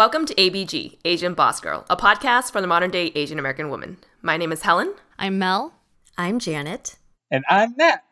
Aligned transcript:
Welcome 0.00 0.24
to 0.24 0.34
ABG, 0.36 0.96
Asian 1.04 1.34
Boss 1.34 1.60
Girl, 1.60 1.84
a 1.90 1.94
podcast 1.94 2.52
for 2.52 2.62
the 2.62 2.66
modern 2.66 2.90
day 2.90 3.12
Asian 3.14 3.38
American 3.38 3.68
woman. 3.68 3.98
My 4.22 4.38
name 4.38 4.50
is 4.50 4.62
Helen. 4.62 4.94
I'm 5.18 5.38
Mel. 5.38 5.74
I'm 6.16 6.38
Janet. 6.38 6.96
And 7.30 7.44
I'm 7.50 7.74
Matt. 7.76 8.02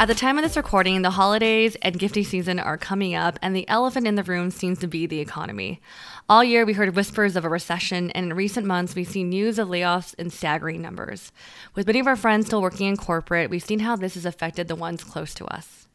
At 0.00 0.06
the 0.06 0.14
time 0.14 0.38
of 0.38 0.44
this 0.44 0.56
recording, 0.56 1.02
the 1.02 1.10
holidays 1.10 1.76
and 1.82 1.98
gifting 1.98 2.22
season 2.22 2.60
are 2.60 2.78
coming 2.78 3.16
up, 3.16 3.36
and 3.42 3.54
the 3.54 3.68
elephant 3.68 4.06
in 4.06 4.14
the 4.14 4.22
room 4.22 4.52
seems 4.52 4.78
to 4.78 4.86
be 4.86 5.06
the 5.06 5.18
economy. 5.18 5.80
All 6.28 6.44
year, 6.44 6.64
we 6.64 6.74
heard 6.74 6.94
whispers 6.94 7.34
of 7.34 7.44
a 7.44 7.48
recession, 7.48 8.12
and 8.12 8.26
in 8.26 8.36
recent 8.36 8.64
months, 8.64 8.94
we've 8.94 9.08
seen 9.08 9.28
news 9.28 9.58
of 9.58 9.66
layoffs 9.66 10.14
in 10.14 10.30
staggering 10.30 10.80
numbers. 10.80 11.32
With 11.74 11.88
many 11.88 11.98
of 11.98 12.06
our 12.06 12.14
friends 12.14 12.46
still 12.46 12.62
working 12.62 12.86
in 12.86 12.96
corporate, 12.96 13.50
we've 13.50 13.64
seen 13.64 13.80
how 13.80 13.96
this 13.96 14.14
has 14.14 14.24
affected 14.24 14.68
the 14.68 14.76
ones 14.76 15.02
close 15.02 15.34
to 15.34 15.46
us. 15.46 15.88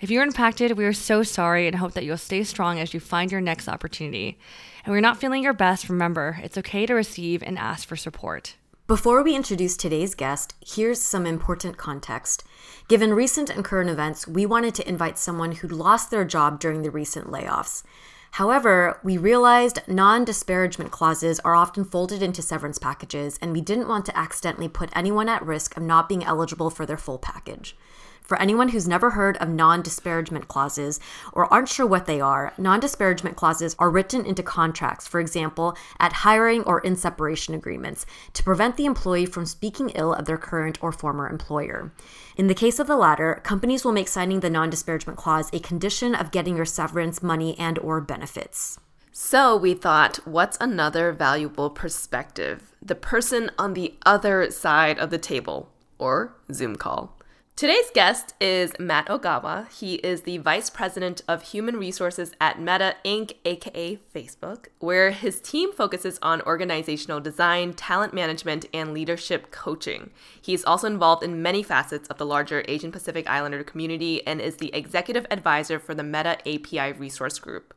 If 0.00 0.10
you're 0.10 0.22
impacted, 0.22 0.78
we 0.78 0.86
are 0.86 0.94
so 0.94 1.22
sorry 1.22 1.66
and 1.66 1.76
hope 1.76 1.92
that 1.92 2.04
you'll 2.04 2.16
stay 2.16 2.44
strong 2.44 2.80
as 2.80 2.94
you 2.94 3.00
find 3.00 3.30
your 3.30 3.42
next 3.42 3.68
opportunity. 3.68 4.38
And 4.86 4.94
we're 4.94 5.00
not 5.00 5.18
feeling 5.18 5.42
your 5.42 5.52
best, 5.52 5.90
remember, 5.90 6.38
it's 6.42 6.56
okay 6.56 6.86
to 6.86 6.94
receive 6.94 7.42
and 7.42 7.58
ask 7.58 7.86
for 7.86 7.96
support. 7.96 8.54
Before 8.88 9.22
we 9.22 9.36
introduce 9.36 9.76
today's 9.76 10.16
guest, 10.16 10.56
here's 10.60 11.00
some 11.00 11.24
important 11.24 11.76
context. 11.76 12.42
Given 12.88 13.14
recent 13.14 13.48
and 13.48 13.64
current 13.64 13.88
events, 13.88 14.26
we 14.26 14.44
wanted 14.44 14.74
to 14.74 14.88
invite 14.88 15.20
someone 15.20 15.52
who 15.52 15.68
lost 15.68 16.10
their 16.10 16.24
job 16.24 16.58
during 16.58 16.82
the 16.82 16.90
recent 16.90 17.28
layoffs. 17.28 17.84
However, 18.32 18.98
we 19.04 19.16
realized 19.16 19.78
non 19.86 20.24
disparagement 20.24 20.90
clauses 20.90 21.38
are 21.40 21.54
often 21.54 21.84
folded 21.84 22.24
into 22.24 22.42
severance 22.42 22.78
packages, 22.78 23.38
and 23.40 23.52
we 23.52 23.60
didn't 23.60 23.88
want 23.88 24.04
to 24.06 24.18
accidentally 24.18 24.68
put 24.68 24.90
anyone 24.96 25.28
at 25.28 25.46
risk 25.46 25.76
of 25.76 25.84
not 25.84 26.08
being 26.08 26.24
eligible 26.24 26.68
for 26.68 26.84
their 26.84 26.98
full 26.98 27.18
package. 27.18 27.76
For 28.22 28.40
anyone 28.40 28.68
who's 28.68 28.88
never 28.88 29.10
heard 29.10 29.36
of 29.38 29.48
non 29.48 29.82
disparagement 29.82 30.48
clauses 30.48 31.00
or 31.32 31.52
aren't 31.52 31.68
sure 31.68 31.86
what 31.86 32.06
they 32.06 32.20
are, 32.20 32.52
non 32.56 32.80
disparagement 32.80 33.36
clauses 33.36 33.74
are 33.78 33.90
written 33.90 34.24
into 34.24 34.42
contracts, 34.42 35.08
for 35.08 35.20
example, 35.20 35.76
at 35.98 36.12
hiring 36.12 36.62
or 36.62 36.80
in 36.80 36.96
separation 36.96 37.54
agreements, 37.54 38.06
to 38.32 38.44
prevent 38.44 38.76
the 38.76 38.86
employee 38.86 39.26
from 39.26 39.44
speaking 39.44 39.90
ill 39.90 40.14
of 40.14 40.26
their 40.26 40.38
current 40.38 40.78
or 40.82 40.92
former 40.92 41.28
employer. 41.28 41.92
In 42.36 42.46
the 42.46 42.54
case 42.54 42.78
of 42.78 42.86
the 42.86 42.96
latter, 42.96 43.40
companies 43.42 43.84
will 43.84 43.92
make 43.92 44.08
signing 44.08 44.40
the 44.40 44.50
non-disparagement 44.50 45.18
clause 45.18 45.50
a 45.52 45.58
condition 45.58 46.14
of 46.14 46.30
getting 46.30 46.56
your 46.56 46.64
severance 46.64 47.22
money 47.22 47.58
and 47.58 47.78
or 47.80 48.00
benefits. 48.00 48.78
So 49.12 49.56
we 49.56 49.74
thought, 49.74 50.20
what's 50.24 50.56
another 50.58 51.12
valuable 51.12 51.68
perspective? 51.68 52.72
The 52.80 52.94
person 52.94 53.50
on 53.58 53.74
the 53.74 53.94
other 54.06 54.50
side 54.50 54.98
of 54.98 55.10
the 55.10 55.18
table 55.18 55.68
or 55.98 56.34
Zoom 56.50 56.76
call. 56.76 57.18
Today's 57.54 57.90
guest 57.94 58.34
is 58.40 58.72
Matt 58.80 59.06
Ogawa. 59.06 59.70
He 59.70 59.96
is 59.96 60.22
the 60.22 60.38
Vice 60.38 60.70
President 60.70 61.22
of 61.28 61.42
Human 61.42 61.76
Resources 61.76 62.32
at 62.40 62.58
Meta 62.58 62.96
Inc., 63.04 63.34
aka 63.44 63.98
Facebook, 64.12 64.66
where 64.78 65.10
his 65.10 65.38
team 65.38 65.70
focuses 65.70 66.18
on 66.22 66.40
organizational 66.42 67.20
design, 67.20 67.74
talent 67.74 68.14
management, 68.14 68.64
and 68.72 68.94
leadership 68.94 69.52
coaching. 69.52 70.10
He 70.40 70.54
is 70.54 70.64
also 70.64 70.86
involved 70.86 71.22
in 71.22 71.42
many 71.42 71.62
facets 71.62 72.08
of 72.08 72.16
the 72.16 72.26
larger 72.26 72.64
Asian 72.68 72.90
Pacific 72.90 73.28
Islander 73.28 73.62
community 73.62 74.26
and 74.26 74.40
is 74.40 74.56
the 74.56 74.74
executive 74.74 75.26
advisor 75.30 75.78
for 75.78 75.94
the 75.94 76.02
Meta 76.02 76.38
API 76.48 76.98
Resource 76.98 77.38
Group. 77.38 77.74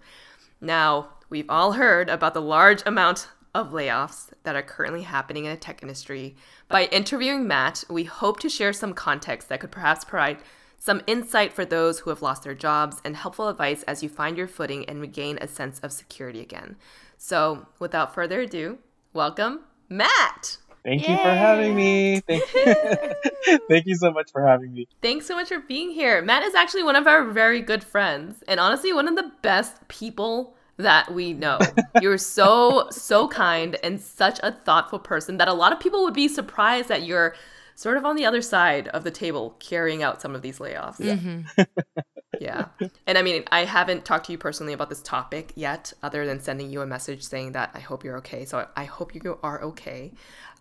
Now, 0.62 1.09
we've 1.30 1.50
all 1.50 1.74
heard 1.74 2.09
about 2.09 2.34
the 2.34 2.42
large 2.42 2.81
amount 2.86 3.28
of 3.55 3.71
layoffs 3.71 4.31
that 4.43 4.55
are 4.55 4.61
currently 4.61 5.03
happening 5.03 5.45
in 5.45 5.51
the 5.51 5.57
tech 5.57 5.81
industry. 5.81 6.35
By 6.67 6.85
interviewing 6.85 7.47
Matt, 7.47 7.85
we 7.89 8.03
hope 8.03 8.39
to 8.41 8.49
share 8.49 8.73
some 8.73 8.93
context 8.93 9.47
that 9.47 9.61
could 9.61 9.71
perhaps 9.71 10.03
provide 10.03 10.39
some 10.77 11.01
insight 11.07 11.53
for 11.53 11.63
those 11.63 11.99
who 11.99 12.09
have 12.09 12.21
lost 12.21 12.44
their 12.44 12.53
jobs 12.53 13.01
and 13.05 13.15
helpful 13.15 13.47
advice 13.47 13.81
as 13.83 14.03
you 14.03 14.09
find 14.09 14.38
your 14.38 14.47
footing 14.47 14.83
and 14.85 14.99
regain 14.99 15.39
a 15.41 15.47
sense 15.47 15.79
of 15.79 15.94
security 15.94 16.41
again. 16.41 16.75
So, 17.17 17.67
without 17.79 18.13
further 18.13 18.41
ado, 18.41 18.77
welcome, 19.13 19.61
Matt. 19.88 20.57
Thank 20.83 21.07
Yay. 21.07 21.13
you 21.13 21.17
for 21.17 21.29
having 21.29 21.75
me. 21.75 22.19
Thank 22.19 22.44
you. 22.53 23.59
Thank 23.69 23.88
you 23.88 23.95
so 23.95 24.11
much 24.11 24.31
for 24.31 24.45
having 24.45 24.73
me. 24.73 24.88
Thanks 25.01 25.25
so 25.25 25.35
much 25.35 25.47
for 25.47 25.59
being 25.59 25.91
here. 25.91 26.21
Matt 26.21 26.44
is 26.44 26.53
actually 26.53 26.83
one 26.83 26.97
of 26.97 27.07
our 27.07 27.23
very 27.23 27.61
good 27.61 27.83
friends 27.83 28.44
and 28.49 28.59
honestly 28.59 28.91
one 28.91 29.07
of 29.07 29.15
the 29.15 29.31
best 29.41 29.88
people 29.88 30.55
that 30.78 31.13
we 31.13 31.34
know. 31.34 31.59
you're 32.02 32.18
so, 32.18 32.88
so 32.91 33.28
kind 33.28 33.78
and 33.84 34.00
such 34.00 34.40
a 34.44 34.52
thoughtful 34.52 35.00
person 35.00 35.38
that 35.38 35.47
a 35.47 35.53
lot 35.53 35.74
of 35.74 35.80
people 35.80 36.03
would 36.03 36.13
be 36.13 36.28
surprised 36.28 36.90
that 36.90 37.03
you're 37.03 37.36
sort 37.75 37.97
of 37.97 38.06
on 38.06 38.16
the 38.16 38.25
other 38.25 38.41
side 38.41 38.88
of 38.90 39.03
the 39.03 39.12
table 39.12 39.56
carrying 39.59 40.02
out 40.02 40.22
some 40.22 40.34
of 40.34 40.41
these 40.41 40.59
layoffs. 40.59 41.00
Yeah. 41.00 41.16
Mm-hmm. 41.16 41.62
yeah. 42.40 42.66
And 43.06 43.18
I 43.18 43.22
mean, 43.22 43.44
I 43.52 43.66
haven't 43.66 44.06
talked 44.06 44.28
to 44.28 44.31
you 44.31 44.38
personally 44.38 44.74
about 44.74 44.90
this 44.90 45.02
topic 45.02 45.52
yet, 45.56 45.94
other 46.02 46.25
than 46.25 46.40
sending 46.40 46.69
you 46.69 46.81
a 46.81 46.86
message 46.86 47.24
saying 47.24 47.52
that 47.52 47.72
I 47.74 47.80
hope 47.80 48.03
you're 48.03 48.18
okay. 48.18 48.46
So 48.46 48.68
I 48.75 48.86
hope 48.86 49.13
you 49.13 49.38
are 49.44 49.62
okay. 49.62 50.13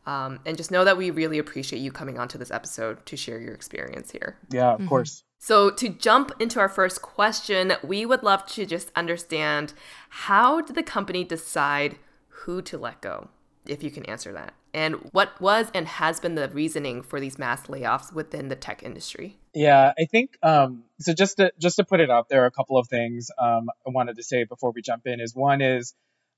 Um, 0.07 0.41
and 0.45 0.57
just 0.57 0.71
know 0.71 0.85
that 0.85 0.97
we 0.97 1.11
really 1.11 1.39
appreciate 1.39 1.79
you 1.79 1.91
coming 1.91 2.19
onto 2.19 2.37
this 2.37 2.51
episode 2.51 3.05
to 3.07 3.17
share 3.17 3.41
your 3.41 3.55
experience 3.55 4.11
here. 4.11 4.37
Yeah, 4.51 4.73
of 4.73 4.81
mm-hmm. 4.81 4.89
course. 4.89 5.24
So, 5.47 5.69
to 5.69 5.91
jump 5.91 6.32
into 6.41 6.59
our 6.59 6.71
first 6.71 7.03
question, 7.03 7.74
we 7.83 8.07
would 8.07 8.22
love 8.22 8.47
to 8.47 8.65
just 8.65 8.91
understand 8.97 9.74
how 10.09 10.63
did 10.63 10.74
the 10.74 10.83
company 10.83 11.22
decide 11.22 11.98
who 12.28 12.63
to 12.63 12.78
let 12.78 13.03
go, 13.03 13.28
if 13.66 13.83
you 13.83 13.91
can 13.91 14.07
answer 14.07 14.33
that? 14.33 14.54
And 14.72 14.95
what 15.13 15.39
was 15.42 15.71
and 15.74 15.86
has 15.86 16.19
been 16.19 16.34
the 16.34 16.48
reasoning 16.48 17.03
for 17.03 17.21
these 17.21 17.39
mass 17.39 17.66
layoffs 17.66 18.10
within 18.10 18.48
the 18.48 18.57
tech 18.57 18.83
industry? 18.83 19.36
Yeah, 19.53 19.92
I 19.98 20.07
think 20.07 20.30
um, 20.42 20.84
so. 21.01 21.13
Just 21.13 21.36
to 21.36 21.53
just 21.60 21.77
to 21.77 21.84
put 21.84 22.01
it 22.01 22.09
out 22.09 22.30
there, 22.30 22.47
a 22.47 22.51
couple 22.51 22.78
of 22.78 22.89
things 22.89 23.30
um, 23.39 23.69
I 23.86 23.91
wanted 23.91 24.16
to 24.16 24.22
say 24.22 24.45
before 24.45 24.72
we 24.74 24.80
jump 24.80 25.03
in 25.04 25.21
is 25.21 25.34
one 25.34 25.60
is, 25.60 25.92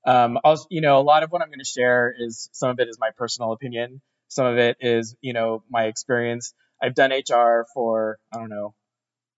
um, 0.05 0.37
also, 0.43 0.65
you 0.69 0.81
know, 0.81 0.99
a 0.99 1.05
lot 1.13 1.23
of 1.23 1.31
what 1.31 1.41
I'm 1.41 1.47
going 1.47 1.59
to 1.59 1.65
share 1.65 2.13
is 2.19 2.49
some 2.51 2.71
of 2.71 2.79
it 2.81 2.89
is 2.89 2.97
my 2.99 3.11
personal 3.15 3.53
opinion, 3.53 4.01
some 4.27 4.47
of 4.47 4.57
it 4.57 4.75
is 4.81 5.15
you 5.21 5.31
know 5.31 5.63
my 5.69 5.85
experience. 5.85 6.53
I've 6.83 6.93
done 6.93 7.11
HR 7.11 7.65
for 7.73 8.19
I 8.33 8.39
don't 8.39 8.49
know 8.49 8.75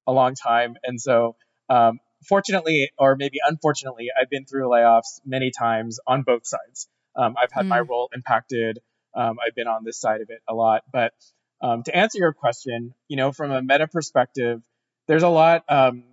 a 0.09 0.13
long 0.13 0.35
time. 0.35 0.75
And 0.83 0.99
so, 0.99 1.35
um, 1.69 1.99
fortunately, 2.27 2.91
or 2.97 3.15
maybe 3.15 3.37
unfortunately, 3.45 4.07
I've 4.19 4.29
been 4.29 4.45
through 4.45 4.67
layoffs 4.67 5.21
many 5.25 5.51
times 5.51 5.99
on 6.07 6.23
both 6.23 6.45
sides. 6.45 6.87
Um, 7.15 7.35
I've 7.41 7.51
had 7.51 7.65
mm. 7.65 7.69
my 7.69 7.79
role 7.81 8.09
impacted. 8.13 8.79
Um, 9.15 9.37
I've 9.45 9.55
been 9.55 9.67
on 9.67 9.83
this 9.83 9.99
side 9.99 10.21
of 10.21 10.29
it 10.29 10.41
a 10.47 10.53
lot. 10.53 10.83
But 10.91 11.13
um, 11.61 11.83
to 11.83 11.95
answer 11.95 12.17
your 12.17 12.33
question, 12.33 12.93
you 13.07 13.17
know, 13.17 13.31
from 13.31 13.51
a 13.51 13.61
meta 13.61 13.87
perspective, 13.87 14.61
there's 15.07 15.23
a 15.23 15.29
lot. 15.29 15.63
Um, 15.69 16.03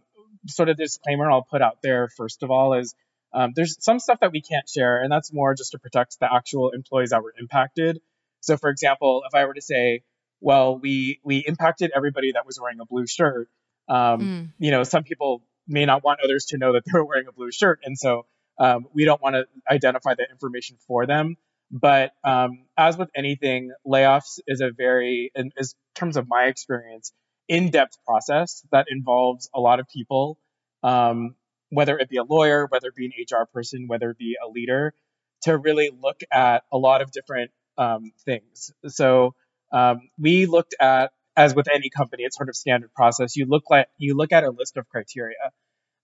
sort 0.47 0.69
of 0.69 0.77
disclaimer 0.77 1.29
I'll 1.31 1.43
put 1.43 1.61
out 1.61 1.79
there 1.83 2.09
first 2.09 2.45
of 2.45 2.53
all 2.53 2.75
is 2.75 2.95
um, 3.33 3.53
there's 3.55 3.77
some 3.81 3.99
stuff 3.99 4.21
that 4.21 4.33
we 4.33 4.41
can't 4.41 4.69
share, 4.69 5.03
and 5.03 5.11
that's 5.11 5.33
more 5.33 5.55
just 5.55 5.73
to 5.73 5.79
protect 5.79 6.19
the 6.21 6.33
actual 6.33 6.71
employees 6.71 7.11
that 7.11 7.23
were 7.23 7.35
impacted. 7.39 8.01
So, 8.41 8.57
for 8.57 8.71
example, 8.71 9.23
if 9.27 9.35
I 9.35 9.45
were 9.45 9.55
to 9.55 9.61
say, 9.61 10.03
well, 10.41 10.79
we 10.79 11.21
we 11.25 11.39
impacted 11.39 11.91
everybody 11.95 12.33
that 12.33 12.47
was 12.47 12.59
wearing 12.61 12.79
a 12.81 12.87
blue 12.87 13.07
shirt, 13.07 13.49
um, 13.89 14.21
mm. 14.21 14.49
you 14.59 14.71
know, 14.71 14.83
some 14.83 15.05
people 15.05 15.43
may 15.69 15.85
not 15.85 16.05
want 16.05 16.21
others 16.23 16.47
to 16.47 16.59
know 16.59 16.73
that 16.75 16.83
they're 16.87 17.05
wearing 17.05 17.27
a 17.29 17.33
blue 17.33 17.51
shirt, 17.51 17.81
and 17.85 17.99
so 17.99 18.27
um, 18.59 18.87
we 18.93 19.05
don't 19.05 19.21
want 19.21 19.35
to 19.35 19.45
identify 19.71 20.15
that 20.15 20.29
information 20.31 20.77
for 20.87 21.07
them. 21.07 21.37
But 21.71 22.13
um, 22.23 22.67
as 22.77 22.97
with 22.97 23.11
anything, 23.17 23.73
layoffs 23.85 24.39
is 24.47 24.61
a 24.61 24.71
very, 24.71 25.33
in, 25.35 25.51
in 25.57 25.65
terms 25.97 26.17
of 26.17 26.29
my 26.29 26.45
experience, 26.45 27.13
in-depth 27.49 27.99
process 28.07 28.65
that 28.71 28.87
involves 28.89 29.51
a 29.53 29.61
lot 29.61 29.81
of 29.81 29.89
people 29.89 30.39
um, 30.83 31.35
whether 31.71 31.99
it 31.99 32.09
be 32.09 32.17
a 32.17 32.23
lawyer, 32.23 32.67
whether 32.71 32.89
it 32.89 32.95
be 32.95 33.07
an 33.07 33.13
HR 33.19 33.47
person, 33.53 33.89
whether 33.89 34.11
it 34.11 34.19
be 34.19 34.37
a 34.43 34.49
leader, 34.49 34.95
to 35.43 35.59
really 35.59 35.91
look 36.03 36.21
at 36.33 36.63
a 36.73 36.79
lot 36.79 37.03
of 37.03 37.11
different 37.11 37.51
um, 37.77 38.13
things. 38.25 38.73
So 38.87 39.35
um, 39.73 40.09
we 40.19 40.47
looked 40.47 40.75
at, 40.81 41.11
as 41.37 41.55
with 41.55 41.69
any 41.69 41.91
company, 41.91 42.25
it's 42.25 42.37
sort 42.37 42.49
of 42.49 42.57
standard 42.57 42.93
process. 42.95 43.37
You 43.37 43.47
look 43.47 43.65
at 43.73 43.89
you 43.99 44.17
look 44.17 44.33
at 44.33 44.45
a 44.45 44.51
list 44.51 44.77
of 44.77 44.89
criteria. 44.89 45.53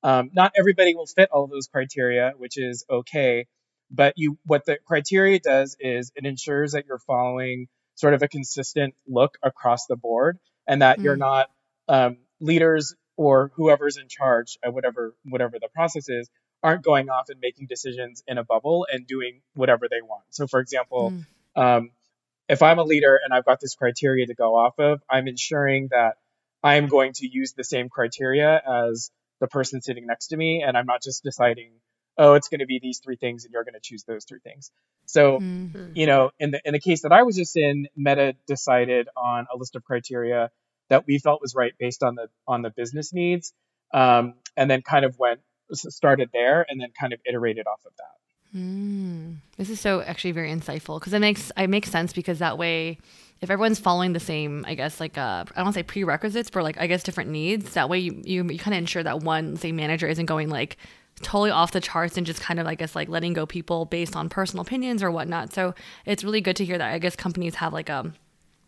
Um, 0.02 0.30
not 0.32 0.52
everybody 0.56 0.94
will 0.94 1.06
fit 1.06 1.30
all 1.30 1.44
of 1.44 1.50
those 1.50 1.68
criteria, 1.68 2.32
which 2.36 2.58
is 2.58 2.84
okay. 2.90 3.46
But 3.90 4.14
you, 4.16 4.38
what 4.44 4.64
the 4.64 4.78
criteria 4.84 5.38
does 5.38 5.76
is 5.78 6.12
it 6.16 6.24
ensures 6.24 6.72
that 6.72 6.86
you're 6.86 6.98
following 6.98 7.68
sort 7.94 8.14
of 8.14 8.22
a 8.22 8.28
consistent 8.28 8.94
look 9.06 9.36
across 9.42 9.86
the 9.86 9.96
board, 9.96 10.38
and 10.66 10.82
that 10.82 10.98
mm. 10.98 11.04
you're 11.04 11.14
hmm. 11.14 11.20
not 11.20 11.50
um, 11.88 12.16
leaders 12.40 12.94
or 13.16 13.52
whoever's 13.54 13.98
in 13.98 14.08
charge 14.08 14.58
at 14.64 14.72
whatever 14.72 15.14
whatever 15.24 15.58
the 15.60 15.68
process 15.68 16.08
is 16.08 16.28
aren't 16.62 16.82
going 16.82 17.10
off 17.10 17.28
and 17.28 17.40
making 17.40 17.66
decisions 17.66 18.22
in 18.26 18.38
a 18.38 18.44
bubble 18.44 18.86
and 18.90 19.06
doing 19.06 19.42
whatever 19.54 19.88
they 19.90 20.00
want. 20.00 20.22
So, 20.30 20.46
for 20.46 20.60
example, 20.60 21.12
mm. 21.56 21.60
um, 21.60 21.90
if 22.52 22.62
I'm 22.62 22.78
a 22.78 22.84
leader 22.84 23.18
and 23.24 23.32
I've 23.32 23.46
got 23.46 23.60
this 23.60 23.74
criteria 23.74 24.26
to 24.26 24.34
go 24.34 24.54
off 24.54 24.78
of, 24.78 25.00
I'm 25.08 25.26
ensuring 25.26 25.88
that 25.90 26.16
I'm 26.62 26.86
going 26.86 27.14
to 27.14 27.26
use 27.26 27.54
the 27.54 27.64
same 27.64 27.88
criteria 27.88 28.60
as 28.64 29.10
the 29.40 29.48
person 29.48 29.80
sitting 29.80 30.06
next 30.06 30.28
to 30.28 30.36
me, 30.36 30.62
and 30.64 30.76
I'm 30.76 30.84
not 30.84 31.02
just 31.02 31.24
deciding, 31.24 31.72
oh, 32.18 32.34
it's 32.34 32.48
going 32.48 32.60
to 32.60 32.66
be 32.66 32.78
these 32.80 33.00
three 33.02 33.16
things, 33.16 33.44
and 33.44 33.54
you're 33.54 33.64
going 33.64 33.74
to 33.74 33.80
choose 33.82 34.04
those 34.04 34.26
three 34.26 34.40
things. 34.44 34.70
So, 35.06 35.38
mm-hmm. 35.40 35.92
you 35.94 36.06
know, 36.06 36.30
in 36.38 36.50
the 36.50 36.60
in 36.66 36.72
the 36.74 36.78
case 36.78 37.02
that 37.02 37.12
I 37.12 37.22
was 37.22 37.36
just 37.36 37.56
in, 37.56 37.88
Meta 37.96 38.34
decided 38.46 39.08
on 39.16 39.46
a 39.52 39.56
list 39.56 39.74
of 39.74 39.82
criteria 39.82 40.50
that 40.90 41.06
we 41.06 41.18
felt 41.18 41.40
was 41.40 41.54
right 41.54 41.72
based 41.78 42.02
on 42.02 42.16
the 42.16 42.28
on 42.46 42.60
the 42.60 42.70
business 42.70 43.14
needs, 43.14 43.54
um, 43.94 44.34
and 44.58 44.70
then 44.70 44.82
kind 44.82 45.06
of 45.06 45.18
went 45.18 45.40
started 45.72 46.28
there, 46.34 46.66
and 46.68 46.78
then 46.78 46.90
kind 47.00 47.14
of 47.14 47.20
iterated 47.26 47.66
off 47.66 47.80
of 47.86 47.92
that. 47.96 48.21
Mm. 48.54 49.36
This 49.56 49.70
is 49.70 49.80
so 49.80 50.02
actually 50.02 50.32
very 50.32 50.50
insightful 50.50 51.00
because 51.00 51.12
it 51.14 51.20
makes 51.20 51.50
it 51.56 51.68
makes 51.68 51.90
sense 51.90 52.12
because 52.12 52.38
that 52.40 52.58
way, 52.58 52.98
if 53.40 53.50
everyone's 53.50 53.78
following 53.78 54.12
the 54.12 54.20
same, 54.20 54.64
I 54.66 54.74
guess 54.74 55.00
like 55.00 55.16
uh, 55.16 55.44
I 55.56 55.62
don't 55.62 55.72
say 55.72 55.82
prerequisites 55.82 56.50
for 56.50 56.62
like 56.62 56.78
I 56.78 56.86
guess 56.86 57.02
different 57.02 57.30
needs. 57.30 57.72
That 57.74 57.88
way 57.88 57.98
you 57.98 58.20
you, 58.24 58.44
you 58.44 58.58
kind 58.58 58.74
of 58.74 58.78
ensure 58.78 59.02
that 59.02 59.20
one 59.20 59.56
say 59.56 59.72
manager 59.72 60.06
isn't 60.06 60.26
going 60.26 60.50
like 60.50 60.76
totally 61.22 61.50
off 61.50 61.72
the 61.72 61.80
charts 61.80 62.16
and 62.16 62.26
just 62.26 62.40
kind 62.40 62.60
of 62.60 62.66
I 62.66 62.74
guess 62.74 62.94
like 62.94 63.08
letting 63.08 63.32
go 63.32 63.46
people 63.46 63.86
based 63.86 64.16
on 64.16 64.28
personal 64.28 64.62
opinions 64.62 65.02
or 65.02 65.10
whatnot. 65.10 65.52
So 65.54 65.74
it's 66.04 66.22
really 66.22 66.42
good 66.42 66.56
to 66.56 66.64
hear 66.64 66.76
that 66.76 66.92
I 66.92 66.98
guess 66.98 67.16
companies 67.16 67.54
have 67.56 67.72
like 67.72 67.88
a 67.88 68.00
um, 68.00 68.14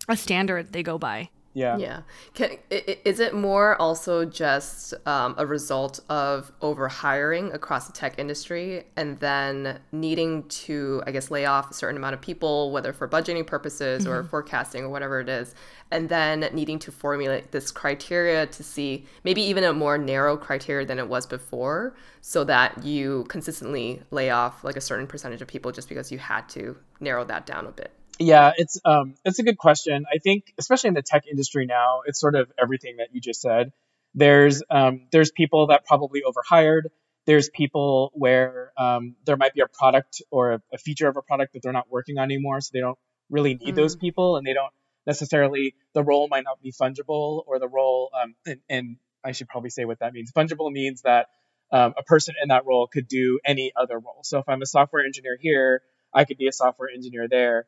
a 0.09 0.17
standard 0.17 0.73
they 0.73 0.83
go 0.83 0.99
by. 0.99 1.29
Yeah. 1.55 1.77
Yeah. 1.79 2.01
Can, 2.35 2.59
is 2.71 3.21
it 3.21 3.33
more 3.35 3.81
also 3.81 4.25
just 4.25 4.93
um, 5.07 5.37
a 5.39 5.47
result 5.47 6.01
of 6.09 6.53
overhiring 6.61 7.55
across 7.55 7.87
the 7.87 7.93
tech 7.93 8.19
industry 8.19 8.85
and 8.97 9.19
then 9.21 9.79
needing 9.93 10.43
to, 10.49 11.03
I 11.07 11.13
guess, 11.13 11.31
lay 11.31 11.47
off 11.47 11.71
a 11.71 11.75
certain 11.75 11.97
amount 11.97 12.15
of 12.15 12.21
people, 12.21 12.73
whether 12.73 12.93
for 12.93 13.09
budgeting 13.09 13.47
purposes 13.47 14.03
mm-hmm. 14.03 14.13
or 14.13 14.25
forecasting 14.25 14.85
or 14.85 14.89
whatever 14.89 15.21
it 15.21 15.29
is, 15.29 15.55
and 15.93 16.09
then 16.09 16.49
needing 16.53 16.81
to 16.81 16.91
formulate 16.91 17.53
this 17.53 17.71
criteria 17.71 18.47
to 18.47 18.65
see 18.65 19.07
maybe 19.23 19.41
even 19.41 19.63
a 19.63 19.73
more 19.73 19.97
narrow 19.97 20.37
criteria 20.37 20.85
than 20.85 20.99
it 20.99 21.09
was 21.09 21.25
before 21.25 21.95
so 22.21 22.43
that 22.43 22.83
you 22.83 23.25
consistently 23.29 24.03
lay 24.11 24.31
off 24.31 24.65
like 24.65 24.77
a 24.77 24.81
certain 24.81 25.07
percentage 25.07 25.41
of 25.41 25.47
people 25.47 25.71
just 25.71 25.89
because 25.89 26.11
you 26.11 26.19
had 26.19 26.49
to 26.49 26.77
narrow 26.99 27.25
that 27.25 27.47
down 27.47 27.67
a 27.67 27.71
bit? 27.71 27.93
Yeah, 28.19 28.53
it's 28.57 28.81
um 28.85 29.15
it's 29.25 29.39
a 29.39 29.43
good 29.43 29.59
question. 29.59 30.05
I 30.13 30.19
think 30.19 30.53
especially 30.59 30.89
in 30.89 30.95
the 30.95 31.03
tech 31.03 31.25
industry 31.31 31.67
now, 31.67 32.03
it's 32.07 32.21
sort 32.21 32.35
of 32.35 32.53
everything 32.61 32.97
that 32.99 33.09
you 33.13 33.21
just 33.21 33.41
said. 33.41 33.73
There's 34.15 34.63
um 34.71 35.07
there's 35.11 35.31
people 35.31 35.69
that 35.69 35.85
probably 35.87 36.23
overhired. 36.23 36.91
There's 37.27 37.49
people 37.49 38.13
where 38.15 38.73
um, 38.77 39.17
there 39.25 39.39
might 39.39 39.55
be 39.55 39.63
a 39.63 39.67
product 39.67 40.21
or 40.31 40.53
a, 40.53 40.63
a, 40.75 40.79
feature 40.79 41.09
of 41.09 41.17
a 41.17 41.23
product 41.23 41.55
that 41.55 41.63
they're 41.63 41.73
not 41.73 41.91
working 41.91 42.19
on 42.19 42.25
anymore, 42.25 42.61
so 42.61 42.69
they 42.75 42.81
don't 42.81 42.99
really 43.31 43.55
need 43.55 43.73
mm. 43.73 43.77
those 43.77 43.97
people, 43.97 44.37
and 44.37 44.47
they 44.47 44.53
don't 44.53 44.73
necessarily 45.07 45.75
the 45.95 46.03
role 46.03 46.29
might 46.29 46.45
not 46.45 46.61
be 46.61 46.71
fungible 46.71 47.43
or 47.47 47.59
the 47.59 47.69
role 47.69 48.11
um, 48.23 48.35
and, 48.47 48.61
and 48.69 48.97
I 49.25 49.33
should 49.33 49.49
probably 49.49 49.71
say 49.71 49.87
what 49.87 50.01
that 50.01 50.13
means. 50.13 50.33
Fungible 50.33 50.71
means 50.71 51.03
that 51.03 51.29
um, 51.73 51.95
a 51.97 52.03
person 52.03 52.35
in 52.43 52.49
that 52.49 52.67
role 52.67 52.87
could 52.87 53.09
do 53.09 53.41
any 53.45 53.73
other 53.75 53.99
role. 53.99 54.21
So 54.23 54.39
if 54.39 54.49
I'm 54.49 54.61
a 54.61 54.67
software 54.67 55.05
engineer 55.05 55.39
here, 55.41 55.81
I 56.13 56.25
could 56.25 56.37
be 56.37 56.47
a 56.47 56.53
software 56.53 56.91
engineer 56.91 57.27
there 57.29 57.67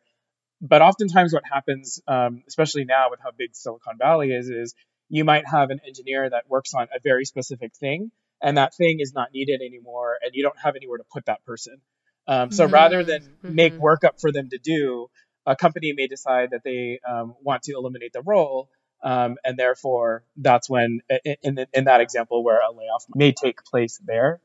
but 0.61 0.83
oftentimes 0.83 1.33
what 1.33 1.45
happens, 1.51 2.01
um, 2.09 2.43
especially 2.49 2.85
now 2.85 3.11
with 3.11 3.21
how 3.23 3.31
big 3.37 3.55
Silicon 3.55 3.99
Valley 3.99 4.33
is, 4.33 4.49
is 4.49 4.75
you 5.09 5.25
might 5.25 5.47
have 5.47 5.71
an 5.71 5.81
engineer 5.87 6.29
that 6.29 6.49
works 6.49 6.75
on 6.75 6.89
a 6.95 7.01
very 7.03 7.25
specific 7.25 7.75
thing, 7.75 8.11
and 8.43 8.57
that 8.57 8.75
thing 8.75 9.01
is 9.01 9.13
not 9.15 9.29
needed 9.33 9.61
anymore, 9.61 10.17
and 10.23 10.33
you 10.35 10.43
don't 10.43 10.59
have 10.59 10.77
anywhere 10.77 10.99
to 10.99 11.05
put 11.13 11.27
that 11.27 11.45
person. 11.45 11.81
Um, 12.29 12.51
so 12.51 12.65
mm-hmm. 12.65 12.75
rather 12.75 13.05
than 13.05 13.23
mm-hmm. 13.23 13.55
make 13.55 13.75
work 13.75 14.05
up 14.05 14.21
for 14.21 14.33
them 14.33 14.49
to 14.51 14.59
do, 14.59 15.09
a 15.47 15.55
company 15.55 15.93
may 15.97 16.09
decide 16.09 16.51
that 16.51 16.63
they 16.65 17.01
um, 17.09 17.35
want 17.41 17.63
to 17.65 17.73
eliminate 17.73 18.13
the 18.13 18.23
role, 18.23 18.69
um, 19.03 19.37
and 19.45 19.57
therefore 19.57 20.25
that's 20.37 20.69
when, 20.69 21.01
in, 21.25 21.37
in, 21.43 21.67
in, 21.73 21.85
that 21.85 22.01
example, 22.01 22.43
where 22.43 22.59
a 22.59 22.73
layoff 22.73 23.05
may 23.15 23.33
take 23.33 23.63
place 23.63 24.01
there. 24.05 24.41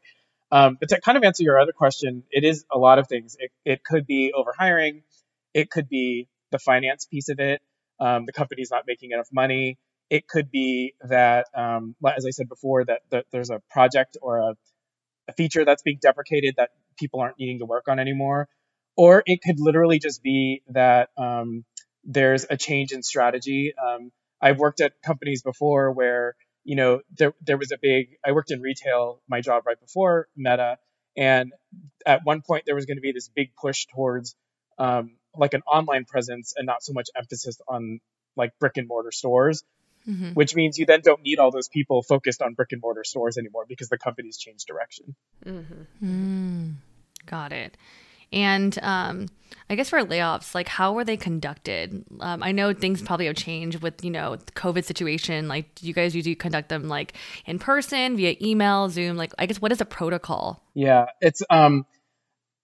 Um, 0.51 0.77
but 0.79 0.89
to 0.89 1.01
kind 1.01 1.17
of 1.17 1.23
answer 1.23 1.43
your 1.43 1.59
other 1.59 1.71
question, 1.71 2.23
it 2.29 2.43
is 2.43 2.65
a 2.71 2.77
lot 2.77 2.99
of 2.99 3.07
things. 3.07 3.37
It, 3.39 3.51
it 3.65 3.83
could 3.83 4.05
be 4.05 4.33
overhiring. 4.37 5.01
It 5.53 5.69
could 5.69 5.89
be 5.89 6.27
the 6.51 6.59
finance 6.59 7.05
piece 7.05 7.29
of 7.29 7.39
it. 7.39 7.61
Um, 7.99 8.25
the 8.25 8.33
company's 8.33 8.71
not 8.71 8.83
making 8.87 9.11
enough 9.11 9.29
money. 9.31 9.77
It 10.09 10.27
could 10.27 10.51
be 10.51 10.93
that, 11.07 11.47
um, 11.55 11.95
as 12.05 12.25
I 12.25 12.31
said 12.31 12.49
before, 12.49 12.83
that, 12.85 13.01
that 13.11 13.25
there's 13.31 13.49
a 13.49 13.61
project 13.69 14.17
or 14.21 14.39
a, 14.39 14.53
a, 15.29 15.33
feature 15.33 15.63
that's 15.63 15.83
being 15.83 15.99
deprecated 16.01 16.55
that 16.57 16.71
people 16.99 17.21
aren't 17.21 17.39
needing 17.39 17.59
to 17.59 17.65
work 17.65 17.87
on 17.87 17.99
anymore. 17.99 18.49
Or 18.97 19.23
it 19.25 19.39
could 19.41 19.59
literally 19.59 19.99
just 19.99 20.21
be 20.21 20.63
that 20.69 21.09
um, 21.17 21.63
there's 22.03 22.45
a 22.49 22.57
change 22.57 22.91
in 22.91 23.03
strategy. 23.03 23.73
Um, 23.81 24.11
I've 24.41 24.57
worked 24.57 24.81
at 24.81 24.93
companies 25.03 25.43
before 25.43 25.91
where 25.91 26.35
you 26.63 26.75
know 26.75 27.01
there 27.17 27.33
there 27.41 27.57
was 27.57 27.71
a 27.71 27.77
big. 27.81 28.17
I 28.25 28.33
worked 28.33 28.51
in 28.51 28.61
retail, 28.61 29.21
my 29.29 29.41
job 29.41 29.63
right 29.65 29.79
before 29.79 30.27
Meta, 30.35 30.77
and 31.15 31.53
at 32.05 32.21
one 32.25 32.41
point 32.41 32.63
there 32.65 32.75
was 32.75 32.85
going 32.85 32.97
to 32.97 33.01
be 33.01 33.11
this 33.11 33.29
big 33.29 33.51
push 33.55 33.85
towards 33.85 34.35
um, 34.77 35.11
like 35.35 35.53
an 35.53 35.61
online 35.61 36.05
presence 36.05 36.53
and 36.55 36.65
not 36.65 36.83
so 36.83 36.93
much 36.93 37.09
emphasis 37.15 37.59
on 37.67 37.99
like 38.35 38.57
brick 38.59 38.77
and 38.77 38.87
mortar 38.87 39.11
stores. 39.11 39.63
Mm-hmm. 40.07 40.29
Which 40.31 40.55
means 40.55 40.79
you 40.79 40.87
then 40.87 41.01
don't 41.01 41.21
need 41.21 41.37
all 41.37 41.51
those 41.51 41.67
people 41.67 42.01
focused 42.01 42.41
on 42.41 42.55
brick 42.55 42.71
and 42.71 42.81
mortar 42.81 43.03
stores 43.03 43.37
anymore 43.37 43.65
because 43.67 43.87
the 43.89 43.99
company's 43.99 44.35
changed 44.35 44.65
direction. 44.65 45.15
Mm-hmm. 45.45 45.83
Mm, 46.03 46.73
got 47.27 47.53
it. 47.53 47.77
And 48.33 48.77
um, 48.81 49.27
I 49.69 49.75
guess 49.75 49.89
for 49.89 49.99
layoffs, 49.99 50.55
like 50.55 50.67
how 50.67 50.93
were 50.93 51.03
they 51.03 51.17
conducted? 51.17 52.05
Um, 52.19 52.41
I 52.41 52.51
know 52.51 52.73
things 52.73 53.01
probably 53.01 53.25
have 53.25 53.35
changed 53.35 53.81
with 53.81 54.03
you 54.03 54.09
know 54.09 54.37
the 54.37 54.51
COVID 54.53 54.85
situation. 54.85 55.47
Like, 55.47 55.75
do 55.75 55.85
you 55.85 55.93
guys 55.93 56.15
usually 56.15 56.35
conduct 56.35 56.69
them 56.69 56.87
like 56.87 57.13
in 57.45 57.59
person, 57.59 58.15
via 58.15 58.35
email, 58.41 58.89
Zoom? 58.89 59.17
Like, 59.17 59.33
I 59.37 59.45
guess 59.45 59.61
what 59.61 59.71
is 59.71 59.79
the 59.79 59.85
protocol? 59.85 60.63
Yeah, 60.73 61.07
it's 61.19 61.43
um, 61.49 61.85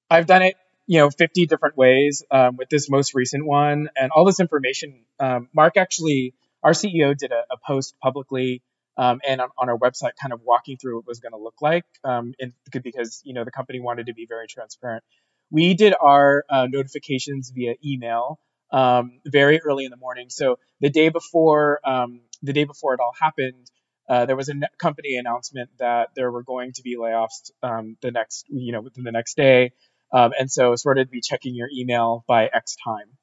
I've 0.10 0.26
done 0.26 0.42
it 0.42 0.56
you 0.88 1.00
know 1.00 1.10
50 1.10 1.46
different 1.46 1.78
ways 1.78 2.24
um, 2.32 2.56
with 2.56 2.70
this 2.70 2.90
most 2.90 3.14
recent 3.14 3.46
one. 3.46 3.90
And 3.96 4.12
all 4.12 4.26
this 4.26 4.40
information 4.40 5.06
um, 5.20 5.50
mark 5.54 5.78
actually 5.78 6.34
our 6.64 6.72
ceo 6.72 7.16
did 7.16 7.32
a, 7.32 7.44
a 7.52 7.58
post 7.66 7.96
publicly 8.02 8.64
um, 8.98 9.20
and 9.28 9.40
on, 9.42 9.50
on, 9.60 9.70
our 9.70 9.78
website 9.78 10.14
kind 10.20 10.34
of 10.34 10.42
walking 10.44 10.78
through 10.78 10.96
what 10.96 11.08
was 11.08 11.20
going 11.20 11.34
to 11.34 11.38
look 11.38 11.62
like 11.62 11.86
um, 12.04 12.34
in, 12.40 12.54
because 12.72 13.22
you 13.24 13.34
know 13.34 13.44
the 13.44 13.52
company 13.52 13.80
wanted 13.80 14.08
to 14.08 14.14
be 14.14 14.26
very 14.26 14.48
transparent. 14.48 15.04
We 15.52 15.76
did 15.76 15.94
our 16.02 16.44
uh, 16.50 16.68
notifications 16.70 17.52
via 17.52 17.76
email 17.86 18.40
um, 18.72 19.20
very 19.26 19.62
early 19.62 19.86
in 19.86 19.92
the 19.92 19.98
morning. 19.98 20.30
So 20.30 20.58
the 20.82 20.90
day 20.90 21.10
before 21.10 21.80
um, 21.86 22.22
the 22.42 22.54
day 22.54 22.64
before 22.64 22.94
it 22.96 23.00
all 23.00 23.14
happened 23.20 23.70
uh, 24.10 24.26
there 24.26 24.38
was 24.38 24.48
a 24.48 24.54
company 24.78 25.18
announcement 25.18 25.70
that 25.80 26.10
there 26.16 26.32
were 26.32 26.44
going 26.44 26.72
to 26.72 26.82
be 26.82 26.96
layoffs 26.96 27.52
the 27.62 28.12
next, 28.12 28.46
you 28.48 28.72
know, 28.72 28.80
within 28.80 29.04
the 29.04 29.12
next 29.12 29.36
day. 29.36 29.74
Um, 30.12 30.32
and 30.40 30.52
so 30.52 30.76
sort 30.76 30.98
of 30.98 31.12
be 31.12 31.22
checking 31.22 31.56
your 31.56 31.70
email 31.72 32.24
by 32.28 32.50
X 32.54 32.76
time. 32.84 33.18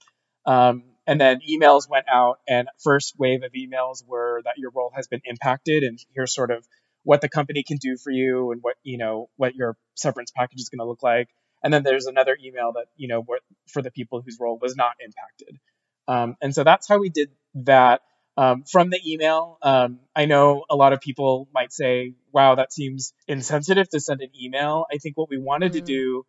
Um, 0.47 0.85
and 1.07 1.21
then 1.21 1.41
emails 1.49 1.89
went 1.89 2.07
out, 2.11 2.39
and 2.49 2.69
first 2.83 3.15
wave 3.19 3.43
of 3.43 3.53
emails 3.53 4.07
were 4.07 4.41
that 4.45 4.55
your 4.57 4.71
role 4.71 4.93
has 4.95 5.07
been 5.07 5.21
impacted, 5.25 5.83
and 5.83 5.99
here's 6.15 6.35
sort 6.35 6.51
of 6.51 6.67
what 7.03 7.21
the 7.21 7.29
company 7.29 7.63
can 7.63 7.77
do 7.77 7.97
for 7.97 8.11
you 8.11 8.51
and 8.51 8.63
what 8.63 8.77
you 8.83 8.99
know 8.99 9.29
what 9.37 9.55
your 9.55 9.77
severance 9.95 10.31
package 10.35 10.61
is 10.61 10.69
going 10.71 10.79
to 10.79 10.89
look 10.89 11.03
like. 11.03 11.29
And 11.63 11.73
then 11.73 11.83
there's 11.83 12.07
another 12.07 12.37
email 12.43 12.73
that 12.73 12.87
you 12.97 13.09
know 13.09 13.21
what 13.21 13.41
for 13.69 13.83
the 13.83 13.91
people 13.91 14.23
whose 14.23 14.39
role 14.41 14.59
was 14.61 14.77
not 14.77 14.93
impacted. 15.01 15.61
Um, 16.09 16.37
and 16.41 16.55
so 16.55 16.65
that's 16.65 16.89
how 16.89 16.99
we 16.99 17.11
did 17.11 17.31
that. 17.55 18.01
Um, 18.37 18.65
from 18.65 18.91
the 18.91 19.01
email, 19.07 19.59
um, 19.63 20.01
I 20.17 20.25
know 20.25 20.65
a 20.69 20.75
lot 20.75 20.93
of 20.93 21.01
people 21.01 21.49
might 21.55 21.73
say, 21.73 22.15
wow, 22.33 22.57
that 22.57 22.73
seems 22.73 23.15
insensitive 23.29 23.89
to 23.91 24.01
send 24.01 24.23
an 24.23 24.31
email. 24.37 24.87
I 24.93 24.99
think 24.99 25.17
what 25.17 25.31
we 25.31 25.39
wanted 25.39 25.71
mm. 25.71 25.75
to 25.77 25.81
do, 25.83 26.27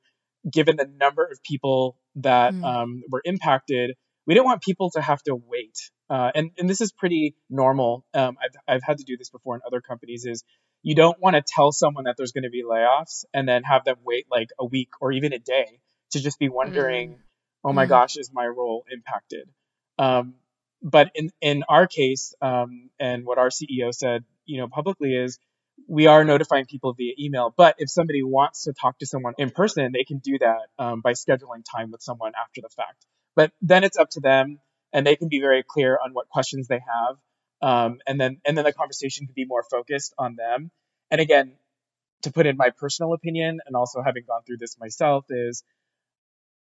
given 0.50 0.76
the 0.76 0.90
number 1.00 1.24
of 1.24 1.42
people 1.44 1.98
that 2.16 2.54
mm. 2.54 2.64
um, 2.64 3.04
were 3.10 3.22
impacted, 3.26 3.96
we 4.26 4.34
didn't 4.34 4.46
want 4.46 4.62
people 4.62 4.90
to 4.92 5.02
have 5.02 5.22
to 5.24 5.36
wait. 5.36 5.92
Uh, 6.10 6.32
and, 6.36 6.52
and 6.58 6.70
this 6.70 6.82
is 6.82 6.92
pretty 6.92 7.36
normal. 7.50 8.06
Um, 8.14 8.38
I've, 8.44 8.76
I've 8.76 8.84
had 8.84 8.98
to 9.00 9.04
do 9.04 9.18
this 9.18 9.30
before 9.30 9.56
in 9.56 9.62
other 9.66 9.82
companies 9.82 10.26
is 10.26 10.44
you 10.84 10.96
don't 10.96 11.20
want 11.20 11.36
to 11.36 11.44
tell 11.46 11.72
someone 11.72 12.04
that 12.04 12.16
there's 12.18 12.32
going 12.32 12.44
to 12.44 12.50
be 12.50 12.64
layoffs 12.64 13.26
and 13.34 13.48
then 13.48 13.64
have 13.64 13.84
them 13.86 13.98
wait 14.04 14.26
like 14.30 14.50
a 14.60 14.66
week 14.66 14.90
or 15.02 15.12
even 15.12 15.34
a 15.34 15.40
day 15.40 15.80
to 16.12 16.20
just 16.20 16.38
be 16.38 16.50
wondering, 16.50 17.14
mm. 17.14 17.18
oh 17.64 17.74
my 17.74 17.86
mm. 17.86 17.90
gosh, 17.90 18.18
is 18.18 18.30
my 18.32 18.46
role 18.46 18.84
impacted? 18.92 19.50
Um, 19.98 20.36
but 20.82 21.12
in 21.16 21.32
in 21.42 21.64
our 21.68 21.88
case, 21.88 22.36
um, 22.42 22.90
and 23.00 23.26
what 23.26 23.40
our 23.40 23.50
CEO 23.50 23.94
said, 23.94 24.24
you 24.46 24.60
know, 24.60 24.68
publicly 24.68 25.16
is 25.16 25.40
we 25.88 26.08
are 26.08 26.24
notifying 26.24 26.66
people 26.66 26.94
via 26.94 27.14
email. 27.20 27.54
But 27.56 27.76
if 27.78 27.90
somebody 27.90 28.24
wants 28.24 28.64
to 28.64 28.74
talk 28.74 28.98
to 29.00 29.06
someone 29.06 29.34
in 29.38 29.52
person, 29.52 29.92
they 29.92 30.04
can 30.04 30.20
do 30.20 30.38
that 30.40 30.68
um, 30.80 31.02
by 31.02 31.14
scheduling 31.14 31.64
time 31.76 31.92
with 31.92 32.02
someone 32.02 32.34
after 32.42 32.62
the 32.62 32.70
fact. 32.70 33.06
But 33.36 33.52
then 33.62 33.84
it's 33.84 33.98
up 33.98 34.10
to 34.12 34.22
them, 34.22 34.60
and 34.94 35.06
they 35.06 35.16
can 35.16 35.28
be 35.28 35.40
very 35.40 35.64
clear 35.68 36.00
on 36.04 36.14
what 36.14 36.30
questions 36.30 36.68
they 36.68 36.80
have, 36.80 37.18
um, 37.62 38.00
and 38.08 38.20
then 38.20 38.40
and 38.46 38.58
then 38.58 38.64
the 38.64 38.74
conversation 38.74 39.26
can 39.26 39.34
be 39.36 39.46
more 39.46 39.64
focused 39.70 40.14
on 40.18 40.36
them. 40.36 40.72
And 41.12 41.20
again, 41.20 41.54
to 42.24 42.32
put 42.32 42.46
in 42.46 42.58
my 42.58 42.70
personal 42.70 43.14
opinion, 43.14 43.60
and 43.66 43.76
also 43.76 44.02
having 44.02 44.24
gone 44.26 44.42
through 44.48 44.58
this 44.58 44.78
myself, 44.80 45.26
is 45.30 45.64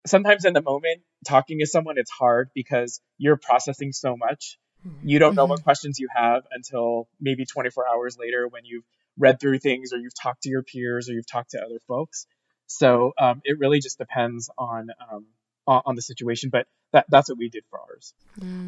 sometimes 0.05 0.45
in 0.45 0.53
the 0.53 0.61
moment 0.61 1.01
talking 1.27 1.59
to 1.59 1.67
someone 1.67 1.97
it's 1.97 2.11
hard 2.11 2.49
because 2.53 2.99
you're 3.17 3.37
processing 3.37 3.93
so 3.93 4.17
much 4.17 4.57
you 5.03 5.19
don't 5.19 5.35
know 5.35 5.45
what 5.45 5.59
mm-hmm. 5.59 5.63
questions 5.63 5.99
you 5.99 6.07
have 6.13 6.43
until 6.51 7.07
maybe 7.19 7.45
24 7.45 7.87
hours 7.87 8.17
later 8.19 8.47
when 8.47 8.63
you've 8.65 8.83
read 9.17 9.39
through 9.39 9.59
things 9.59 9.93
or 9.93 9.97
you've 9.97 10.15
talked 10.19 10.43
to 10.43 10.49
your 10.49 10.63
peers 10.63 11.09
or 11.09 11.13
you've 11.13 11.27
talked 11.27 11.51
to 11.51 11.59
other 11.59 11.79
folks 11.87 12.25
so 12.67 13.11
um, 13.19 13.41
it 13.43 13.59
really 13.59 13.79
just 13.79 13.97
depends 13.97 14.49
on 14.57 14.89
um, 15.11 15.25
on 15.65 15.95
the 15.95 16.01
situation 16.01 16.49
but 16.49 16.67
that, 16.91 17.05
that's 17.09 17.29
what 17.29 17.37
we 17.37 17.47
did 17.47 17.63
for 17.69 17.79
ours 17.79 18.13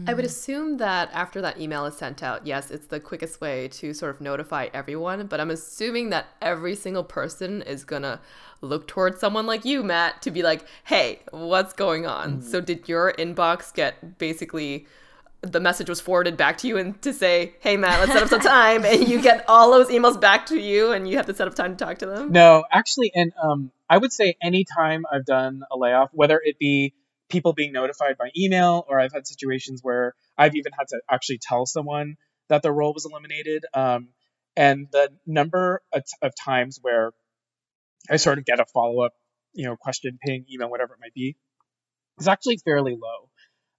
i 0.07 0.13
would 0.13 0.23
assume 0.23 0.77
that 0.77 1.09
after 1.11 1.41
that 1.41 1.59
email 1.59 1.85
is 1.85 1.97
sent 1.97 2.23
out 2.23 2.47
yes 2.47 2.71
it's 2.71 2.87
the 2.87 3.01
quickest 3.01 3.41
way 3.41 3.67
to 3.67 3.93
sort 3.93 4.15
of 4.15 4.21
notify 4.21 4.69
everyone 4.73 5.27
but 5.27 5.41
i'm 5.41 5.51
assuming 5.51 6.09
that 6.09 6.27
every 6.41 6.73
single 6.73 7.03
person 7.03 7.61
is 7.63 7.83
gonna 7.83 8.21
look 8.65 8.87
towards 8.87 9.19
someone 9.19 9.45
like 9.45 9.63
you, 9.65 9.83
Matt, 9.83 10.21
to 10.23 10.31
be 10.31 10.41
like, 10.41 10.65
hey, 10.85 11.21
what's 11.31 11.73
going 11.73 12.05
on? 12.05 12.41
Mm. 12.41 12.43
So, 12.43 12.61
did 12.61 12.89
your 12.89 13.13
inbox 13.13 13.73
get 13.73 14.17
basically 14.17 14.87
the 15.41 15.59
message 15.59 15.89
was 15.89 16.01
forwarded 16.01 16.37
back 16.37 16.57
to 16.59 16.67
you 16.67 16.77
and 16.77 16.99
to 17.01 17.13
say, 17.13 17.53
hey, 17.59 17.77
Matt, 17.77 17.99
let's 17.99 18.11
set 18.11 18.23
up 18.23 18.29
some 18.29 18.39
time? 18.39 18.83
and 18.85 19.07
you 19.07 19.21
get 19.21 19.45
all 19.47 19.71
those 19.71 19.89
emails 19.89 20.19
back 20.19 20.47
to 20.47 20.59
you 20.59 20.91
and 20.91 21.07
you 21.07 21.17
have 21.17 21.27
to 21.27 21.33
set 21.33 21.47
up 21.47 21.55
time 21.55 21.75
to 21.75 21.85
talk 21.85 21.99
to 21.99 22.05
them? 22.05 22.31
No, 22.31 22.63
actually, 22.71 23.11
and 23.13 23.31
um, 23.41 23.71
I 23.89 23.97
would 23.97 24.11
say 24.11 24.35
anytime 24.41 25.05
I've 25.11 25.25
done 25.25 25.63
a 25.71 25.77
layoff, 25.77 26.09
whether 26.13 26.41
it 26.43 26.57
be 26.59 26.93
people 27.29 27.53
being 27.53 27.71
notified 27.71 28.17
by 28.17 28.29
email 28.37 28.85
or 28.87 28.99
I've 28.99 29.13
had 29.13 29.27
situations 29.27 29.81
where 29.83 30.13
I've 30.37 30.55
even 30.55 30.71
had 30.77 30.87
to 30.89 31.01
actually 31.09 31.39
tell 31.39 31.65
someone 31.65 32.17
that 32.49 32.61
their 32.61 32.73
role 32.73 32.93
was 32.93 33.05
eliminated. 33.05 33.65
Um, 33.73 34.09
and 34.55 34.87
the 34.91 35.09
number 35.25 35.81
of, 35.91 36.03
of 36.21 36.33
times 36.35 36.79
where 36.81 37.11
I 38.09 38.17
sort 38.17 38.37
of 38.37 38.45
get 38.45 38.59
a 38.59 38.65
follow 38.65 39.01
up, 39.01 39.13
you 39.53 39.65
know, 39.65 39.75
question, 39.75 40.19
ping, 40.21 40.45
email, 40.51 40.69
whatever 40.69 40.93
it 40.93 40.99
might 41.01 41.13
be, 41.13 41.35
is 42.19 42.27
actually 42.27 42.57
fairly 42.57 42.93
low. 42.93 43.29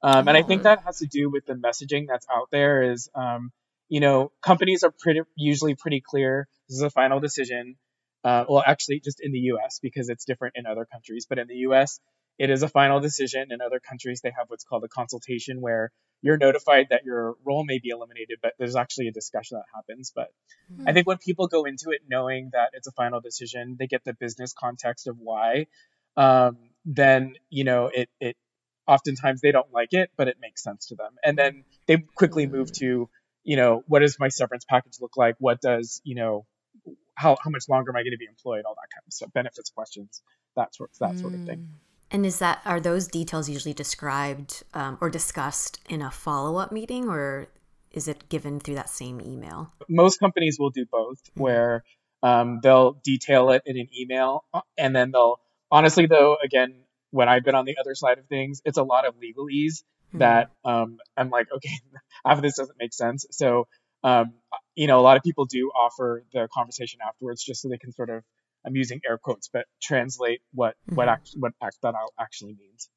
Um, 0.03 0.29
and 0.29 0.37
I 0.37 0.43
think 0.43 0.63
that 0.65 0.83
has 0.85 0.99
to 0.99 1.07
do 1.07 1.31
with 1.31 1.47
the 1.47 1.55
messaging 1.55 2.07
that's 2.09 2.27
out 2.31 2.49
there. 2.51 2.93
Is 2.93 3.09
um, 3.15 3.53
you 3.89 4.01
know, 4.01 4.33
companies 4.43 4.83
are 4.83 4.93
pretty 4.99 5.21
usually 5.37 5.75
pretty 5.75 6.03
clear. 6.05 6.49
This 6.69 6.77
is 6.77 6.83
a 6.83 6.91
final 6.91 7.21
decision. 7.21 7.77
Uh, 8.25 8.45
well, 8.49 8.63
actually, 8.67 9.01
just 9.01 9.21
in 9.21 9.33
the 9.33 9.39
U.S. 9.39 9.79
because 9.81 10.09
it's 10.09 10.25
different 10.25 10.55
in 10.57 10.67
other 10.67 10.85
countries, 10.85 11.27
but 11.29 11.39
in 11.39 11.47
the 11.47 11.57
U.S. 11.69 12.01
it 12.39 12.51
is 12.51 12.63
a 12.63 12.69
final 12.69 13.01
decision. 13.01 13.53
In 13.53 13.61
other 13.61 13.81
countries, 13.81 14.21
they 14.21 14.33
have 14.37 14.49
what's 14.49 14.65
called 14.65 14.85
a 14.85 14.89
consultation, 14.89 15.61
where 15.61 15.93
you're 16.23 16.37
notified 16.37 16.89
that 16.91 17.05
your 17.05 17.37
role 17.45 17.65
may 17.65 17.79
be 17.79 17.91
eliminated, 17.91 18.39
but 18.43 18.55
there's 18.59 18.75
actually 18.75 19.09
a 19.09 19.13
discussion 19.13 19.59
that 19.59 19.65
happens. 19.75 20.13
But 20.15 20.29
mm-hmm. 20.73 20.89
I 20.89 20.93
think 20.93 21.07
when 21.07 21.19
people 21.19 21.47
go 21.47 21.65
into 21.65 21.91
it 21.91 22.01
knowing 22.09 22.51
that 22.53 22.71
it's 22.73 22.89
a 22.89 22.93
final 22.93 23.21
decision, 23.21 23.77
they 23.79 23.87
get 23.87 24.05
the 24.05 24.15
business 24.15 24.53
context 24.53 25.07
of 25.07 25.17
why. 25.19 25.67
Um, 26.17 26.57
then 26.85 27.35
you 27.51 27.65
know 27.65 27.91
it 27.93 28.09
it 28.21 28.37
oftentimes 28.87 29.41
they 29.41 29.53
don't 29.53 29.73
like 29.73 29.93
it, 29.93 30.11
but 30.17 30.29
it 30.29 30.37
makes 30.41 30.63
sense 30.63 30.87
to 30.87 30.97
them, 30.97 31.13
and 31.25 31.37
then 31.39 31.65
they 31.87 31.99
quickly 32.15 32.47
move 32.47 32.73
to 32.73 33.09
you 33.45 33.57
know 33.57 33.85
what 33.87 34.01
does 34.01 34.19
my 34.19 34.29
severance 34.29 34.65
package 34.69 34.95
look 35.01 35.17
like? 35.17 35.37
What 35.39 35.61
does 35.61 36.01
you 36.05 36.17
know 36.17 36.47
how 37.15 37.37
how 37.43 37.51
much 37.51 37.65
longer 37.69 37.91
am 37.91 37.97
I 37.97 38.03
going 38.03 38.13
to 38.13 38.19
be 38.19 38.27
employed? 38.27 38.65
All 38.67 38.75
that 38.75 38.89
kind 38.95 39.03
of 39.07 39.13
stuff, 39.13 39.33
benefits 39.33 39.71
questions, 39.71 40.23
that 40.57 40.75
sort 40.75 40.91
that 41.01 41.19
sort 41.19 41.35
of 41.35 41.45
thing. 41.45 41.59
Mm. 41.59 41.69
And 42.11 42.25
is 42.25 42.39
that 42.39 42.61
are 42.65 42.81
those 42.81 43.09
details 43.09 43.49
usually 43.49 43.75
described 43.75 44.63
um, 44.75 44.99
or 45.01 45.11
discussed 45.11 45.81
in 45.89 46.03
a 46.03 46.11
follow 46.11 46.57
up 46.59 46.71
meeting, 46.71 47.09
or 47.09 47.49
is 47.91 48.07
it 48.07 48.29
given 48.29 48.61
through 48.61 48.77
that 48.77 48.91
same 48.91 49.21
email? 49.21 49.73
Most 49.89 50.21
companies 50.21 50.57
will 50.59 50.71
do 50.71 50.85
both, 50.91 51.23
mm-hmm. 51.25 51.41
where 51.41 51.85
um, 52.23 52.61
they'll 52.63 52.93
detail 53.05 53.51
it 53.51 53.63
in 53.67 53.77
an 53.79 53.89
email, 53.99 54.45
uh, 54.55 54.61
and 54.79 54.95
then 54.95 55.11
they'll. 55.11 55.41
Honestly, 55.69 56.07
though, 56.07 56.37
again, 56.45 56.77
when 57.17 57.31
I've 57.31 57.45
been 57.45 57.55
on 57.55 57.65
the 57.65 57.77
other 57.81 57.95
side 57.95 58.19
of 58.19 58.27
things, 58.27 58.61
it's 58.67 58.77
a 58.77 58.83
lot 58.83 59.07
of 59.07 59.15
legalese 59.15 59.83
mm-hmm. 59.83 60.19
that 60.19 60.51
um, 60.67 60.99
I'm 61.17 61.31
like, 61.31 61.47
okay, 61.51 61.71
half 62.27 62.37
of 62.37 62.43
this 62.43 62.57
doesn't 62.57 62.77
make 62.79 62.93
sense. 62.93 63.25
So, 63.31 63.69
um, 64.05 64.35
you 64.75 64.87
know, 64.87 65.01
a 65.01 65.05
lot 65.09 65.17
of 65.17 65.23
people 65.23 65.47
do 65.47 65.71
offer 65.75 66.23
the 66.35 66.47
conversation 66.53 67.01
afterwards 67.07 67.43
just 67.43 67.63
so 67.63 67.69
they 67.71 67.79
can 67.79 67.93
sort 67.93 68.11
of 68.11 68.23
I'm 68.67 68.77
using 68.77 69.01
air 69.09 69.17
quotes, 69.17 69.49
but 69.49 69.65
translate 69.81 70.43
what 70.53 70.75
mm-hmm. 70.75 70.97
what 70.97 71.09
act, 71.09 71.31
what 71.39 71.53
act 71.63 71.79
that 71.83 71.95
actually 72.21 72.55
means. 72.55 72.91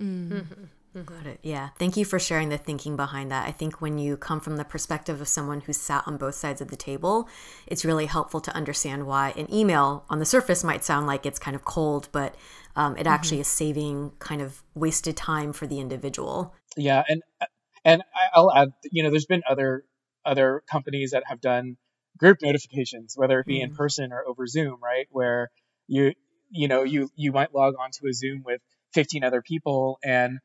Mm. 0.00 0.30
Mm-hmm. 0.30 0.64
Mm-hmm. 0.96 1.14
Got 1.14 1.26
it. 1.26 1.40
Yeah. 1.42 1.70
Thank 1.78 1.96
you 1.96 2.04
for 2.04 2.18
sharing 2.18 2.48
the 2.48 2.56
thinking 2.56 2.96
behind 2.96 3.30
that. 3.30 3.46
I 3.46 3.52
think 3.52 3.80
when 3.80 3.98
you 3.98 4.16
come 4.16 4.40
from 4.40 4.56
the 4.56 4.64
perspective 4.64 5.20
of 5.20 5.28
someone 5.28 5.60
who's 5.60 5.76
sat 5.76 6.04
on 6.06 6.16
both 6.16 6.34
sides 6.34 6.60
of 6.60 6.68
the 6.68 6.76
table, 6.76 7.28
it's 7.66 7.84
really 7.84 8.06
helpful 8.06 8.40
to 8.40 8.54
understand 8.54 9.06
why 9.06 9.34
an 9.36 9.52
email 9.52 10.04
on 10.08 10.18
the 10.20 10.24
surface 10.24 10.64
might 10.64 10.84
sound 10.84 11.06
like 11.06 11.26
it's 11.26 11.38
kind 11.38 11.54
of 11.54 11.64
cold, 11.64 12.08
but 12.12 12.34
um, 12.76 12.96
it 12.96 13.06
actually 13.06 13.36
mm-hmm. 13.36 13.42
is 13.42 13.48
saving 13.48 14.12
kind 14.18 14.40
of 14.40 14.62
wasted 14.74 15.16
time 15.16 15.52
for 15.52 15.66
the 15.66 15.80
individual. 15.80 16.54
Yeah, 16.76 17.02
and 17.08 17.22
and 17.84 18.02
I'll 18.34 18.52
add, 18.52 18.72
you 18.90 19.02
know, 19.02 19.10
there's 19.10 19.26
been 19.26 19.42
other 19.48 19.84
other 20.24 20.62
companies 20.70 21.12
that 21.12 21.24
have 21.26 21.40
done 21.40 21.76
group 22.18 22.38
notifications, 22.42 23.14
whether 23.16 23.38
it 23.40 23.46
be 23.46 23.60
mm. 23.60 23.64
in 23.64 23.74
person 23.74 24.12
or 24.12 24.24
over 24.26 24.46
Zoom, 24.46 24.78
right? 24.82 25.06
Where 25.10 25.50
you 25.86 26.12
you 26.50 26.68
know 26.68 26.84
you 26.84 27.10
you 27.16 27.32
might 27.32 27.54
log 27.54 27.74
onto 27.78 28.06
a 28.08 28.12
Zoom 28.12 28.42
with 28.44 28.60
15 28.94 29.24
other 29.24 29.42
people 29.42 29.98
and 30.02 30.38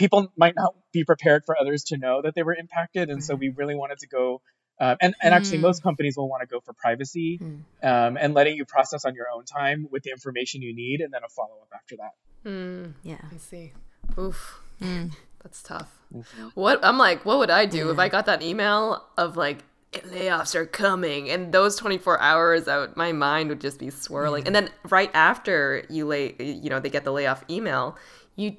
people 0.00 0.32
might 0.34 0.54
not 0.56 0.74
be 0.92 1.04
prepared 1.04 1.44
for 1.44 1.54
others 1.60 1.84
to 1.84 1.98
know 1.98 2.22
that 2.22 2.34
they 2.34 2.42
were 2.42 2.54
impacted 2.54 3.10
and 3.10 3.22
so 3.22 3.34
we 3.34 3.50
really 3.50 3.74
wanted 3.74 3.98
to 3.98 4.08
go 4.08 4.40
um, 4.80 4.96
and, 5.02 5.14
and 5.22 5.34
actually 5.34 5.58
mm. 5.58 5.68
most 5.68 5.82
companies 5.82 6.16
will 6.16 6.26
want 6.26 6.40
to 6.40 6.46
go 6.46 6.58
for 6.58 6.72
privacy 6.72 7.38
mm. 7.38 7.60
um, 7.82 8.16
and 8.16 8.32
letting 8.32 8.56
you 8.56 8.64
process 8.64 9.04
on 9.04 9.14
your 9.14 9.26
own 9.34 9.44
time 9.44 9.86
with 9.90 10.02
the 10.02 10.10
information 10.10 10.62
you 10.62 10.74
need 10.74 11.02
and 11.02 11.12
then 11.12 11.20
a 11.22 11.28
follow-up 11.28 11.68
after 11.74 11.96
that 11.96 12.48
mm. 12.48 12.94
yeah 13.02 13.20
i 13.30 13.36
see 13.36 13.72
oof 14.18 14.60
mm. 14.80 15.12
that's 15.42 15.62
tough 15.62 15.98
mm-hmm. 16.14 16.48
what 16.54 16.82
i'm 16.82 16.96
like 16.96 17.26
what 17.26 17.38
would 17.38 17.50
i 17.50 17.66
do 17.66 17.84
yeah. 17.84 17.92
if 17.92 17.98
i 17.98 18.08
got 18.08 18.24
that 18.24 18.40
email 18.40 19.04
of 19.18 19.36
like 19.36 19.64
layoffs 19.92 20.54
are 20.54 20.64
coming 20.64 21.28
and 21.28 21.52
those 21.52 21.76
24 21.76 22.18
hours 22.20 22.68
out 22.68 22.96
my 22.96 23.12
mind 23.12 23.50
would 23.50 23.60
just 23.60 23.78
be 23.78 23.90
swirling 23.90 24.46
and 24.46 24.54
then 24.54 24.70
right 24.88 25.10
after 25.14 25.84
you 25.90 26.06
lay 26.06 26.34
you 26.38 26.70
know 26.70 26.78
they 26.80 26.88
get 26.88 27.04
the 27.04 27.12
layoff 27.12 27.44
email 27.50 27.98
you 28.36 28.56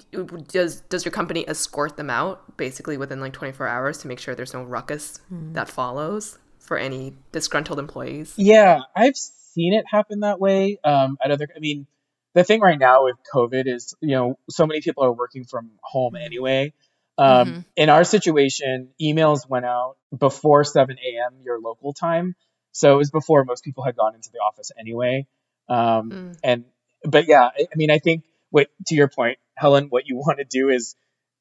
does 0.48 0.80
does 0.82 1.04
your 1.04 1.12
company 1.12 1.48
escort 1.48 1.96
them 1.96 2.10
out 2.10 2.56
basically 2.56 2.96
within 2.96 3.20
like 3.20 3.32
24 3.32 3.66
hours 3.66 3.98
to 3.98 4.08
make 4.08 4.18
sure 4.18 4.34
there's 4.34 4.54
no 4.54 4.62
ruckus 4.62 5.20
mm. 5.32 5.52
that 5.54 5.68
follows 5.68 6.38
for 6.58 6.76
any 6.76 7.14
disgruntled 7.32 7.78
employees 7.78 8.34
yeah 8.36 8.80
i've 8.94 9.16
seen 9.16 9.74
it 9.74 9.84
happen 9.90 10.20
that 10.20 10.40
way 10.40 10.78
um 10.84 11.18
at 11.24 11.30
other 11.30 11.48
i 11.56 11.58
mean 11.58 11.86
the 12.34 12.44
thing 12.44 12.60
right 12.60 12.78
now 12.78 13.04
with 13.04 13.16
covid 13.34 13.66
is 13.66 13.94
you 14.00 14.14
know 14.14 14.38
so 14.48 14.66
many 14.66 14.80
people 14.80 15.04
are 15.04 15.12
working 15.12 15.44
from 15.44 15.70
home 15.82 16.14
anyway 16.16 16.72
um, 17.18 17.48
mm-hmm. 17.48 17.60
In 17.76 17.90
our 17.90 18.04
situation, 18.04 18.88
emails 19.00 19.48
went 19.48 19.66
out 19.66 19.96
before 20.16 20.64
7 20.64 20.96
a.m. 20.96 21.36
your 21.42 21.60
local 21.60 21.92
time. 21.92 22.34
So 22.72 22.94
it 22.94 22.96
was 22.96 23.10
before 23.10 23.44
most 23.44 23.64
people 23.64 23.84
had 23.84 23.96
gone 23.96 24.14
into 24.14 24.30
the 24.32 24.38
office 24.38 24.70
anyway. 24.78 25.26
Um, 25.68 26.10
mm. 26.10 26.38
And, 26.42 26.64
but 27.04 27.28
yeah, 27.28 27.42
I, 27.42 27.62
I 27.72 27.76
mean, 27.76 27.90
I 27.90 27.98
think 27.98 28.24
what, 28.52 28.68
to 28.86 28.94
your 28.94 29.08
point, 29.08 29.38
Helen, 29.56 29.86
what 29.88 30.06
you 30.06 30.16
want 30.24 30.38
to 30.38 30.44
do 30.44 30.68
is 30.68 30.94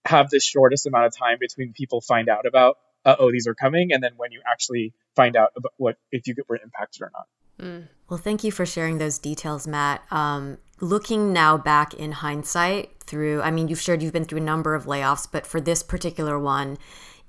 have 0.06 0.30
the 0.30 0.40
shortest 0.40 0.88
amount 0.88 1.06
of 1.06 1.16
time 1.16 1.38
between 1.40 1.74
people 1.74 2.02
find 2.02 2.28
out 2.28 2.48
about 2.48 2.78
uh, 3.06 3.16
oh 3.20 3.32
these 3.32 3.48
are 3.48 3.56
coming 3.56 3.92
and 3.92 4.04
then 4.04 4.12
when 4.18 4.32
you 4.32 4.42
actually 4.50 4.94
find 5.16 5.36
out 5.36 5.50
about 5.56 5.74
what 5.78 5.98
if 6.12 6.28
you 6.28 6.36
were 6.48 6.60
impacted 6.64 7.02
or 7.02 7.12
not 7.14 7.28
mm. 7.60 7.88
well 8.10 8.18
thank 8.18 8.44
you 8.44 8.52
for 8.52 8.66
sharing 8.66 8.98
those 8.98 9.20
details 9.20 9.68
matt 9.68 10.02
um, 10.12 10.58
looking 10.80 11.32
now 11.34 11.58
back 11.58 11.94
in 11.94 12.12
hindsight 12.12 12.92
through 13.04 13.42
i 13.42 13.52
mean 13.52 13.68
you've 13.68 13.82
shared 13.82 14.02
you've 14.02 14.14
been 14.14 14.26
through 14.26 14.40
a 14.40 14.44
number 14.44 14.76
of 14.76 14.86
layoffs 14.86 15.28
but 15.32 15.46
for 15.46 15.62
this 15.62 15.84
particular 15.84 16.40
one 16.40 16.78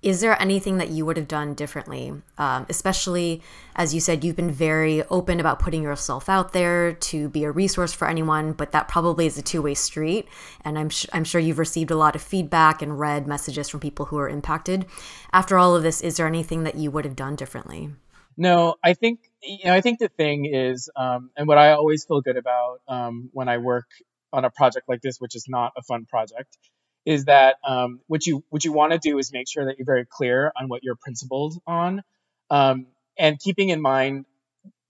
is 0.02 0.20
there 0.20 0.40
anything 0.42 0.78
that 0.78 0.90
you 0.90 1.06
would 1.06 1.16
have 1.16 1.28
done 1.28 1.54
differently? 1.54 2.12
Um, 2.36 2.66
especially 2.68 3.40
as 3.76 3.94
you 3.94 4.00
said, 4.00 4.24
you've 4.24 4.36
been 4.36 4.50
very 4.50 5.02
open 5.04 5.38
about 5.38 5.60
putting 5.60 5.84
yourself 5.84 6.28
out 6.28 6.52
there 6.52 6.92
to 6.92 7.28
be 7.28 7.44
a 7.44 7.50
resource 7.52 7.92
for 7.92 8.08
anyone, 8.08 8.52
but 8.52 8.72
that 8.72 8.88
probably 8.88 9.26
is 9.26 9.38
a 9.38 9.42
two 9.42 9.62
way 9.62 9.74
street. 9.74 10.28
And 10.64 10.76
I'm, 10.76 10.88
sh- 10.88 11.06
I'm 11.12 11.24
sure 11.24 11.40
you've 11.40 11.60
received 11.60 11.92
a 11.92 11.96
lot 11.96 12.16
of 12.16 12.22
feedback 12.22 12.82
and 12.82 12.98
read 12.98 13.28
messages 13.28 13.68
from 13.68 13.80
people 13.80 14.06
who 14.06 14.18
are 14.18 14.28
impacted. 14.28 14.86
After 15.32 15.56
all 15.56 15.76
of 15.76 15.84
this, 15.84 16.00
is 16.00 16.16
there 16.16 16.26
anything 16.26 16.64
that 16.64 16.74
you 16.74 16.90
would 16.90 17.04
have 17.04 17.16
done 17.16 17.36
differently? 17.36 17.90
No, 18.36 18.74
I 18.82 18.94
think 18.94 19.20
you 19.42 19.66
know. 19.66 19.74
I 19.74 19.82
think 19.82 19.98
the 19.98 20.08
thing 20.08 20.46
is, 20.46 20.88
um, 20.96 21.30
and 21.36 21.46
what 21.46 21.58
I 21.58 21.72
always 21.72 22.04
feel 22.04 22.22
good 22.22 22.36
about 22.36 22.80
um, 22.88 23.30
when 23.32 23.48
I 23.48 23.58
work 23.58 23.86
on 24.32 24.44
a 24.44 24.50
project 24.50 24.88
like 24.88 25.02
this, 25.02 25.18
which 25.18 25.36
is 25.36 25.46
not 25.48 25.72
a 25.76 25.82
fun 25.82 26.06
project, 26.06 26.56
is 27.04 27.24
that 27.26 27.56
um, 27.66 28.00
what 28.06 28.26
you 28.26 28.44
what 28.50 28.64
you 28.64 28.72
want 28.72 28.92
to 28.92 28.98
do 28.98 29.18
is 29.18 29.32
make 29.32 29.48
sure 29.48 29.66
that 29.66 29.78
you're 29.78 29.86
very 29.86 30.06
clear 30.08 30.52
on 30.56 30.68
what 30.68 30.82
you're 30.82 30.96
principled 30.96 31.54
on, 31.66 32.02
um, 32.50 32.86
and 33.18 33.38
keeping 33.38 33.70
in 33.70 33.80
mind 33.80 34.24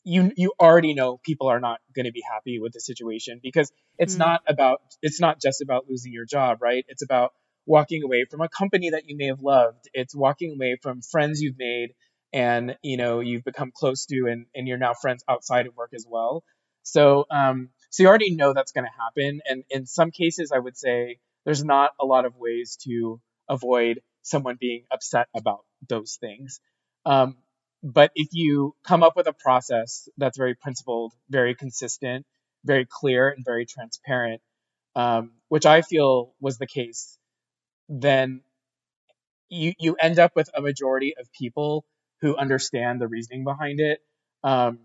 you 0.05 0.33
you 0.37 0.53
already 0.61 0.95
know 0.95 1.19
people 1.19 1.49
are 1.49 1.61
not 1.61 1.81
going 1.95 2.07
to 2.07 2.13
be 2.13 2.23
happy 2.29 2.59
with 2.59 2.73
the 2.73 2.81
situation 2.81 3.41
because 3.43 3.71
it's 3.99 4.17
mm. 4.17 4.21
not 4.21 4.43
about 4.47 4.81
it's 5.01 5.21
not 5.21 5.41
just 5.41 5.63
about 5.63 5.85
losing 5.89 6.13
your 6.13 6.25
job, 6.25 6.59
right? 6.61 6.85
It's 6.89 7.03
about 7.03 7.33
walking 7.67 8.03
away 8.03 8.25
from 8.29 8.41
a 8.41 8.49
company 8.49 8.91
that 8.91 9.09
you 9.09 9.17
may 9.17 9.27
have 9.27 9.41
loved. 9.41 9.89
It's 9.95 10.15
walking 10.15 10.55
away 10.55 10.77
from 10.83 11.01
friends 11.03 11.41
you've 11.41 11.59
made 11.59 11.95
and 12.33 12.77
you 12.83 12.97
know 12.97 13.21
you've 13.21 13.45
become 13.45 13.71
close 13.75 14.07
to 14.07 14.27
and, 14.29 14.47
and 14.55 14.67
you're 14.67 14.79
now 14.79 14.95
friends 14.95 15.25
outside 15.29 15.67
of 15.67 15.77
work 15.77 15.91
as 15.95 16.07
well. 16.09 16.43
So 16.83 17.27
um, 17.31 17.69
so 17.91 18.03
you 18.03 18.09
already 18.09 18.35
know 18.35 18.53
that's 18.53 18.73
going 18.73 18.87
to 18.87 19.03
happen. 19.03 19.41
And 19.47 19.65
in 19.71 19.87
some 19.87 20.11
cases, 20.11 20.51
I 20.53 20.59
would 20.59 20.77
say 20.77 21.19
there's 21.45 21.65
not 21.65 21.91
a 22.01 22.05
lot 22.05 22.25
of 22.25 22.37
ways 22.37 22.77
to 22.85 23.21
avoid 23.49 24.01
someone 24.23 24.57
being 24.61 24.85
upset 24.91 25.29
about 25.35 25.65
those 25.89 26.17
things. 26.21 26.61
Um, 27.05 27.37
but 27.83 28.13
if 28.15 28.29
you 28.33 28.75
come 28.85 29.03
up 29.03 29.17
with 29.17 29.27
a 29.27 29.33
process 29.33 30.09
that's 30.17 30.39
very 30.39 30.55
principled, 30.55 31.13
very 31.29 31.55
consistent, 31.55 32.25
very 32.65 32.87
clear, 32.89 33.29
and 33.31 33.45
very 33.45 33.67
transparent, 33.67 34.41
um, 34.95 35.33
which 35.49 35.67
I 35.67 35.83
feel 35.83 36.35
was 36.41 36.59
the 36.59 36.67
case, 36.67 37.19
then 37.89 38.43
you 39.49 39.73
you 39.79 39.97
end 40.01 40.19
up 40.19 40.33
with 40.37 40.49
a 40.55 40.63
majority 40.63 41.15
of 41.19 41.31
people 41.33 41.85
who 42.21 42.37
understand 42.37 43.01
the 43.01 43.09
reasoning 43.09 43.43
behind 43.45 43.81
it. 43.81 43.99
Um, 44.45 44.79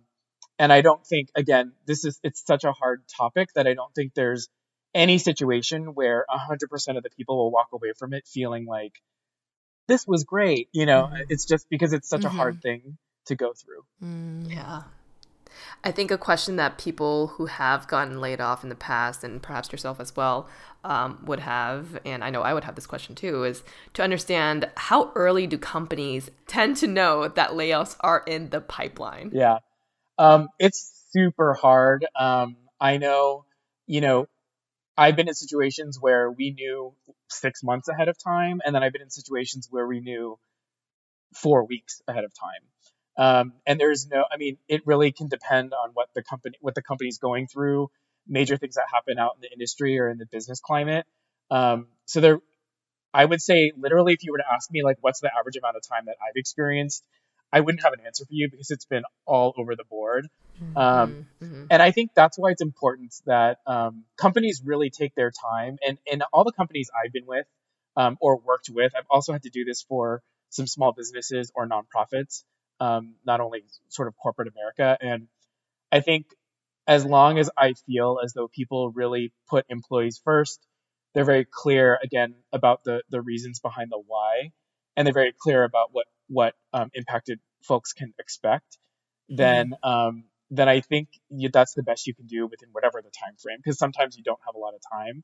and 0.60 0.74
I 0.74 0.82
don't 0.82 1.06
think, 1.06 1.30
again, 1.36 1.74
this 1.86 2.04
is 2.04 2.20
it's 2.24 2.44
such 2.46 2.64
a 2.64 2.72
hard 2.72 3.04
topic 3.16 3.50
that 3.54 3.68
I 3.68 3.76
don't 3.76 3.94
think 3.94 4.14
there's 4.16 4.50
any 4.94 5.18
situation 5.18 5.94
where 5.94 6.26
100% 6.30 6.98
of 6.98 7.04
the 7.04 7.10
people 7.10 7.38
will 7.38 7.52
walk 7.52 7.68
away 7.74 7.94
from 7.98 8.14
it 8.14 8.28
feeling 8.28 8.66
like 8.66 8.94
this 9.88 10.06
was 10.08 10.24
great. 10.24 10.70
You 10.72 10.86
know, 10.86 11.04
mm-hmm. 11.04 11.24
it's 11.30 11.46
just 11.46 11.70
because 11.70 11.94
it's 11.94 12.10
such 12.10 12.22
mm-hmm. 12.22 12.36
a 12.36 12.38
hard 12.38 12.56
mm-hmm. 12.56 12.62
thing 12.62 12.98
to 13.28 13.36
go 13.36 13.54
through. 13.54 13.84
Mm, 14.04 14.54
yeah. 14.54 14.84
I 15.84 15.92
think 15.92 16.12
a 16.12 16.18
question 16.18 16.56
that 16.58 16.78
people 16.78 17.28
who 17.28 17.46
have 17.48 17.88
gotten 17.88 18.20
laid 18.20 18.42
off 18.42 18.64
in 18.64 18.70
the 18.70 18.76
past, 18.76 19.24
and 19.24 19.42
perhaps 19.42 19.72
yourself 19.72 20.00
as 20.00 20.16
well, 20.16 20.48
um, 20.84 21.24
would 21.26 21.40
have, 21.40 22.00
and 22.06 22.24
I 22.24 22.30
know 22.30 22.42
I 22.42 22.54
would 22.54 22.64
have 22.64 22.76
this 22.76 22.86
question 22.86 23.16
too, 23.16 23.44
is 23.44 23.64
to 23.94 24.04
understand 24.04 24.70
how 24.76 25.12
early 25.16 25.48
do 25.48 25.58
companies 25.58 26.30
tend 26.48 26.78
to 26.78 26.88
know 26.88 27.28
that 27.28 27.52
layoffs 27.52 27.96
are 28.02 28.24
in 28.26 28.50
the 28.50 28.62
pipeline? 28.62 29.32
Yeah. 29.34 29.60
Um, 30.18 30.50
it's 30.60 31.06
super 31.12 31.54
hard. 31.54 32.06
Um, 32.20 32.58
I 32.80 32.98
know, 32.98 33.46
you 33.86 34.02
know, 34.02 34.28
I've 34.98 35.16
been 35.16 35.28
in 35.28 35.36
situations 35.36 35.98
where 36.00 36.32
we 36.32 36.52
knew 36.52 36.94
six 37.30 37.64
months 37.64 37.88
ahead 37.88 38.08
of 38.08 38.18
time, 38.18 38.62
and 38.66 38.74
then 38.74 38.84
I've 38.84 38.94
been 38.94 39.04
in 39.04 39.10
situations 39.10 39.68
where 39.70 39.88
we 39.88 40.00
knew 40.00 40.40
four 41.36 41.66
weeks 41.66 42.02
ahead 42.08 42.24
of 42.24 42.32
time. 42.34 42.64
Um, 43.18 43.54
and 43.66 43.80
there's 43.80 44.08
no, 44.08 44.26
I 44.32 44.38
mean, 44.38 44.58
it 44.68 44.82
really 44.86 45.12
can 45.12 45.28
depend 45.28 45.74
on 45.74 45.92
what 45.94 46.10
the 46.16 46.24
company, 46.24 46.58
what 46.62 46.76
the 46.76 46.82
company's 46.82 47.18
going 47.18 47.48
through, 47.48 47.90
major 48.28 48.58
things 48.58 48.76
that 48.76 48.86
happen 48.92 49.18
out 49.20 49.32
in 49.36 49.42
the 49.42 49.52
industry 49.52 50.00
or 50.00 50.10
in 50.10 50.18
the 50.18 50.26
business 50.26 50.60
climate. 50.60 51.06
Um, 51.50 51.88
so 52.06 52.20
there, 52.20 52.40
I 53.14 53.26
would 53.26 53.42
say, 53.42 53.72
literally, 53.78 54.14
if 54.14 54.24
you 54.24 54.32
were 54.32 54.38
to 54.40 54.52
ask 54.52 54.70
me, 54.72 54.84
like, 54.84 54.98
what's 55.02 55.20
the 55.20 55.32
average 55.36 55.58
amount 55.58 55.78
of 55.78 55.88
time 55.88 56.06
that 56.06 56.16
I've 56.22 56.36
experienced, 56.36 57.04
I 57.52 57.62
wouldn't 57.62 57.84
have 57.84 57.94
an 57.94 58.00
answer 58.06 58.26
for 58.26 58.34
you 58.34 58.50
because 58.50 58.72
it's 58.72 58.86
been 58.86 59.04
all 59.26 59.54
over 59.58 59.76
the 59.76 59.86
board. 59.90 60.28
Mm-hmm. 60.62 60.78
Um, 60.78 61.28
mm-hmm. 61.42 61.66
And 61.70 61.82
I 61.82 61.92
think 61.92 62.12
that's 62.16 62.38
why 62.38 62.52
it's 62.52 62.62
important 62.62 63.14
that 63.26 63.60
um, 63.66 64.06
companies 64.18 64.62
really 64.64 64.90
take 64.90 65.16
their 65.16 65.32
time. 65.32 65.78
And 65.86 65.98
in 66.06 66.22
all 66.34 66.44
the 66.44 66.52
companies 66.52 66.90
I've 66.94 67.12
been 67.12 67.26
with 67.26 67.46
um, 67.96 68.18
or 68.20 68.38
worked 68.38 68.70
with, 68.70 68.94
I've 68.98 69.06
also 69.10 69.34
had 69.34 69.44
to 69.44 69.50
do 69.50 69.66
this 69.66 69.84
for 69.84 70.22
some 70.50 70.68
small 70.68 70.94
businesses 70.94 71.52
or 71.56 71.68
nonprofits, 71.68 72.44
um, 72.80 73.16
not 73.26 73.42
only 73.42 73.64
sort 73.90 74.08
of 74.08 74.16
corporate 74.18 74.48
America. 74.48 74.98
And 75.00 75.28
I 75.92 76.00
think 76.00 76.28
as 76.88 77.06
long 77.06 77.38
as 77.38 77.50
I 77.58 77.74
feel 77.86 78.20
as 78.24 78.34
though 78.34 78.48
people 78.48 78.92
really 78.92 79.34
put 79.50 79.66
employees 79.70 80.22
first, 80.24 80.66
they're 81.14 81.26
very 81.26 81.46
clear 81.50 81.98
again 82.02 82.36
about 82.54 82.84
the 82.84 83.02
the 83.10 83.22
reasons 83.22 83.60
behind 83.60 83.92
the 83.92 84.02
why, 84.06 84.52
and 84.96 85.06
they're 85.06 85.14
very 85.14 85.34
clear 85.38 85.64
about 85.64 85.90
what 85.92 86.06
what 86.28 86.54
um, 86.74 86.90
impacted 86.94 87.40
folks 87.64 87.94
can 87.94 88.14
expect. 88.20 88.78
Then 89.28 89.72
mm-hmm. 89.72 89.90
um, 89.90 90.24
then 90.50 90.70
I 90.70 90.82
think 90.82 91.10
you, 91.30 91.50
that's 91.50 91.74
the 91.74 91.84
best 91.84 92.08
you 92.08 92.14
can 92.14 92.26
do 92.26 92.48
within 92.48 92.70
whatever 92.72 93.02
the 93.02 93.12
time 93.12 93.36
frame, 93.38 93.58
because 93.64 93.78
sometimes 93.78 94.18
you 94.18 94.24
don't 94.24 94.40
have 94.46 94.56
a 94.56 94.60
lot 94.60 94.74
of 94.74 94.82
time. 94.92 95.24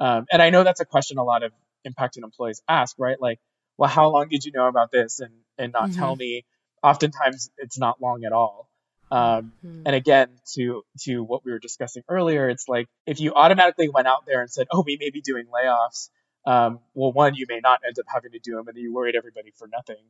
Um, 0.00 0.26
and 0.30 0.42
I 0.42 0.50
know 0.50 0.64
that's 0.64 0.80
a 0.80 0.84
question 0.84 1.18
a 1.18 1.24
lot 1.24 1.42
of 1.42 1.52
impacted 1.84 2.24
employees 2.24 2.62
ask, 2.68 2.96
right? 2.98 3.20
Like, 3.20 3.38
well, 3.76 3.90
how 3.90 4.10
long 4.10 4.28
did 4.28 4.44
you 4.44 4.52
know 4.52 4.66
about 4.66 4.90
this 4.90 5.20
and 5.20 5.32
and 5.58 5.72
not 5.72 5.90
mm-hmm. 5.90 5.98
tell 5.98 6.16
me? 6.16 6.44
Oftentimes, 6.82 7.50
it's 7.58 7.78
not 7.78 8.00
long 8.00 8.24
at 8.24 8.32
all. 8.32 8.68
Um, 9.10 9.52
mm-hmm. 9.64 9.82
And 9.86 9.94
again, 9.94 10.28
to 10.54 10.82
to 11.02 11.22
what 11.22 11.44
we 11.44 11.52
were 11.52 11.58
discussing 11.58 12.02
earlier, 12.08 12.48
it's 12.48 12.68
like 12.68 12.88
if 13.06 13.20
you 13.20 13.34
automatically 13.34 13.88
went 13.88 14.06
out 14.06 14.26
there 14.26 14.40
and 14.40 14.50
said, 14.50 14.66
"Oh, 14.70 14.82
we 14.84 14.96
may 14.98 15.10
be 15.10 15.20
doing 15.20 15.46
layoffs," 15.46 16.08
um, 16.46 16.80
well, 16.94 17.12
one, 17.12 17.34
you 17.34 17.46
may 17.48 17.60
not 17.62 17.80
end 17.86 17.98
up 17.98 18.06
having 18.12 18.32
to 18.32 18.38
do 18.38 18.56
them, 18.56 18.68
and 18.68 18.76
you 18.76 18.92
worried 18.92 19.16
everybody 19.16 19.52
for 19.56 19.68
nothing. 19.68 20.02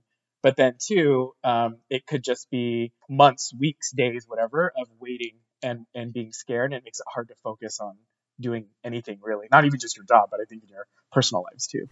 But 0.45 0.57
then 0.57 0.75
two, 0.79 1.33
um, 1.43 1.79
it 1.89 2.07
could 2.07 2.23
just 2.23 2.51
be 2.51 2.93
months, 3.09 3.51
weeks, 3.59 3.91
days, 3.93 4.27
whatever, 4.29 4.71
of 4.77 4.89
waiting 5.01 5.39
and 5.63 5.87
and 5.95 6.13
being 6.13 6.33
scared, 6.33 6.73
and 6.73 6.79
it 6.79 6.85
makes 6.85 7.01
it 7.01 7.07
hard 7.13 7.29
to 7.29 7.35
focus 7.43 7.81
on 7.81 7.97
doing 8.39 8.67
anything 8.85 9.21
really. 9.23 9.47
Not 9.51 9.65
even 9.65 9.81
just 9.81 9.97
your 9.97 10.05
job, 10.05 10.29
but 10.31 10.41
I 10.41 10.45
think 10.45 10.63
in 10.63 10.69
your 10.69 10.87
personal 11.11 11.45
lives 11.51 11.67
too. 11.67 11.89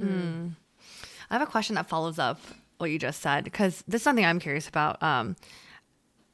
Mm. 0.00 0.52
I 1.28 1.34
have 1.34 1.42
a 1.42 1.50
question 1.50 1.74
that 1.74 1.88
follows 1.88 2.20
up 2.20 2.38
what 2.78 2.92
you 2.92 2.98
just 3.00 3.20
said 3.20 3.42
because 3.42 3.82
this 3.88 4.02
is 4.02 4.04
something 4.04 4.24
I'm 4.24 4.38
curious 4.38 4.68
about. 4.68 5.02
Um, 5.02 5.34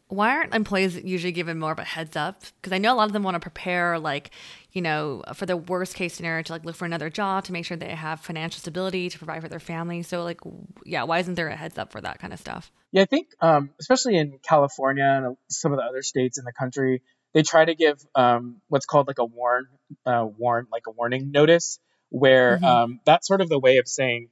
why 0.09 0.37
aren't 0.37 0.55
employees 0.55 0.97
usually 0.97 1.33
given 1.33 1.59
more 1.59 1.73
of 1.73 1.79
a 1.79 1.85
heads 1.85 2.17
up? 2.17 2.43
Because 2.61 2.75
I 2.75 2.79
know 2.79 2.93
a 2.93 2.97
lot 2.97 3.07
of 3.07 3.13
them 3.15 3.23
want 3.23 3.37
to 3.37 3.41
prepare, 3.41 3.99
like, 3.99 4.31
you 4.73 4.83
know, 4.83 5.23
for 5.35 5.47
the 5.47 5.57
worst 5.57 5.95
case 5.95 6.15
scenario 6.15 6.43
to 6.43 6.53
like 6.53 6.65
look 6.65 6.77
for 6.77 6.85
another 6.85 7.11
job 7.11 7.45
to 7.45 7.53
make 7.53 7.65
sure 7.65 7.77
they 7.77 7.95
have 7.95 8.21
financial 8.21 8.61
stability 8.61 9.09
to 9.09 9.19
provide 9.19 9.43
for 9.43 9.49
their 9.49 9.61
family. 9.61 10.03
So, 10.03 10.23
like, 10.23 10.41
yeah, 10.85 11.03
why 11.05 11.19
isn't 11.19 11.35
there 11.35 11.49
a 11.49 11.57
heads 11.57 11.79
up 11.79 11.93
for 11.93 12.01
that 12.01 12.19
kind 12.19 12.33
of 12.33 12.39
stuff? 12.39 12.71
Yeah, 12.93 13.03
I 13.03 13.07
think, 13.07 13.29
um, 13.41 13.71
especially 13.81 14.17
in 14.17 14.39
California 14.43 15.05
and 15.05 15.37
some 15.49 15.73
of 15.73 15.79
the 15.79 15.85
other 15.85 16.03
states 16.03 16.39
in 16.39 16.45
the 16.45 16.53
country, 16.53 17.03
they 17.35 17.43
try 17.43 17.65
to 17.65 17.75
give 17.75 18.05
um, 18.15 18.61
what's 18.69 18.87
called 18.87 19.07
like 19.07 19.19
a 19.19 19.25
warn, 19.25 19.67
uh, 20.07 20.27
warn, 20.37 20.67
like 20.73 20.83
a 20.89 20.91
warning 20.91 21.31
notice, 21.31 21.79
where 22.09 22.57
mm-hmm. 22.57 22.65
um, 22.65 23.01
that's 23.05 23.27
sort 23.27 23.41
of 23.41 23.49
the 23.49 23.59
way 23.59 23.79
of 23.79 23.87
saying 23.87 24.29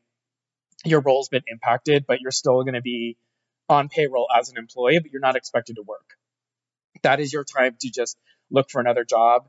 your 0.85 1.01
role's 1.01 1.29
been 1.29 1.43
impacted, 1.47 2.05
but 2.07 2.21
you're 2.21 2.31
still 2.31 2.63
going 2.63 2.75
to 2.75 2.83
be 2.83 3.17
on 3.69 3.89
payroll 3.89 4.27
as 4.37 4.51
an 4.51 4.57
employee, 4.57 4.99
but 5.01 5.11
you're 5.11 5.21
not 5.21 5.37
expected 5.37 5.77
to 5.77 5.83
work. 5.83 6.15
That 7.03 7.21
is 7.21 7.33
your 7.33 7.45
time 7.45 7.77
to 7.81 7.91
just 7.91 8.17
look 8.51 8.71
for 8.71 8.81
another 8.81 9.05
job. 9.05 9.49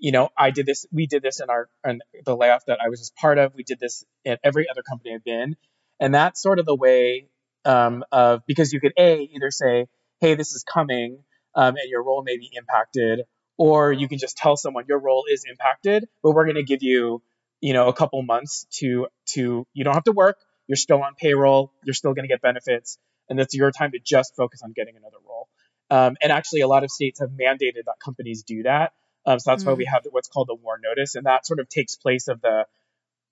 You 0.00 0.12
know, 0.12 0.28
I 0.36 0.50
did 0.50 0.66
this, 0.66 0.86
we 0.92 1.06
did 1.06 1.22
this 1.22 1.40
in 1.40 1.50
our, 1.50 1.68
in 1.86 2.00
the 2.24 2.36
layoff 2.36 2.64
that 2.66 2.78
I 2.84 2.88
was 2.88 3.00
just 3.00 3.16
part 3.16 3.38
of. 3.38 3.54
We 3.54 3.64
did 3.64 3.78
this 3.80 4.04
at 4.26 4.40
every 4.44 4.66
other 4.70 4.82
company 4.82 5.14
I've 5.14 5.24
been. 5.24 5.56
And 6.00 6.14
that's 6.14 6.40
sort 6.40 6.58
of 6.58 6.66
the 6.66 6.74
way 6.74 7.28
um, 7.64 8.04
of, 8.12 8.42
because 8.46 8.72
you 8.72 8.80
could 8.80 8.92
A, 8.96 9.28
either 9.34 9.50
say, 9.50 9.86
hey, 10.20 10.34
this 10.34 10.52
is 10.52 10.62
coming 10.62 11.18
um, 11.54 11.76
and 11.76 11.90
your 11.90 12.02
role 12.02 12.22
may 12.22 12.36
be 12.36 12.50
impacted, 12.52 13.20
or 13.56 13.92
you 13.92 14.08
can 14.08 14.18
just 14.18 14.36
tell 14.36 14.56
someone 14.56 14.84
your 14.88 15.00
role 15.00 15.24
is 15.30 15.44
impacted, 15.48 16.08
but 16.22 16.32
we're 16.32 16.44
going 16.44 16.56
to 16.56 16.62
give 16.62 16.82
you, 16.82 17.22
you 17.60 17.72
know, 17.72 17.88
a 17.88 17.92
couple 17.92 18.22
months 18.22 18.66
to, 18.78 19.08
to, 19.30 19.66
you 19.72 19.84
don't 19.84 19.94
have 19.94 20.04
to 20.04 20.12
work. 20.12 20.36
You're 20.68 20.76
still 20.76 21.02
on 21.02 21.14
payroll. 21.16 21.72
You're 21.84 21.94
still 21.94 22.14
going 22.14 22.24
to 22.24 22.28
get 22.28 22.40
benefits 22.40 22.98
and 23.28 23.38
that's 23.38 23.54
your 23.54 23.70
time 23.70 23.92
to 23.92 23.98
just 23.98 24.34
focus 24.36 24.62
on 24.62 24.72
getting 24.72 24.96
another 24.96 25.16
role. 25.26 25.48
Um, 25.90 26.16
and 26.20 26.32
actually, 26.32 26.60
a 26.60 26.68
lot 26.68 26.84
of 26.84 26.90
states 26.90 27.20
have 27.20 27.30
mandated 27.30 27.84
that 27.86 27.96
companies 28.02 28.42
do 28.42 28.64
that. 28.64 28.92
Um, 29.26 29.38
so 29.38 29.50
that's 29.50 29.64
mm 29.64 29.66
why 29.66 29.72
we 29.74 29.84
mm. 29.84 29.92
have 29.92 30.06
what's 30.10 30.28
called 30.28 30.48
the 30.48 30.54
warn 30.54 30.80
notice, 30.82 31.14
and 31.14 31.26
that 31.26 31.46
sort 31.46 31.60
of 31.60 31.68
takes 31.68 31.96
place 31.96 32.28
of 32.28 32.40
the 32.40 32.66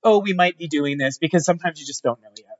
oh, 0.02 0.20
we 0.20 0.32
might 0.32 0.56
be 0.56 0.68
doing 0.68 0.98
this 0.98 1.18
because 1.18 1.44
sometimes 1.44 1.80
you 1.80 1.86
just 1.86 2.02
don't 2.02 2.20
know 2.22 2.28
yet 2.36 2.58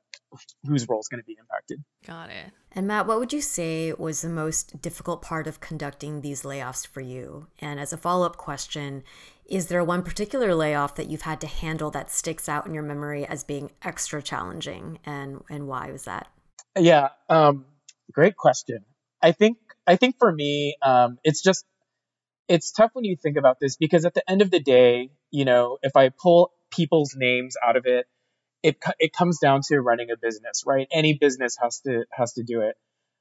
whose 0.67 0.89
role 0.89 1.01
is 1.01 1.09
going 1.09 1.21
to 1.21 1.27
be 1.27 1.37
impacted. 1.39 1.83
Got 2.07 2.31
it. 2.31 2.53
And 2.73 2.87
Matt, 2.87 3.07
what 3.07 3.19
would 3.19 3.33
you 3.33 3.41
say 3.41 3.93
was 3.93 4.21
the 4.21 4.29
most 4.29 4.83
difficult 4.83 5.23
part 5.23 5.47
of 5.47 5.61
conducting 5.61 6.21
these 6.21 6.43
layoffs 6.43 6.87
for 6.87 7.01
you? 7.01 7.47
And 7.61 7.81
as 7.81 7.93
a 7.93 7.97
follow 7.97 8.27
up 8.27 8.37
question, 8.37 9.03
is 9.47 9.69
there 9.69 9.83
one 9.85 10.03
particular 10.03 10.55
layoff 10.55 10.97
that 10.97 11.09
you've 11.09 11.23
had 11.23 11.41
to 11.41 11.47
handle 11.47 11.91
that 11.93 12.11
sticks 12.11 12.49
out 12.49 12.67
in 12.67 12.75
your 12.75 12.83
memory 12.83 13.25
as 13.25 13.45
being 13.45 13.71
extra 13.83 14.23
challenging, 14.23 14.99
and 15.07 15.43
and 15.49 15.69
why 15.69 15.91
was 15.91 16.05
that? 16.05 16.29
Yeah, 16.77 17.11
um, 17.29 17.65
great 18.13 18.37
question. 18.37 18.85
I 19.23 19.33
think 19.33 19.59
I 19.87 19.97
think 19.97 20.17
for 20.19 20.33
me, 20.33 20.77
um, 20.83 21.19
it's 21.23 21.43
just 21.43 21.65
it's 22.49 22.71
tough 22.73 22.91
when 22.95 23.05
you 23.05 23.17
think 23.17 23.37
about 23.37 23.59
this 23.61 23.77
because 23.77 24.05
at 24.05 24.15
the 24.15 24.29
end 24.31 24.43
of 24.43 24.51
the 24.51 24.61
day, 24.61 25.11
you 25.31 25.45
know, 25.45 25.79
if 25.83 25.97
I 25.97 26.11
pull 26.11 26.53
people's 26.71 27.15
names 27.17 27.57
out 27.65 27.77
of 27.77 27.87
it, 27.87 28.07
it 28.63 28.77
it 28.99 29.13
comes 29.13 29.39
down 29.39 29.61
to 29.69 29.81
running 29.81 30.11
a 30.11 30.17
business, 30.17 30.65
right? 30.67 30.87
Any 30.93 31.15
business 31.15 31.57
has 31.61 31.81
to 31.81 32.05
has 32.11 32.35
to 32.35 32.43
do 32.43 32.63
it. 32.63 32.77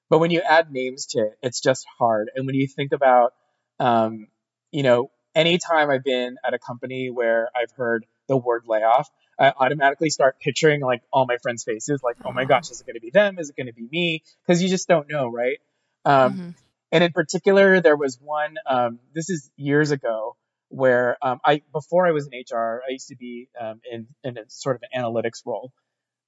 But 0.09 0.19
when 0.19 0.31
you 0.31 0.41
add 0.41 0.71
names 0.71 1.07
to 1.07 1.19
it, 1.19 1.37
it's 1.41 1.61
just 1.61 1.85
hard. 1.97 2.29
And 2.35 2.45
when 2.45 2.55
you 2.55 2.67
think 2.67 2.91
about, 2.91 3.33
um, 3.79 4.27
you 4.71 4.83
know, 4.83 5.09
anytime 5.33 5.89
I've 5.89 6.03
been 6.03 6.37
at 6.45 6.53
a 6.53 6.59
company 6.59 7.09
where 7.09 7.49
I've 7.55 7.71
heard 7.71 8.05
the 8.27 8.37
word 8.37 8.63
layoff, 8.67 9.09
I 9.39 9.51
automatically 9.57 10.09
start 10.09 10.39
picturing 10.39 10.81
like 10.81 11.01
all 11.11 11.25
my 11.25 11.37
friends' 11.41 11.63
faces, 11.63 12.01
like, 12.03 12.17
oh 12.23 12.31
my 12.31 12.43
uh-huh. 12.43 12.49
gosh, 12.49 12.71
is 12.71 12.81
it 12.81 12.85
going 12.85 12.95
to 12.95 13.01
be 13.01 13.09
them? 13.09 13.39
Is 13.39 13.49
it 13.49 13.55
going 13.55 13.67
to 13.67 13.73
be 13.73 13.87
me? 13.91 14.23
Because 14.45 14.61
you 14.61 14.69
just 14.69 14.87
don't 14.87 15.09
know, 15.09 15.27
right? 15.27 15.57
Um, 16.05 16.33
mm-hmm. 16.33 16.49
And 16.91 17.03
in 17.03 17.11
particular, 17.11 17.81
there 17.81 17.97
was 17.97 18.19
one. 18.21 18.55
Um, 18.67 18.99
this 19.13 19.29
is 19.29 19.49
years 19.57 19.91
ago 19.91 20.37
where 20.69 21.17
um, 21.21 21.39
I 21.43 21.61
before 21.71 22.07
I 22.07 22.11
was 22.11 22.27
in 22.31 22.39
HR, 22.39 22.81
I 22.87 22.91
used 22.91 23.07
to 23.09 23.15
be 23.15 23.49
um, 23.59 23.81
in 23.89 24.07
in 24.23 24.37
a 24.37 24.43
sort 24.47 24.75
of 24.75 24.83
an 24.83 25.01
analytics 25.01 25.45
role, 25.45 25.71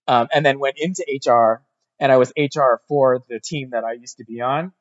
um, 0.07 0.27
and 0.33 0.45
then 0.45 0.59
went 0.59 0.75
into 0.77 1.03
HR, 1.07 1.63
and 1.99 2.11
I 2.11 2.17
was 2.17 2.31
HR 2.37 2.81
for 2.87 3.23
the 3.29 3.39
team 3.39 3.71
that 3.71 3.83
I 3.83 3.93
used 3.93 4.17
to 4.17 4.25
be 4.25 4.41
on, 4.41 4.73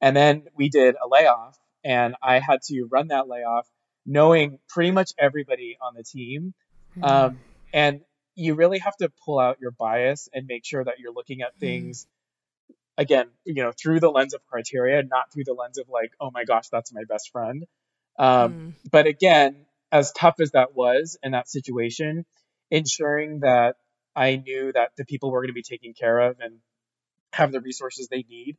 and 0.00 0.16
then 0.16 0.44
we 0.56 0.68
did 0.68 0.94
a 0.96 1.08
layoff, 1.08 1.56
and 1.84 2.14
I 2.22 2.38
had 2.38 2.62
to 2.66 2.88
run 2.90 3.08
that 3.08 3.28
layoff, 3.28 3.66
knowing 4.06 4.58
pretty 4.68 4.90
much 4.90 5.12
everybody 5.18 5.76
on 5.80 5.94
the 5.94 6.02
team, 6.02 6.54
mm-hmm. 6.96 7.36
and 7.72 8.00
you 8.34 8.54
really 8.54 8.78
have 8.78 8.96
to 8.96 9.10
pull 9.24 9.38
out 9.38 9.58
your 9.60 9.70
bias 9.70 10.28
and 10.32 10.46
make 10.46 10.64
sure 10.64 10.84
that 10.84 10.98
you're 10.98 11.12
looking 11.12 11.42
at 11.42 11.56
things. 11.58 12.06
Again, 12.96 13.26
you 13.44 13.62
know, 13.62 13.72
through 13.72 14.00
the 14.00 14.10
lens 14.10 14.34
of 14.34 14.46
criteria, 14.46 15.02
not 15.02 15.32
through 15.32 15.44
the 15.44 15.54
lens 15.54 15.78
of 15.78 15.88
like, 15.88 16.12
oh 16.20 16.30
my 16.32 16.44
gosh, 16.44 16.68
that's 16.68 16.92
my 16.92 17.02
best 17.08 17.30
friend. 17.32 17.64
Um, 18.18 18.52
mm. 18.52 18.72
But 18.90 19.06
again, 19.06 19.66
as 19.90 20.12
tough 20.12 20.36
as 20.40 20.52
that 20.52 20.74
was 20.74 21.18
in 21.22 21.32
that 21.32 21.48
situation, 21.48 22.24
ensuring 22.70 23.40
that 23.40 23.76
I 24.14 24.36
knew 24.36 24.72
that 24.72 24.90
the 24.96 25.04
people 25.04 25.30
were 25.30 25.40
going 25.40 25.48
to 25.48 25.54
be 25.54 25.62
taken 25.62 25.92
care 25.92 26.18
of 26.18 26.38
and 26.40 26.58
have 27.32 27.52
the 27.52 27.60
resources 27.60 28.08
they 28.08 28.24
need, 28.28 28.56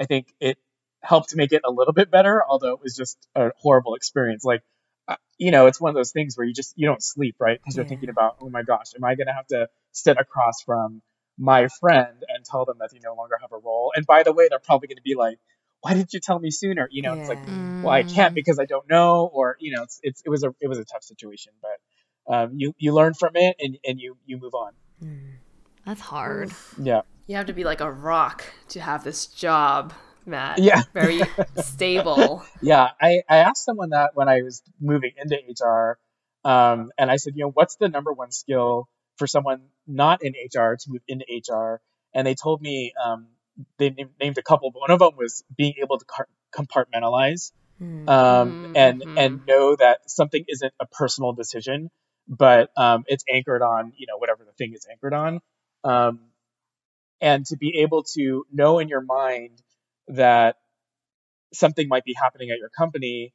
I 0.00 0.04
think 0.04 0.34
it 0.40 0.58
helped 1.00 1.34
make 1.36 1.52
it 1.52 1.62
a 1.64 1.70
little 1.70 1.92
bit 1.92 2.10
better, 2.10 2.42
although 2.46 2.72
it 2.72 2.80
was 2.82 2.96
just 2.96 3.16
a 3.34 3.50
horrible 3.58 3.94
experience. 3.94 4.44
Like, 4.44 4.62
uh, 5.06 5.16
you 5.38 5.52
know, 5.52 5.66
it's 5.66 5.80
one 5.80 5.90
of 5.90 5.94
those 5.94 6.10
things 6.10 6.36
where 6.36 6.46
you 6.46 6.52
just, 6.52 6.72
you 6.76 6.88
don't 6.88 7.02
sleep, 7.02 7.36
right? 7.38 7.60
Because 7.60 7.76
yeah. 7.76 7.82
you're 7.82 7.88
thinking 7.88 8.08
about, 8.08 8.36
oh 8.40 8.50
my 8.50 8.62
gosh, 8.62 8.86
am 8.96 9.04
I 9.04 9.14
going 9.14 9.28
to 9.28 9.32
have 9.32 9.46
to 9.48 9.68
sit 9.92 10.18
across 10.18 10.62
from 10.62 11.02
my 11.38 11.68
friend 11.80 12.22
and 12.28 12.44
tell 12.44 12.64
them 12.64 12.76
that 12.80 12.90
they 12.92 12.98
no 13.02 13.14
longer 13.14 13.36
have 13.40 13.52
a 13.52 13.58
role? 13.58 13.92
And 13.94 14.06
by 14.06 14.22
the 14.22 14.32
way, 14.32 14.48
they're 14.48 14.58
probably 14.58 14.88
going 14.88 14.96
to 14.96 15.02
be 15.02 15.14
like, 15.14 15.38
why 15.80 15.94
didn't 15.94 16.12
you 16.12 16.20
tell 16.20 16.38
me 16.38 16.50
sooner? 16.50 16.88
You 16.90 17.02
know, 17.02 17.14
yeah. 17.14 17.20
it's 17.20 17.28
like, 17.28 17.46
well, 17.46 17.90
I 17.90 18.02
can't 18.02 18.32
mm. 18.32 18.36
because 18.36 18.58
I 18.58 18.64
don't 18.64 18.88
know, 18.88 19.30
or 19.32 19.56
you 19.60 19.76
know, 19.76 19.82
it's, 19.82 20.00
it's 20.02 20.22
it 20.24 20.30
was 20.30 20.42
a 20.42 20.54
it 20.60 20.68
was 20.68 20.78
a 20.78 20.84
tough 20.84 21.04
situation, 21.04 21.52
but 21.62 22.34
um, 22.34 22.52
you 22.56 22.74
you 22.78 22.94
learn 22.94 23.14
from 23.14 23.32
it 23.34 23.56
and 23.60 23.78
and 23.84 24.00
you 24.00 24.16
you 24.24 24.38
move 24.38 24.54
on. 24.54 24.72
Mm. 25.02 25.36
That's 25.86 26.00
hard. 26.00 26.50
Yeah. 26.82 27.02
You 27.28 27.36
have 27.36 27.46
to 27.46 27.52
be 27.52 27.64
like 27.64 27.80
a 27.80 27.90
rock 27.90 28.44
to 28.70 28.80
have 28.80 29.04
this 29.04 29.26
job, 29.26 29.92
Matt. 30.26 30.58
Yeah. 30.58 30.82
Very 30.92 31.20
stable. 31.62 32.44
Yeah. 32.60 32.90
I, 33.00 33.22
I 33.28 33.38
asked 33.38 33.64
someone 33.64 33.90
that 33.90 34.10
when 34.14 34.28
I 34.28 34.42
was 34.42 34.62
moving 34.80 35.12
into 35.16 35.36
HR. 35.36 35.98
Um, 36.44 36.90
and 36.98 37.10
I 37.10 37.16
said, 37.16 37.34
you 37.36 37.44
know, 37.44 37.50
what's 37.50 37.76
the 37.76 37.88
number 37.88 38.12
one 38.12 38.32
skill 38.32 38.88
for 39.16 39.26
someone 39.26 39.62
not 39.86 40.22
in 40.22 40.32
HR 40.32 40.76
to 40.76 40.84
move 40.88 41.02
into 41.08 41.24
HR? 41.28 41.80
And 42.14 42.26
they 42.26 42.34
told 42.34 42.62
me 42.62 42.92
um, 43.02 43.28
they 43.78 43.94
named 44.20 44.38
a 44.38 44.42
couple, 44.42 44.70
but 44.70 44.80
one 44.80 44.90
of 44.90 44.98
them 44.98 45.16
was 45.16 45.44
being 45.56 45.74
able 45.82 45.98
to 45.98 46.04
compartmentalize 46.54 47.52
mm-hmm. 47.80 48.08
um, 48.08 48.72
and 48.76 49.00
mm-hmm. 49.00 49.18
and 49.18 49.46
know 49.46 49.76
that 49.76 50.10
something 50.10 50.44
isn't 50.48 50.72
a 50.80 50.86
personal 50.86 51.32
decision, 51.32 51.90
but 52.28 52.70
um, 52.76 53.04
it's 53.06 53.24
anchored 53.32 53.62
on 53.62 53.92
you 53.96 54.06
know 54.06 54.18
whatever 54.18 54.44
the 54.44 54.52
thing 54.52 54.72
is 54.74 54.86
anchored 54.90 55.14
on, 55.14 55.40
um, 55.84 56.20
and 57.20 57.46
to 57.46 57.56
be 57.56 57.80
able 57.80 58.02
to 58.14 58.44
know 58.52 58.78
in 58.78 58.88
your 58.88 59.02
mind 59.02 59.60
that 60.08 60.56
something 61.52 61.88
might 61.88 62.04
be 62.04 62.14
happening 62.20 62.50
at 62.50 62.58
your 62.58 62.68
company 62.68 63.32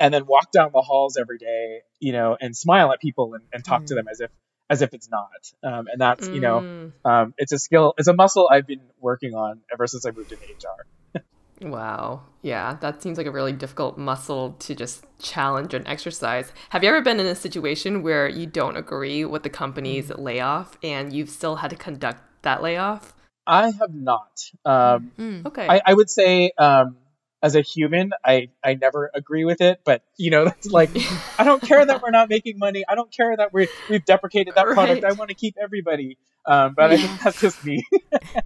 and 0.00 0.14
then 0.14 0.26
walk 0.26 0.52
down 0.52 0.70
the 0.72 0.80
halls 0.80 1.16
every 1.16 1.38
day, 1.38 1.80
you 1.98 2.12
know, 2.12 2.36
and 2.40 2.56
smile 2.56 2.92
at 2.92 3.00
people 3.00 3.34
and, 3.34 3.44
and 3.52 3.64
talk 3.64 3.82
mm. 3.82 3.86
to 3.86 3.94
them 3.94 4.06
as 4.10 4.20
if 4.20 4.30
as 4.70 4.82
if 4.82 4.92
it's 4.92 5.08
not. 5.08 5.28
Um, 5.62 5.86
and 5.90 6.00
that's, 6.00 6.28
you 6.28 6.40
know, 6.40 6.60
mm. 6.60 6.92
um, 7.04 7.34
it's 7.38 7.52
a 7.52 7.58
skill, 7.58 7.94
it's 7.98 8.08
a 8.08 8.14
muscle 8.14 8.48
I've 8.50 8.66
been 8.66 8.82
working 9.00 9.34
on 9.34 9.60
ever 9.72 9.86
since 9.86 10.04
I 10.04 10.10
moved 10.10 10.32
into 10.32 10.44
HR. 10.44 11.22
wow. 11.68 12.22
Yeah, 12.42 12.76
that 12.80 13.02
seems 13.02 13.18
like 13.18 13.26
a 13.26 13.30
really 13.30 13.52
difficult 13.52 13.98
muscle 13.98 14.52
to 14.60 14.74
just 14.74 15.04
challenge 15.20 15.74
and 15.74 15.86
exercise. 15.88 16.52
Have 16.70 16.82
you 16.82 16.90
ever 16.90 17.02
been 17.02 17.18
in 17.18 17.26
a 17.26 17.34
situation 17.34 18.02
where 18.02 18.28
you 18.28 18.46
don't 18.46 18.76
agree 18.76 19.24
with 19.24 19.42
the 19.42 19.50
company's 19.50 20.08
mm. 20.08 20.18
layoff 20.18 20.76
and 20.82 21.12
you've 21.12 21.30
still 21.30 21.56
had 21.56 21.70
to 21.70 21.76
conduct 21.76 22.22
that 22.42 22.62
layoff? 22.62 23.14
I 23.46 23.70
have 23.70 23.94
not. 23.94 24.40
Um, 24.66 25.12
mm. 25.18 25.46
Okay. 25.46 25.66
I, 25.66 25.80
I, 25.86 25.94
would 25.94 26.10
say, 26.10 26.52
um, 26.58 26.98
as 27.42 27.54
a 27.54 27.60
human, 27.60 28.12
I, 28.24 28.48
I 28.64 28.74
never 28.74 29.10
agree 29.14 29.44
with 29.44 29.60
it, 29.60 29.80
but 29.84 30.02
you 30.16 30.30
know, 30.30 30.44
that's 30.46 30.66
like, 30.66 30.90
I 31.38 31.44
don't 31.44 31.62
care 31.62 31.84
that 31.84 32.02
we're 32.02 32.10
not 32.10 32.28
making 32.28 32.58
money. 32.58 32.84
I 32.88 32.94
don't 32.94 33.10
care 33.10 33.36
that 33.36 33.52
we 33.52 33.68
we've 33.88 34.04
deprecated 34.04 34.54
that 34.54 34.66
right. 34.66 34.74
product. 34.74 35.04
I 35.04 35.12
want 35.12 35.28
to 35.28 35.34
keep 35.34 35.56
everybody. 35.60 36.18
Um, 36.46 36.74
but 36.74 36.92
I 36.92 36.96
think 36.96 37.22
that's 37.22 37.40
just 37.40 37.64
me. 37.64 37.84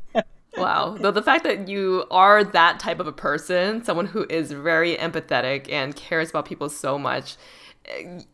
wow. 0.56 0.96
Though 0.98 1.12
the 1.12 1.22
fact 1.22 1.44
that 1.44 1.68
you 1.68 2.04
are 2.10 2.42
that 2.42 2.80
type 2.80 2.98
of 2.98 3.06
a 3.06 3.12
person, 3.12 3.84
someone 3.84 4.06
who 4.06 4.26
is 4.28 4.50
very 4.50 4.96
empathetic 4.96 5.70
and 5.70 5.94
cares 5.94 6.30
about 6.30 6.44
people 6.46 6.68
so 6.68 6.98
much, 6.98 7.36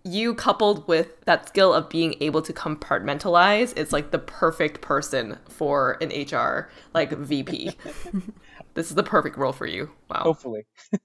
you 0.04 0.34
coupled 0.34 0.86
with 0.88 1.20
that 1.24 1.48
skill 1.48 1.72
of 1.72 1.88
being 1.88 2.14
able 2.20 2.42
to 2.42 2.52
compartmentalize, 2.52 3.72
it's 3.76 3.92
like 3.92 4.10
the 4.10 4.18
perfect 4.18 4.80
person 4.80 5.38
for 5.48 5.98
an 6.00 6.08
HR 6.08 6.70
like 6.94 7.12
VP. 7.12 7.72
This 8.74 8.90
is 8.90 8.94
the 8.94 9.02
perfect 9.02 9.36
role 9.36 9.52
for 9.52 9.66
you. 9.66 9.90
Wow. 10.08 10.22
Hopefully. 10.22 10.66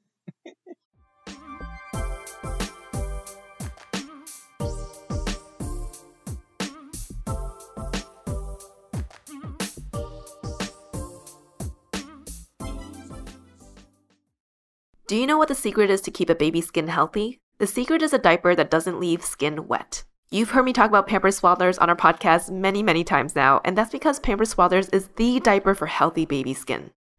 Do 15.13 15.17
you 15.19 15.27
know 15.27 15.37
what 15.37 15.47
the 15.47 15.53
secret 15.53 15.91
is 15.91 16.01
to 16.01 16.11
keep 16.11 16.29
a 16.31 16.33
baby's 16.33 16.65
skin 16.65 16.87
healthy? 16.87 17.39
The 17.59 17.67
secret 17.67 18.01
is 18.01 18.13
a 18.13 18.17
diaper 18.17 18.55
that 18.55 18.71
doesn't 18.71 18.99
leave 18.99 19.23
skin 19.23 19.67
wet. 19.67 20.03
You've 20.31 20.49
heard 20.49 20.65
me 20.65 20.73
talk 20.73 20.89
about 20.89 21.05
Pampers 21.05 21.39
Swaddlers 21.39 21.79
on 21.79 21.87
our 21.87 21.95
podcast 21.95 22.49
many, 22.49 22.81
many 22.81 23.03
times 23.03 23.35
now, 23.35 23.61
and 23.63 23.77
that's 23.77 23.91
because 23.91 24.19
Pampers 24.19 24.55
Swaddlers 24.55 24.91
is 24.91 25.09
the 25.17 25.39
diaper 25.39 25.75
for 25.75 25.85
healthy 25.85 26.25
baby 26.25 26.55
skin. 26.55 26.89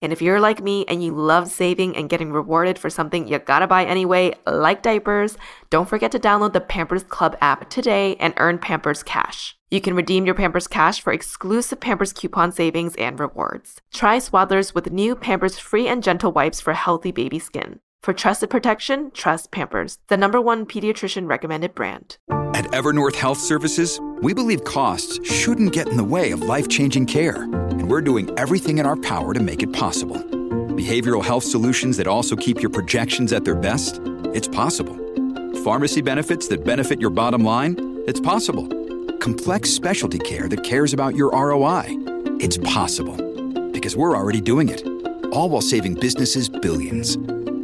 And 0.00 0.12
if 0.12 0.22
you're 0.22 0.40
like 0.40 0.62
me 0.62 0.84
and 0.86 1.02
you 1.02 1.12
love 1.12 1.48
saving 1.48 1.96
and 1.96 2.08
getting 2.08 2.32
rewarded 2.32 2.78
for 2.78 2.88
something 2.88 3.26
you 3.26 3.38
gotta 3.38 3.66
buy 3.66 3.84
anyway, 3.84 4.34
like 4.46 4.82
diapers, 4.82 5.36
don't 5.70 5.88
forget 5.88 6.12
to 6.12 6.18
download 6.18 6.52
the 6.52 6.60
Pampers 6.60 7.02
Club 7.02 7.36
app 7.40 7.68
today 7.68 8.14
and 8.16 8.34
earn 8.36 8.58
Pampers 8.58 9.02
Cash. 9.02 9.56
You 9.70 9.80
can 9.80 9.94
redeem 9.94 10.24
your 10.24 10.34
Pampers 10.34 10.66
Cash 10.68 11.00
for 11.00 11.12
exclusive 11.12 11.80
Pampers 11.80 12.12
coupon 12.12 12.52
savings 12.52 12.94
and 12.96 13.18
rewards. 13.18 13.80
Try 13.92 14.18
Swaddlers 14.18 14.74
with 14.74 14.92
new 14.92 15.16
Pampers 15.16 15.58
Free 15.58 15.88
and 15.88 16.02
Gentle 16.02 16.32
wipes 16.32 16.60
for 16.60 16.72
healthy 16.72 17.10
baby 17.10 17.38
skin. 17.38 17.80
For 18.02 18.12
trusted 18.12 18.50
protection, 18.50 19.10
trust 19.12 19.50
Pampers, 19.50 19.98
the 20.08 20.16
number 20.16 20.40
one 20.40 20.66
pediatrician 20.66 21.28
recommended 21.28 21.74
brand. 21.74 22.16
At 22.54 22.64
Evernorth 22.72 23.16
Health 23.16 23.38
Services, 23.38 24.00
we 24.22 24.34
believe 24.34 24.64
costs 24.64 25.24
shouldn't 25.28 25.72
get 25.72 25.88
in 25.88 25.96
the 25.96 26.04
way 26.04 26.30
of 26.32 26.42
life 26.42 26.68
changing 26.68 27.06
care, 27.06 27.42
and 27.42 27.90
we're 27.90 28.00
doing 28.00 28.36
everything 28.38 28.78
in 28.78 28.86
our 28.86 28.96
power 28.96 29.34
to 29.34 29.40
make 29.40 29.62
it 29.62 29.72
possible 29.72 30.16
Behavioral 30.78 31.24
health 31.24 31.42
solutions 31.42 31.96
that 31.96 32.06
also 32.06 32.36
keep 32.36 32.60
your 32.62 32.70
projections 32.70 33.32
at 33.32 33.44
their 33.44 33.56
best? 33.56 34.00
It's 34.32 34.46
possible. 34.46 34.96
Pharmacy 35.64 36.00
benefits 36.00 36.46
that 36.48 36.64
benefit 36.64 37.00
your 37.00 37.10
bottom 37.10 37.42
line? 37.42 37.74
It's 38.06 38.20
possible. 38.20 38.68
Complex 39.18 39.70
specialty 39.70 40.20
care 40.20 40.48
that 40.48 40.62
cares 40.62 40.92
about 40.92 41.16
your 41.16 41.32
ROI? 41.32 41.86
It's 42.38 42.58
possible. 42.58 43.16
Because 43.72 43.96
we're 43.96 44.16
already 44.16 44.40
doing 44.40 44.68
it. 44.68 44.86
All 45.32 45.50
while 45.50 45.62
saving 45.62 45.94
businesses 45.94 46.48
billions. 46.48 47.16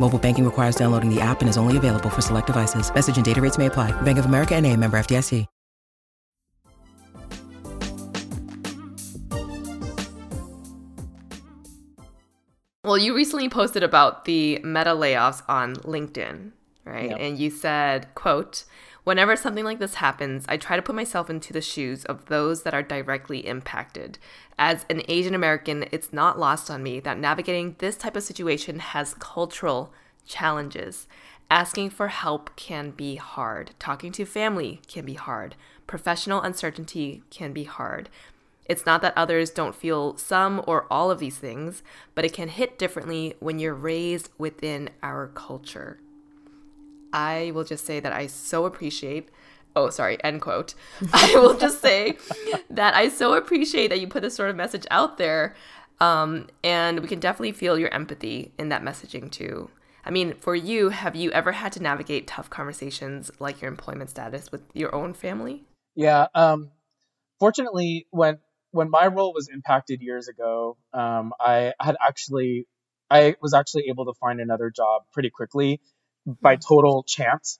Mobile 0.00 0.18
banking 0.18 0.44
requires 0.44 0.74
downloading 0.74 1.14
the 1.14 1.20
app 1.20 1.40
and 1.40 1.48
is 1.48 1.56
only 1.56 1.76
available 1.76 2.10
for 2.10 2.22
select 2.22 2.46
devices. 2.46 2.92
Message 2.94 3.16
and 3.16 3.24
data 3.24 3.40
rates 3.40 3.58
may 3.58 3.66
apply. 3.66 3.92
Bank 4.02 4.18
of 4.18 4.24
America 4.24 4.54
and 4.54 4.66
a 4.66 4.74
member 4.74 4.98
FDIC. 4.98 5.46
Well, 12.88 12.96
you 12.96 13.14
recently 13.14 13.50
posted 13.50 13.82
about 13.82 14.24
the 14.24 14.60
meta 14.64 14.92
layoffs 14.92 15.42
on 15.46 15.76
LinkedIn, 15.76 16.52
right? 16.86 17.10
Yep. 17.10 17.18
And 17.20 17.38
you 17.38 17.50
said, 17.50 18.14
quote, 18.14 18.64
Whenever 19.08 19.36
something 19.36 19.64
like 19.64 19.78
this 19.78 19.94
happens, 19.94 20.44
I 20.50 20.58
try 20.58 20.76
to 20.76 20.82
put 20.82 20.94
myself 20.94 21.30
into 21.30 21.54
the 21.54 21.62
shoes 21.62 22.04
of 22.04 22.26
those 22.26 22.62
that 22.64 22.74
are 22.74 22.82
directly 22.82 23.46
impacted. 23.46 24.18
As 24.58 24.84
an 24.90 25.00
Asian 25.08 25.34
American, 25.34 25.86
it's 25.90 26.12
not 26.12 26.38
lost 26.38 26.70
on 26.70 26.82
me 26.82 27.00
that 27.00 27.16
navigating 27.18 27.74
this 27.78 27.96
type 27.96 28.16
of 28.16 28.22
situation 28.22 28.80
has 28.80 29.14
cultural 29.14 29.94
challenges. 30.26 31.08
Asking 31.50 31.88
for 31.88 32.08
help 32.08 32.54
can 32.54 32.90
be 32.90 33.16
hard. 33.16 33.70
Talking 33.78 34.12
to 34.12 34.26
family 34.26 34.82
can 34.86 35.06
be 35.06 35.14
hard. 35.14 35.54
Professional 35.86 36.42
uncertainty 36.42 37.22
can 37.30 37.54
be 37.54 37.64
hard. 37.64 38.10
It's 38.66 38.84
not 38.84 39.00
that 39.00 39.16
others 39.16 39.48
don't 39.48 39.74
feel 39.74 40.18
some 40.18 40.62
or 40.66 40.86
all 40.90 41.10
of 41.10 41.18
these 41.18 41.38
things, 41.38 41.82
but 42.14 42.26
it 42.26 42.34
can 42.34 42.48
hit 42.48 42.78
differently 42.78 43.36
when 43.40 43.58
you're 43.58 43.72
raised 43.72 44.28
within 44.36 44.90
our 45.02 45.28
culture. 45.28 45.98
I 47.12 47.52
will 47.54 47.64
just 47.64 47.86
say 47.86 48.00
that 48.00 48.12
I 48.12 48.26
so 48.26 48.64
appreciate. 48.64 49.28
Oh, 49.76 49.90
sorry, 49.90 50.22
end 50.24 50.40
quote. 50.40 50.74
I 51.12 51.32
will 51.34 51.56
just 51.56 51.80
say 51.80 52.18
that 52.70 52.94
I 52.94 53.08
so 53.08 53.34
appreciate 53.34 53.88
that 53.88 54.00
you 54.00 54.08
put 54.08 54.22
this 54.22 54.34
sort 54.34 54.50
of 54.50 54.56
message 54.56 54.86
out 54.90 55.18
there. 55.18 55.54
Um, 56.00 56.48
and 56.62 57.00
we 57.00 57.08
can 57.08 57.18
definitely 57.18 57.52
feel 57.52 57.78
your 57.78 57.92
empathy 57.92 58.52
in 58.58 58.68
that 58.68 58.82
messaging 58.82 59.30
too. 59.30 59.70
I 60.04 60.10
mean, 60.10 60.34
for 60.34 60.54
you, 60.54 60.90
have 60.90 61.16
you 61.16 61.30
ever 61.32 61.52
had 61.52 61.72
to 61.72 61.82
navigate 61.82 62.26
tough 62.26 62.48
conversations 62.48 63.30
like 63.40 63.60
your 63.60 63.68
employment 63.68 64.10
status 64.10 64.50
with 64.50 64.62
your 64.72 64.94
own 64.94 65.12
family? 65.12 65.64
Yeah. 65.94 66.28
Um, 66.34 66.70
fortunately, 67.40 68.06
when 68.10 68.38
when 68.70 68.90
my 68.90 69.06
role 69.06 69.32
was 69.34 69.48
impacted 69.52 70.00
years 70.00 70.28
ago, 70.28 70.76
um, 70.92 71.32
I 71.40 71.72
had 71.80 71.96
actually 72.00 72.66
I 73.10 73.34
was 73.42 73.54
actually 73.54 73.86
able 73.88 74.04
to 74.06 74.14
find 74.20 74.40
another 74.40 74.70
job 74.70 75.02
pretty 75.12 75.30
quickly 75.30 75.80
by 76.40 76.56
total 76.56 77.02
chance. 77.02 77.58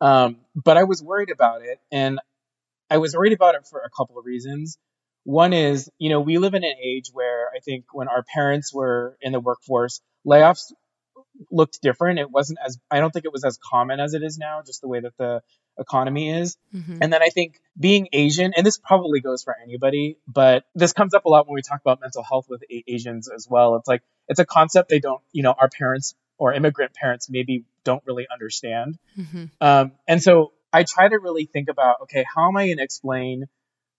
Um, 0.00 0.38
but 0.54 0.76
I 0.76 0.84
was 0.84 1.02
worried 1.02 1.30
about 1.30 1.62
it, 1.62 1.78
and 1.90 2.20
I 2.88 2.98
was 2.98 3.14
worried 3.14 3.32
about 3.32 3.54
it 3.54 3.66
for 3.66 3.80
a 3.80 3.90
couple 3.90 4.18
of 4.18 4.26
reasons. 4.26 4.78
One 5.24 5.52
is, 5.52 5.90
you 5.98 6.08
know, 6.08 6.20
we 6.20 6.38
live 6.38 6.54
in 6.54 6.64
an 6.64 6.74
age 6.82 7.10
where 7.12 7.48
I 7.54 7.60
think 7.60 7.84
when 7.92 8.08
our 8.08 8.22
parents 8.22 8.72
were 8.72 9.16
in 9.20 9.32
the 9.32 9.40
workforce, 9.40 10.00
layoffs 10.26 10.72
looked 11.50 11.80
different. 11.82 12.18
It 12.18 12.30
wasn't 12.30 12.58
as 12.64 12.78
I 12.90 13.00
don't 13.00 13.12
think 13.12 13.26
it 13.26 13.32
was 13.32 13.44
as 13.44 13.58
common 13.62 14.00
as 14.00 14.14
it 14.14 14.22
is 14.22 14.38
now, 14.38 14.62
just 14.64 14.80
the 14.80 14.88
way 14.88 15.00
that 15.00 15.16
the 15.18 15.42
economy 15.78 16.30
is. 16.30 16.56
Mm-hmm. 16.74 16.98
And 17.00 17.12
then 17.12 17.22
I 17.22 17.28
think 17.28 17.60
being 17.78 18.08
Asian, 18.12 18.52
and 18.56 18.66
this 18.66 18.78
probably 18.78 19.20
goes 19.20 19.42
for 19.42 19.54
anybody, 19.62 20.18
but 20.26 20.64
this 20.74 20.92
comes 20.92 21.14
up 21.14 21.24
a 21.24 21.28
lot 21.28 21.46
when 21.46 21.54
we 21.54 21.62
talk 21.62 21.80
about 21.80 22.00
mental 22.00 22.22
health 22.22 22.46
with 22.48 22.62
a- 22.70 22.84
Asians 22.86 23.28
as 23.28 23.46
well. 23.48 23.76
It's 23.76 23.88
like 23.88 24.02
it's 24.28 24.40
a 24.40 24.46
concept 24.46 24.88
they 24.88 25.00
don't, 25.00 25.22
you 25.32 25.42
know, 25.42 25.54
our 25.58 25.68
parents 25.68 26.14
or 26.40 26.54
immigrant 26.54 26.94
parents 26.94 27.28
maybe 27.30 27.64
don't 27.84 28.02
really 28.06 28.26
understand. 28.32 28.98
Mm-hmm. 29.16 29.44
Um, 29.60 29.92
and 30.08 30.22
so 30.22 30.52
I 30.72 30.84
try 30.84 31.08
to 31.08 31.18
really 31.18 31.44
think 31.44 31.68
about, 31.68 31.96
okay, 32.04 32.24
how 32.34 32.48
am 32.48 32.56
I 32.56 32.66
going 32.66 32.78
to 32.78 32.82
explain, 32.82 33.44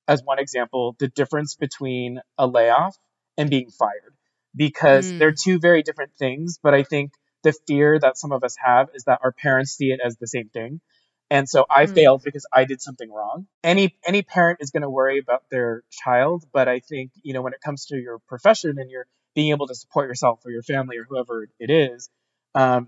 as 0.07 0.23
one 0.23 0.39
example, 0.39 0.95
the 0.99 1.07
difference 1.07 1.55
between 1.55 2.19
a 2.37 2.47
layoff 2.47 2.97
and 3.37 3.49
being 3.49 3.69
fired? 3.69 4.15
Because 4.55 5.11
Mm. 5.11 5.17
they're 5.19 5.31
two 5.33 5.59
very 5.59 5.83
different 5.83 6.13
things. 6.17 6.59
But 6.61 6.73
I 6.73 6.83
think 6.83 7.11
the 7.43 7.53
fear 7.67 7.99
that 7.99 8.17
some 8.17 8.31
of 8.31 8.43
us 8.43 8.55
have 8.57 8.89
is 8.95 9.03
that 9.03 9.19
our 9.23 9.31
parents 9.31 9.71
see 9.71 9.91
it 9.91 9.99
as 10.03 10.17
the 10.17 10.27
same 10.27 10.49
thing. 10.49 10.81
And 11.29 11.47
so 11.47 11.65
I 11.69 11.85
Mm. 11.85 11.93
failed 11.93 12.23
because 12.23 12.45
I 12.51 12.65
did 12.65 12.81
something 12.81 13.09
wrong. 13.09 13.47
Any 13.63 13.95
any 14.03 14.23
parent 14.23 14.57
is 14.61 14.71
going 14.71 14.81
to 14.81 14.89
worry 14.89 15.19
about 15.19 15.43
their 15.49 15.83
child, 15.89 16.43
but 16.51 16.67
I 16.67 16.79
think 16.79 17.11
you 17.21 17.33
know 17.33 17.41
when 17.43 17.53
it 17.53 17.61
comes 17.61 17.85
to 17.85 17.97
your 17.97 18.17
profession 18.27 18.79
and 18.79 18.89
you're 18.89 19.07
being 19.33 19.51
able 19.51 19.67
to 19.67 19.75
support 19.75 20.09
yourself 20.09 20.41
or 20.45 20.51
your 20.51 20.63
family 20.63 20.97
or 20.97 21.05
whoever 21.05 21.47
it 21.59 21.69
is, 21.69 22.09
um, 22.55 22.87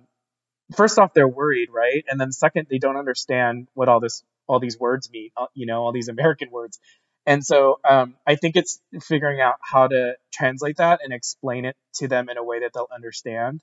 first 0.76 1.00
off 1.00 1.14
they're 1.14 1.28
worried, 1.28 1.70
right? 1.72 2.04
And 2.10 2.20
then 2.20 2.32
second 2.32 2.68
they 2.70 2.80
don't 2.80 2.98
understand 2.98 3.68
what 3.74 3.90
all 3.90 4.00
this 4.00 4.24
all 4.48 4.60
these 4.60 4.78
words 4.80 5.10
mean, 5.12 5.30
uh, 5.38 5.46
you 5.54 5.66
know, 5.66 5.84
all 5.84 5.92
these 5.92 6.10
American 6.10 6.52
words. 6.52 6.80
And 7.26 7.46
so 7.46 7.80
um, 7.90 8.16
I 8.28 8.36
think 8.36 8.58
it's 8.58 8.82
figuring 9.02 9.40
out 9.40 9.56
how 9.62 9.88
to 9.88 10.16
translate 10.34 10.78
that 10.78 11.00
and 11.04 11.14
explain 11.14 11.66
it 11.66 11.78
to 11.96 12.08
them 12.08 12.28
in 12.30 12.38
a 12.38 12.44
way 12.44 12.60
that 12.62 12.72
they'll 12.74 12.90
understand. 12.94 13.62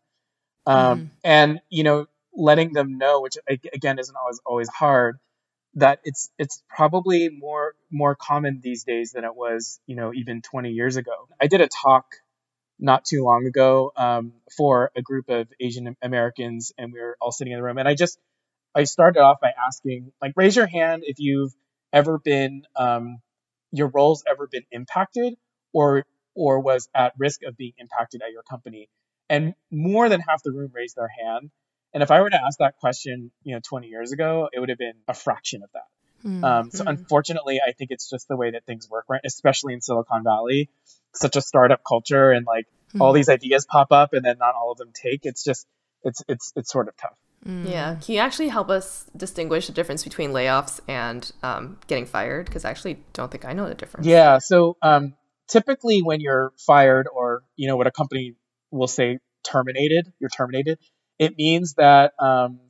Um, 0.66 1.10
And 1.24 1.60
you 1.70 1.84
know, 1.84 2.06
letting 2.34 2.72
them 2.72 2.98
know, 2.98 3.20
which 3.20 3.36
again 3.48 3.98
isn't 3.98 4.16
always 4.16 4.40
always 4.46 4.68
hard, 4.68 5.18
that 5.74 6.00
it's 6.04 6.30
it's 6.38 6.62
probably 6.68 7.28
more 7.28 7.74
more 7.90 8.14
common 8.14 8.60
these 8.62 8.84
days 8.84 9.12
than 9.12 9.24
it 9.24 9.34
was, 9.34 9.80
you 9.86 9.96
know, 9.96 10.12
even 10.14 10.42
20 10.42 10.70
years 10.70 10.96
ago. 10.96 11.28
I 11.40 11.46
did 11.46 11.60
a 11.60 11.68
talk 11.68 12.06
not 12.80 13.04
too 13.04 13.22
long 13.22 13.46
ago 13.46 13.92
um, 13.96 14.32
for 14.56 14.90
a 14.96 15.02
group 15.02 15.28
of 15.28 15.48
Asian 15.60 15.96
Americans, 16.02 16.72
and 16.78 16.92
we 16.92 17.00
were 17.00 17.16
all 17.20 17.30
sitting 17.30 17.52
in 17.52 17.58
the 17.58 17.62
room. 17.62 17.78
And 17.78 17.86
I 17.86 17.94
just 17.94 18.18
I 18.74 18.84
started 18.84 19.20
off 19.20 19.40
by 19.40 19.52
asking, 19.66 20.12
like, 20.22 20.32
raise 20.36 20.56
your 20.56 20.66
hand 20.66 21.02
if 21.04 21.18
you've 21.18 21.52
ever 21.92 22.18
been 22.18 22.62
um, 22.76 23.18
your 23.72 23.88
role's 23.88 24.24
ever 24.28 24.46
been 24.46 24.64
impacted 24.70 25.34
or 25.72 26.04
or 26.34 26.60
was 26.60 26.88
at 26.94 27.12
risk 27.18 27.42
of 27.42 27.56
being 27.56 27.72
impacted 27.78 28.22
at 28.22 28.32
your 28.32 28.42
company. 28.42 28.88
And 29.28 29.54
more 29.70 30.08
than 30.08 30.20
half 30.20 30.42
the 30.42 30.52
room 30.52 30.70
raised 30.74 30.96
their 30.96 31.08
hand. 31.08 31.50
And 31.92 32.02
if 32.02 32.10
I 32.10 32.20
were 32.20 32.30
to 32.30 32.42
ask 32.42 32.58
that 32.58 32.76
question, 32.76 33.30
you 33.42 33.54
know, 33.54 33.60
20 33.62 33.88
years 33.88 34.12
ago, 34.12 34.48
it 34.52 34.60
would 34.60 34.68
have 34.68 34.78
been 34.78 34.94
a 35.08 35.14
fraction 35.14 35.62
of 35.62 35.70
that. 35.72 36.28
Mm. 36.28 36.44
Um, 36.44 36.70
so 36.70 36.84
unfortunately, 36.86 37.60
I 37.66 37.72
think 37.72 37.90
it's 37.90 38.08
just 38.08 38.28
the 38.28 38.36
way 38.36 38.52
that 38.52 38.64
things 38.64 38.88
work, 38.88 39.06
right? 39.08 39.20
Especially 39.24 39.74
in 39.74 39.80
Silicon 39.80 40.22
Valley, 40.22 40.68
such 41.14 41.36
a 41.36 41.40
startup 41.40 41.80
culture, 41.86 42.30
and 42.30 42.46
like 42.46 42.66
all 42.98 43.12
these 43.12 43.28
ideas 43.28 43.66
pop 43.66 43.92
up, 43.92 44.12
and 44.12 44.24
then 44.24 44.36
not 44.38 44.54
all 44.54 44.72
of 44.72 44.78
them 44.78 44.92
take. 44.94 45.20
It's 45.24 45.44
just, 45.44 45.66
it's 46.02 46.22
it's 46.28 46.52
it's 46.56 46.72
sort 46.72 46.88
of 46.88 46.96
tough. 46.96 47.18
Yeah. 47.46 47.96
Can 48.02 48.14
you 48.14 48.20
actually 48.20 48.48
help 48.48 48.68
us 48.68 49.06
distinguish 49.16 49.66
the 49.66 49.72
difference 49.72 50.04
between 50.04 50.32
layoffs 50.32 50.80
and 50.86 51.30
um, 51.42 51.78
getting 51.86 52.04
fired? 52.04 52.46
Because 52.46 52.64
I 52.64 52.70
actually 52.70 52.98
don't 53.14 53.30
think 53.30 53.46
I 53.46 53.54
know 53.54 53.66
the 53.66 53.74
difference. 53.74 54.06
Yeah. 54.06 54.38
So 54.38 54.76
um, 54.82 55.14
typically, 55.48 56.02
when 56.02 56.20
you're 56.20 56.52
fired, 56.66 57.08
or 57.12 57.42
you 57.56 57.68
know 57.68 57.76
what 57.76 57.86
a 57.86 57.90
company 57.90 58.34
will 58.70 58.88
say 58.88 59.18
terminated, 59.42 60.12
you're 60.18 60.30
terminated. 60.30 60.78
It 61.18 61.36
means 61.36 61.74
that 61.74 62.12
um, 62.18 62.60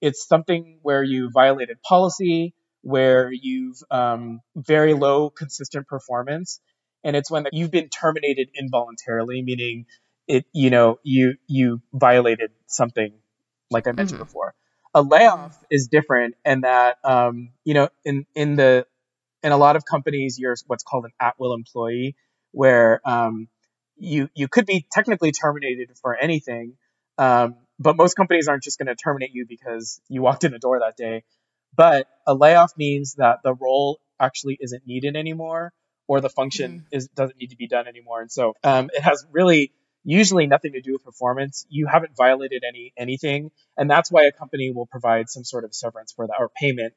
it's 0.00 0.26
something 0.26 0.78
where 0.82 1.02
you 1.02 1.30
violated 1.32 1.82
policy, 1.82 2.54
where 2.82 3.30
you've 3.32 3.82
um, 3.90 4.40
very 4.54 4.94
low 4.94 5.30
consistent 5.30 5.86
performance, 5.86 6.60
and 7.08 7.16
it's 7.16 7.30
when 7.30 7.46
you've 7.52 7.70
been 7.70 7.88
terminated 7.88 8.50
involuntarily, 8.54 9.40
meaning 9.40 9.86
it, 10.26 10.44
you 10.52 10.68
know, 10.68 10.98
you 11.02 11.36
you 11.46 11.80
violated 11.90 12.50
something, 12.66 13.14
like 13.70 13.86
I 13.86 13.92
mentioned 13.92 14.18
before. 14.18 14.54
A 14.94 15.00
layoff 15.00 15.56
is 15.70 15.88
different, 15.88 16.34
and 16.44 16.64
that 16.64 16.98
um, 17.02 17.48
you 17.64 17.72
know, 17.72 17.88
in 18.04 18.26
in 18.34 18.56
the 18.56 18.86
in 19.42 19.52
a 19.52 19.56
lot 19.56 19.74
of 19.76 19.86
companies, 19.86 20.38
you're 20.38 20.54
what's 20.66 20.84
called 20.84 21.06
an 21.06 21.12
at-will 21.18 21.54
employee, 21.54 22.14
where 22.50 23.00
um, 23.08 23.48
you 23.96 24.28
you 24.34 24.46
could 24.46 24.66
be 24.66 24.86
technically 24.92 25.32
terminated 25.32 25.88
for 26.02 26.14
anything, 26.14 26.74
um, 27.16 27.56
but 27.78 27.96
most 27.96 28.16
companies 28.16 28.48
aren't 28.48 28.64
just 28.64 28.78
going 28.78 28.88
to 28.88 28.94
terminate 28.94 29.30
you 29.32 29.46
because 29.48 29.98
you 30.10 30.20
walked 30.20 30.44
in 30.44 30.52
the 30.52 30.58
door 30.58 30.78
that 30.80 30.98
day. 30.98 31.24
But 31.74 32.06
a 32.26 32.34
layoff 32.34 32.72
means 32.76 33.14
that 33.14 33.38
the 33.42 33.54
role 33.54 33.98
actually 34.20 34.58
isn't 34.60 34.86
needed 34.86 35.16
anymore, 35.16 35.72
or 36.08 36.20
the 36.20 36.28
function 36.28 36.86
is 36.90 37.08
doesn't 37.08 37.38
need 37.38 37.50
to 37.50 37.56
be 37.56 37.68
done 37.68 37.86
anymore, 37.86 38.20
and 38.20 38.32
so 38.32 38.54
um, 38.64 38.90
it 38.92 39.02
has 39.02 39.24
really 39.30 39.72
usually 40.04 40.46
nothing 40.46 40.72
to 40.72 40.80
do 40.80 40.94
with 40.94 41.04
performance. 41.04 41.66
You 41.68 41.86
haven't 41.86 42.16
violated 42.16 42.64
any 42.66 42.92
anything, 42.96 43.50
and 43.76 43.88
that's 43.88 44.10
why 44.10 44.24
a 44.24 44.32
company 44.32 44.72
will 44.72 44.86
provide 44.86 45.28
some 45.28 45.44
sort 45.44 45.64
of 45.64 45.74
severance 45.74 46.12
for 46.12 46.26
that 46.26 46.36
or 46.38 46.48
payment 46.48 46.94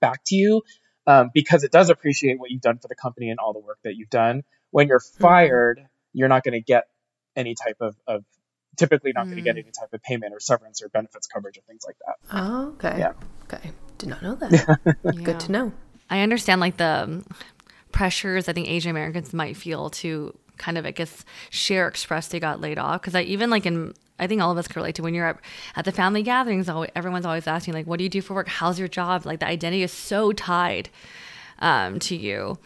back 0.00 0.22
to 0.26 0.34
you 0.34 0.62
um, 1.06 1.30
because 1.32 1.64
it 1.64 1.70
does 1.70 1.90
appreciate 1.90 2.38
what 2.38 2.50
you've 2.50 2.60
done 2.60 2.78
for 2.78 2.88
the 2.88 2.94
company 2.94 3.30
and 3.30 3.38
all 3.38 3.52
the 3.52 3.60
work 3.60 3.78
that 3.84 3.94
you've 3.96 4.10
done. 4.10 4.42
When 4.70 4.88
you're 4.88 4.98
mm-hmm. 4.98 5.22
fired, 5.22 5.78
mm-hmm. 5.78 5.86
you're 6.12 6.28
not 6.28 6.42
going 6.42 6.54
to 6.54 6.60
get 6.60 6.84
any 7.34 7.54
type 7.54 7.76
of, 7.80 7.96
of 8.06 8.24
typically 8.76 9.12
not 9.14 9.26
mm. 9.26 9.30
going 9.30 9.36
to 9.36 9.42
get 9.42 9.56
any 9.56 9.70
type 9.78 9.92
of 9.92 10.02
payment 10.02 10.32
or 10.32 10.40
severance 10.40 10.82
or 10.82 10.88
benefits 10.88 11.26
coverage 11.26 11.58
or 11.58 11.62
things 11.62 11.82
like 11.86 11.96
that. 12.06 12.16
Oh, 12.32 12.68
okay. 12.70 12.98
Yeah. 12.98 13.12
Okay. 13.44 13.70
Did 13.98 14.08
not 14.08 14.22
know 14.22 14.34
that. 14.36 14.52
yeah. 14.52 15.12
Good 15.22 15.40
to 15.40 15.52
know. 15.52 15.72
I 16.08 16.20
understand 16.20 16.60
like 16.60 16.76
the 16.76 17.24
pressures 17.96 18.46
I 18.46 18.52
think 18.52 18.68
Asian 18.68 18.90
Americans 18.90 19.32
might 19.32 19.56
feel 19.56 19.88
to 19.88 20.36
kind 20.58 20.76
of 20.76 20.84
I 20.84 20.90
guess 20.90 21.24
share 21.48 21.88
express 21.88 22.28
they 22.28 22.38
got 22.38 22.60
laid 22.60 22.78
off. 22.78 23.00
Because 23.00 23.14
I 23.14 23.22
even 23.22 23.48
like 23.48 23.64
in 23.64 23.94
I 24.18 24.26
think 24.26 24.42
all 24.42 24.52
of 24.52 24.58
us 24.58 24.68
can 24.68 24.80
relate 24.80 24.94
to 24.96 25.02
when 25.02 25.14
you're 25.14 25.26
at, 25.26 25.38
at 25.76 25.86
the 25.86 25.92
family 25.92 26.22
gatherings 26.22 26.68
everyone's 26.94 27.24
always 27.24 27.46
asking 27.46 27.72
like 27.72 27.86
what 27.86 27.96
do 27.96 28.04
you 28.04 28.10
do 28.10 28.20
for 28.20 28.34
work? 28.34 28.48
How's 28.48 28.78
your 28.78 28.88
job? 28.88 29.24
Like 29.24 29.40
the 29.40 29.46
identity 29.46 29.82
is 29.82 29.92
so 29.92 30.32
tied 30.32 30.90
um, 31.60 31.98
to 32.00 32.14
you. 32.14 32.58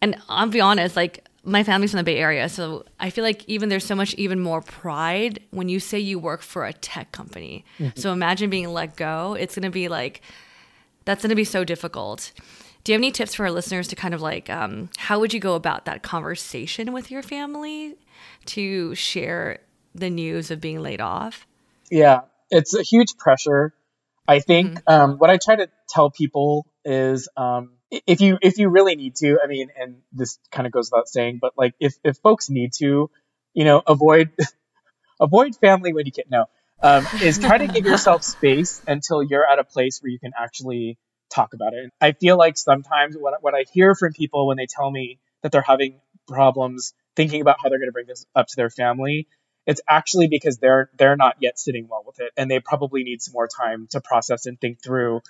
And 0.00 0.16
I'll 0.28 0.48
be 0.48 0.60
honest 0.60 0.96
like 0.96 1.22
my 1.44 1.62
family's 1.64 1.90
from 1.90 1.98
the 1.98 2.04
Bay 2.04 2.16
Area 2.16 2.48
so 2.48 2.86
I 2.98 3.10
feel 3.10 3.24
like 3.24 3.44
even 3.46 3.68
there's 3.68 3.84
so 3.84 3.94
much 3.94 4.14
even 4.14 4.40
more 4.40 4.62
pride 4.62 5.40
when 5.50 5.68
you 5.68 5.80
say 5.80 5.98
you 5.98 6.18
work 6.18 6.40
for 6.40 6.64
a 6.64 6.72
tech 6.72 7.12
company. 7.12 7.62
Mm-hmm. 7.78 8.00
so 8.00 8.10
imagine 8.10 8.48
being 8.48 8.68
let 8.68 8.96
go. 8.96 9.36
It's 9.38 9.54
gonna 9.54 9.70
be 9.70 9.88
like 9.88 10.22
that's 11.04 11.20
gonna 11.20 11.34
be 11.34 11.44
so 11.44 11.62
difficult 11.62 12.32
do 12.88 12.92
you 12.92 12.96
have 12.96 13.00
any 13.00 13.12
tips 13.12 13.34
for 13.34 13.44
our 13.44 13.50
listeners 13.50 13.86
to 13.88 13.96
kind 13.96 14.14
of 14.14 14.22
like, 14.22 14.48
um, 14.48 14.88
how 14.96 15.20
would 15.20 15.34
you 15.34 15.40
go 15.40 15.54
about 15.56 15.84
that 15.84 16.02
conversation 16.02 16.94
with 16.94 17.10
your 17.10 17.20
family 17.20 17.96
to 18.46 18.94
share 18.94 19.58
the 19.94 20.08
news 20.08 20.50
of 20.50 20.58
being 20.58 20.80
laid 20.80 21.02
off? 21.02 21.46
Yeah, 21.90 22.20
it's 22.50 22.74
a 22.74 22.82
huge 22.82 23.18
pressure. 23.18 23.74
I 24.26 24.38
think 24.38 24.70
mm-hmm. 24.70 24.90
um, 24.90 25.18
what 25.18 25.28
I 25.28 25.36
try 25.36 25.56
to 25.56 25.68
tell 25.90 26.10
people 26.10 26.64
is 26.82 27.28
um, 27.36 27.72
if 27.90 28.22
you 28.22 28.38
if 28.40 28.56
you 28.56 28.70
really 28.70 28.96
need 28.96 29.16
to, 29.16 29.38
I 29.44 29.48
mean, 29.48 29.68
and 29.78 29.96
this 30.10 30.38
kind 30.50 30.66
of 30.66 30.72
goes 30.72 30.88
without 30.90 31.10
saying, 31.10 31.40
but 31.42 31.52
like 31.58 31.74
if 31.78 31.92
if 32.04 32.16
folks 32.16 32.48
need 32.48 32.72
to, 32.78 33.10
you 33.52 33.64
know, 33.66 33.82
avoid 33.86 34.30
avoid 35.20 35.56
family 35.56 35.92
when 35.92 36.06
you 36.06 36.12
can. 36.12 36.24
No, 36.30 36.46
um, 36.82 37.06
is 37.20 37.38
try 37.38 37.58
to 37.58 37.66
give 37.66 37.84
yourself 37.92 38.22
space 38.22 38.80
until 38.86 39.22
you're 39.22 39.46
at 39.46 39.58
a 39.58 39.64
place 39.64 40.00
where 40.00 40.10
you 40.10 40.18
can 40.18 40.32
actually 40.34 40.96
talk 41.30 41.54
about 41.54 41.74
it. 41.74 41.92
I 42.00 42.12
feel 42.12 42.36
like 42.36 42.56
sometimes 42.56 43.16
what, 43.16 43.42
what 43.42 43.54
I 43.54 43.64
hear 43.72 43.94
from 43.94 44.12
people 44.12 44.46
when 44.46 44.56
they 44.56 44.66
tell 44.66 44.90
me 44.90 45.18
that 45.42 45.52
they're 45.52 45.62
having 45.62 46.00
problems 46.26 46.94
thinking 47.16 47.40
about 47.40 47.56
how 47.62 47.68
they're 47.68 47.78
going 47.78 47.88
to 47.88 47.92
bring 47.92 48.06
this 48.06 48.26
up 48.34 48.46
to 48.48 48.56
their 48.56 48.70
family, 48.70 49.28
it's 49.66 49.80
actually 49.88 50.28
because 50.28 50.58
they're 50.58 50.90
they're 50.96 51.16
not 51.16 51.36
yet 51.40 51.58
sitting 51.58 51.88
well 51.88 52.02
with 52.06 52.20
it, 52.20 52.32
and 52.36 52.50
they 52.50 52.60
probably 52.60 53.04
need 53.04 53.20
some 53.20 53.32
more 53.32 53.48
time 53.48 53.86
to 53.90 54.00
process 54.00 54.46
and 54.46 54.58
think 54.60 54.82
through 54.82 55.20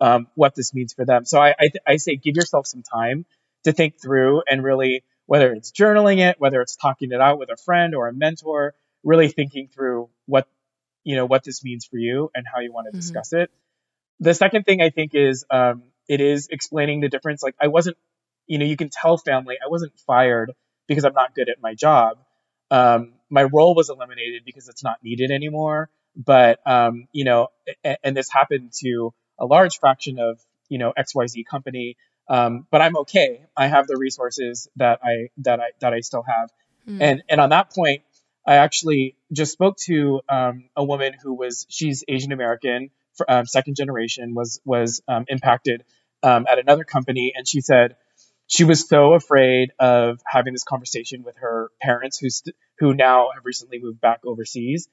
um, 0.00 0.28
what 0.34 0.54
this 0.54 0.72
means 0.72 0.94
for 0.94 1.04
them. 1.04 1.24
So 1.24 1.40
I 1.40 1.50
I, 1.50 1.68
th- 1.68 1.82
I 1.86 1.96
say 1.96 2.16
give 2.16 2.36
yourself 2.36 2.66
some 2.66 2.82
time 2.82 3.26
to 3.64 3.72
think 3.72 4.00
through 4.00 4.42
and 4.48 4.64
really 4.64 5.04
whether 5.26 5.52
it's 5.52 5.72
journaling 5.72 6.18
it, 6.18 6.40
whether 6.40 6.60
it's 6.60 6.76
talking 6.76 7.12
it 7.12 7.20
out 7.20 7.38
with 7.38 7.50
a 7.50 7.56
friend 7.56 7.94
or 7.94 8.08
a 8.08 8.12
mentor, 8.12 8.74
really 9.04 9.28
thinking 9.28 9.68
through 9.68 10.08
what 10.26 10.48
you 11.04 11.16
know 11.16 11.26
what 11.26 11.44
this 11.44 11.62
means 11.62 11.84
for 11.84 11.98
you 11.98 12.30
and 12.34 12.46
how 12.52 12.60
you 12.60 12.72
want 12.72 12.86
to 12.86 12.90
mm-hmm. 12.90 12.98
discuss 12.98 13.32
it 13.32 13.50
the 14.22 14.34
second 14.34 14.64
thing 14.64 14.80
I 14.80 14.90
think 14.90 15.14
is 15.14 15.44
um, 15.50 15.82
it 16.08 16.20
is 16.20 16.48
explaining 16.48 17.00
the 17.00 17.08
difference. 17.08 17.42
Like 17.42 17.56
I 17.60 17.66
wasn't, 17.66 17.96
you 18.46 18.58
know, 18.58 18.64
you 18.64 18.76
can 18.76 18.88
tell 18.88 19.16
family 19.16 19.56
I 19.62 19.68
wasn't 19.68 19.92
fired 20.06 20.52
because 20.86 21.04
I'm 21.04 21.12
not 21.12 21.34
good 21.34 21.48
at 21.48 21.56
my 21.60 21.74
job. 21.74 22.18
Um, 22.70 23.14
my 23.28 23.42
role 23.42 23.74
was 23.74 23.90
eliminated 23.90 24.42
because 24.46 24.68
it's 24.68 24.84
not 24.84 24.98
needed 25.02 25.32
anymore. 25.32 25.90
But 26.14 26.60
um, 26.66 27.08
you 27.12 27.24
know, 27.24 27.48
and, 27.82 27.98
and, 28.04 28.16
this 28.16 28.30
happened 28.30 28.72
to 28.82 29.12
a 29.38 29.46
large 29.46 29.78
fraction 29.78 30.18
of 30.18 30.38
you 30.68 30.78
know 30.78 30.92
XYZ 30.96 31.44
company. 31.50 31.96
Um, 32.28 32.66
but 32.70 32.80
I'm 32.80 32.96
okay. 32.98 33.42
I 33.56 33.66
have 33.66 33.86
the 33.86 33.96
resources 33.96 34.68
that 34.76 35.00
I 35.02 35.30
that 35.38 35.58
I 35.58 35.70
that 35.80 35.94
I 35.94 36.00
still 36.00 36.22
have. 36.22 36.50
Mm. 36.86 36.98
And 37.00 37.22
and 37.28 37.40
on 37.40 37.50
that 37.50 37.74
point, 37.74 38.02
I 38.46 38.56
actually 38.56 39.16
just 39.32 39.52
spoke 39.52 39.78
to 39.86 40.20
um, 40.28 40.68
a 40.76 40.84
woman 40.84 41.14
who 41.20 41.34
was 41.34 41.66
she's 41.70 42.04
Asian 42.06 42.32
American 42.32 42.90
um, 43.28 43.46
second 43.46 43.76
generation 43.76 44.34
was 44.34 44.60
was 44.64 45.02
um, 45.08 45.24
impacted 45.28 45.84
um, 46.22 46.46
at 46.50 46.58
another 46.58 46.84
company, 46.84 47.32
and 47.34 47.46
she 47.46 47.60
said 47.60 47.96
she 48.46 48.64
was 48.64 48.86
so 48.86 49.14
afraid 49.14 49.72
of 49.78 50.20
having 50.26 50.52
this 50.52 50.64
conversation 50.64 51.22
with 51.22 51.36
her 51.38 51.70
parents, 51.80 52.18
who 52.18 52.30
st- 52.30 52.56
who 52.78 52.94
now 52.94 53.28
have 53.34 53.44
recently 53.44 53.78
moved 53.80 54.00
back 54.00 54.20
overseas, 54.26 54.88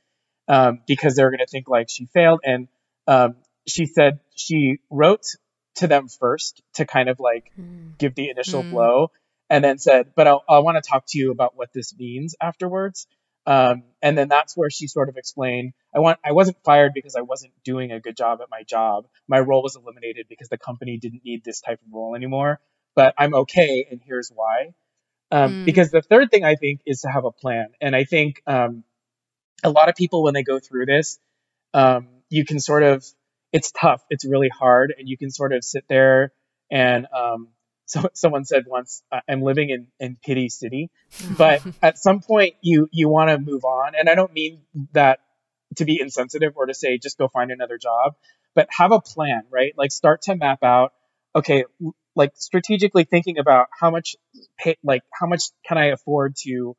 um, 0.48 0.80
because 0.88 1.16
they're 1.16 1.30
going 1.30 1.40
to 1.40 1.48
think 1.48 1.68
like 1.68 1.90
she 1.90 2.06
failed. 2.06 2.40
And 2.44 2.68
um, 3.08 3.36
she 3.68 3.86
said 3.86 4.20
she 4.36 4.80
wrote 4.90 5.26
to 5.76 5.88
them 5.88 6.08
first 6.08 6.62
to 6.76 6.86
kind 6.86 7.10
of 7.10 7.20
like 7.20 7.52
mm. 7.60 7.98
give 7.98 8.16
the 8.16 8.30
initial 8.30 8.64
mm. 8.64 8.72
blow, 8.72 9.12
and 9.50 9.64
then 9.64 9.78
said, 9.78 10.14
"But 10.16 10.28
I'll, 10.28 10.44
I 10.50 10.60
want 10.60 10.82
to 10.82 10.88
talk 10.90 11.06
to 11.10 11.18
you 11.18 11.32
about 11.32 11.56
what 11.56 11.74
this 11.74 11.96
means 11.98 12.36
afterwards." 12.42 13.08
Um, 13.50 13.82
and 14.00 14.16
then 14.16 14.28
that's 14.28 14.56
where 14.56 14.70
she 14.70 14.86
sort 14.86 15.10
of 15.10 15.18
explained, 15.18 15.74
I 15.94 16.00
want, 16.00 16.20
I 16.24 16.34
wasn't 16.34 16.58
fired 16.64 16.92
because 16.94 17.16
I 17.16 17.22
wasn't 17.22 17.52
doing 17.64 17.92
a 17.92 18.00
good 18.00 18.16
job 18.16 18.42
at 18.44 18.48
my 18.52 18.62
job. 18.62 19.08
My 19.28 19.40
role 19.40 19.64
was 19.64 19.76
eliminated 19.76 20.28
because 20.30 20.50
the 20.50 20.58
company 20.60 21.00
didn't 21.00 21.26
need 21.26 21.44
this 21.44 21.60
type 21.60 21.80
of 21.82 21.92
role 21.92 22.16
anymore. 22.16 22.60
But 22.96 23.16
I'm 23.18 23.34
okay, 23.34 23.88
and 23.90 24.02
here's 24.06 24.30
why. 24.30 24.76
Um, 25.32 25.52
mm. 25.52 25.66
Because 25.66 25.90
the 25.90 26.04
third 26.04 26.30
thing 26.30 26.44
I 26.44 26.56
think 26.56 26.82
is 26.86 27.02
to 27.02 27.10
have 27.10 27.26
a 27.26 27.32
plan, 27.32 27.70
and 27.82 27.96
I 27.96 28.04
think 28.04 28.44
um, 28.46 28.84
a 29.64 29.72
lot 29.72 29.90
of 29.90 29.96
people 29.96 30.22
when 30.22 30.36
they 30.36 30.44
go 30.44 30.60
through 30.60 30.86
this, 30.86 31.18
um, 31.74 32.08
you 32.30 32.46
can 32.46 32.60
sort 32.60 32.84
of, 32.84 33.04
it's 33.52 33.72
tough, 33.72 34.04
it's 34.12 34.26
really 34.26 34.50
hard, 34.50 34.94
and 34.96 35.10
you 35.10 35.18
can 35.18 35.32
sort 35.32 35.54
of 35.54 35.64
sit 35.64 35.86
there 35.90 36.34
and 36.70 37.08
um, 37.12 37.48
so 37.93 38.08
someone 38.13 38.45
said 38.45 38.65
once 38.67 39.02
i'm 39.28 39.41
living 39.41 39.71
in, 39.71 39.88
in 39.99 40.15
pity 40.23 40.47
city. 40.47 40.91
But 41.38 41.63
at 41.82 41.97
some 41.97 42.21
point 42.21 42.54
you 42.62 42.88
you 42.91 43.10
want 43.10 43.32
to 43.32 43.39
move 43.39 43.63
on 43.65 43.93
and 43.97 44.08
i 44.08 44.15
don't 44.15 44.32
mean 44.32 44.62
that 44.93 45.19
to 45.78 45.86
be 45.86 45.99
insensitive 45.99 46.54
or 46.56 46.67
to 46.67 46.73
say 46.73 46.99
just 46.99 47.17
go 47.17 47.28
find 47.28 47.52
another 47.52 47.78
job 47.80 48.13
but 48.54 48.67
have 48.71 48.91
a 48.91 49.02
plan 49.02 49.43
right? 49.49 49.73
Like 49.75 49.91
start 49.91 50.21
to 50.23 50.36
map 50.36 50.63
out 50.63 50.93
okay 51.36 51.65
like 52.15 52.34
strategically 52.36 53.06
thinking 53.06 53.38
about 53.39 53.67
how 53.80 53.89
much 53.89 54.15
pay, 54.60 54.78
like 54.84 55.02
how 55.12 55.25
much 55.25 55.45
can 55.65 55.78
i 55.80 55.86
afford 55.86 56.36
to 56.43 56.75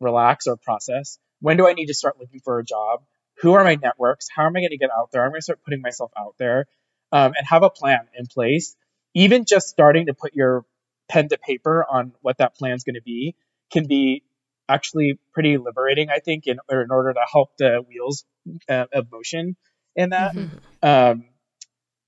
relax 0.00 0.48
or 0.48 0.56
process? 0.56 1.18
When 1.40 1.56
do 1.56 1.68
i 1.68 1.72
need 1.72 1.86
to 1.86 1.94
start 1.94 2.18
looking 2.18 2.40
for 2.40 2.58
a 2.58 2.64
job? 2.64 3.02
Who 3.42 3.52
are 3.52 3.62
my 3.62 3.76
networks? 3.76 4.26
How 4.34 4.46
am 4.46 4.56
i 4.56 4.60
going 4.60 4.70
to 4.70 4.76
get 4.76 4.90
out 4.90 5.10
there? 5.12 5.22
I'm 5.22 5.30
going 5.30 5.40
to 5.40 5.44
start 5.44 5.62
putting 5.64 5.82
myself 5.82 6.10
out 6.18 6.34
there 6.38 6.66
um, 7.12 7.32
and 7.36 7.46
have 7.46 7.62
a 7.62 7.70
plan 7.70 8.08
in 8.18 8.26
place 8.26 8.74
even 9.14 9.44
just 9.44 9.68
starting 9.68 10.06
to 10.06 10.14
put 10.14 10.34
your 10.34 10.64
pen 11.08 11.28
to 11.28 11.38
paper 11.38 11.84
on 11.88 12.12
what 12.22 12.38
that 12.38 12.56
plan 12.56 12.72
is 12.72 12.84
going 12.84 12.94
to 12.94 13.02
be 13.02 13.34
can 13.70 13.86
be 13.86 14.22
actually 14.68 15.18
pretty 15.32 15.58
liberating, 15.58 16.08
I 16.10 16.18
think, 16.18 16.46
in, 16.46 16.58
in 16.70 16.90
order 16.90 17.12
to 17.12 17.20
help 17.30 17.50
the 17.58 17.84
wheels 17.86 18.24
uh, 18.68 18.86
of 18.92 19.10
motion 19.10 19.56
in 19.96 20.10
that. 20.10 20.34
Mm-hmm. 20.34 20.56
Um, 20.82 21.24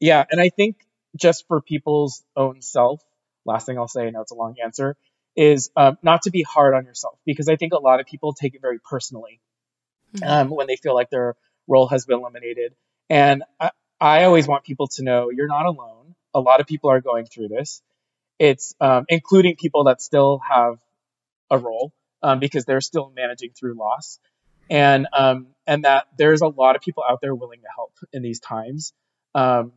yeah, 0.01 0.25
and 0.31 0.41
I 0.41 0.49
think 0.49 0.77
just 1.17 1.47
for 1.49 1.61
people's 1.61 2.25
own 2.37 2.63
self, 2.63 3.03
last 3.45 3.67
thing 3.67 3.79
I'll 3.79 3.89
say, 3.89 4.07
I 4.07 4.11
know 4.11 4.23
it's 4.23 4.33
a 4.33 4.37
long 4.37 4.57
answer, 4.63 4.97
is 5.37 5.71
um, 5.77 5.99
not 6.03 6.23
to 6.23 6.31
be 6.31 6.43
hard 6.43 6.75
on 6.75 6.85
yourself 6.85 7.19
because 7.27 7.49
I 7.49 7.57
think 7.57 7.73
a 7.73 7.79
lot 7.79 8.01
of 8.01 8.07
people 8.07 8.33
take 8.33 8.55
it 8.55 8.63
very 8.63 8.79
personally 8.79 9.41
mm-hmm. 10.15 10.29
um, 10.29 10.51
when 10.51 10.67
they 10.67 10.77
feel 10.77 10.95
like 10.95 11.11
their 11.11 11.37
role 11.67 11.89
has 11.89 12.07
been 12.07 12.19
eliminated. 12.19 12.75
And 13.11 13.43
I, 13.61 13.71
I 14.01 14.25
always 14.25 14.47
want 14.47 14.65
people 14.65 14.89
to 14.89 15.03
know 15.03 15.31
you're 15.31 15.49
not 15.49 15.67
alone 15.67 15.94
a 16.35 16.41
lot 16.41 16.61
of 16.61 16.67
people 16.67 16.91
are 16.91 17.01
going 17.01 17.27
through 17.27 17.49
this. 17.49 17.83
It's 18.39 18.75
um, 18.81 19.05
including 19.09 19.57
people 19.57 19.85
that 19.85 20.03
still 20.03 20.41
have 20.49 20.79
a 21.51 21.59
role 21.59 21.93
um, 22.23 22.41
because 22.41 22.65
they're 22.65 22.81
still 22.81 23.13
managing 23.15 23.51
through 23.51 23.75
loss, 23.75 24.19
and 24.69 25.07
um, 25.17 25.49
and 25.67 25.85
that 25.85 26.07
there's 26.19 26.41
a 26.41 26.49
lot 26.49 26.75
of 26.77 26.83
people 26.83 27.05
out 27.09 27.21
there 27.23 27.35
willing 27.35 27.61
to 27.61 27.69
help 27.75 27.93
in 28.13 28.23
these 28.23 28.41
times. 28.41 28.93
Um, 29.35 29.73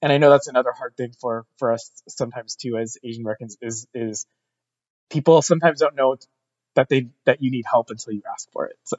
and 0.00 0.12
I 0.12 0.18
know 0.18 0.30
that's 0.30 0.48
another 0.48 0.72
hard 0.72 0.96
thing 0.96 1.12
for 1.20 1.44
for 1.58 1.72
us 1.72 1.90
sometimes 2.08 2.56
too 2.56 2.76
as 2.76 2.98
Asian 3.02 3.22
Americans 3.22 3.56
is 3.60 3.86
is 3.94 4.26
people 5.10 5.42
sometimes 5.42 5.80
don't 5.80 5.96
know 5.96 6.16
that 6.74 6.88
they 6.88 7.08
that 7.24 7.42
you 7.42 7.50
need 7.50 7.64
help 7.70 7.90
until 7.90 8.12
you 8.12 8.22
ask 8.30 8.50
for 8.52 8.66
it. 8.66 8.76
So. 8.84 8.96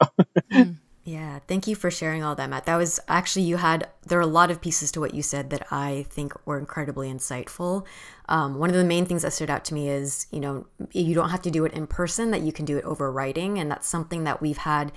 Yeah, 1.06 1.40
thank 1.46 1.66
you 1.66 1.76
for 1.76 1.90
sharing 1.90 2.22
all 2.22 2.34
that, 2.34 2.48
Matt. 2.48 2.64
That 2.64 2.76
was 2.76 2.98
actually, 3.08 3.44
you 3.44 3.58
had, 3.58 3.88
there 4.06 4.18
are 4.18 4.22
a 4.22 4.26
lot 4.26 4.50
of 4.50 4.62
pieces 4.62 4.90
to 4.92 5.00
what 5.00 5.12
you 5.12 5.22
said 5.22 5.50
that 5.50 5.70
I 5.70 6.06
think 6.08 6.32
were 6.46 6.58
incredibly 6.58 7.12
insightful. 7.12 7.84
Um, 8.30 8.58
one 8.58 8.70
of 8.70 8.76
the 8.76 8.84
main 8.84 9.04
things 9.04 9.20
that 9.20 9.34
stood 9.34 9.50
out 9.50 9.66
to 9.66 9.74
me 9.74 9.90
is, 9.90 10.26
you 10.30 10.40
know, 10.40 10.66
you 10.92 11.14
don't 11.14 11.28
have 11.28 11.42
to 11.42 11.50
do 11.50 11.66
it 11.66 11.74
in 11.74 11.86
person, 11.86 12.30
that 12.30 12.40
you 12.40 12.52
can 12.52 12.64
do 12.64 12.78
it 12.78 12.84
over 12.84 13.12
writing. 13.12 13.58
And 13.58 13.70
that's 13.70 13.86
something 13.86 14.24
that 14.24 14.40
we've 14.40 14.56
had 14.56 14.92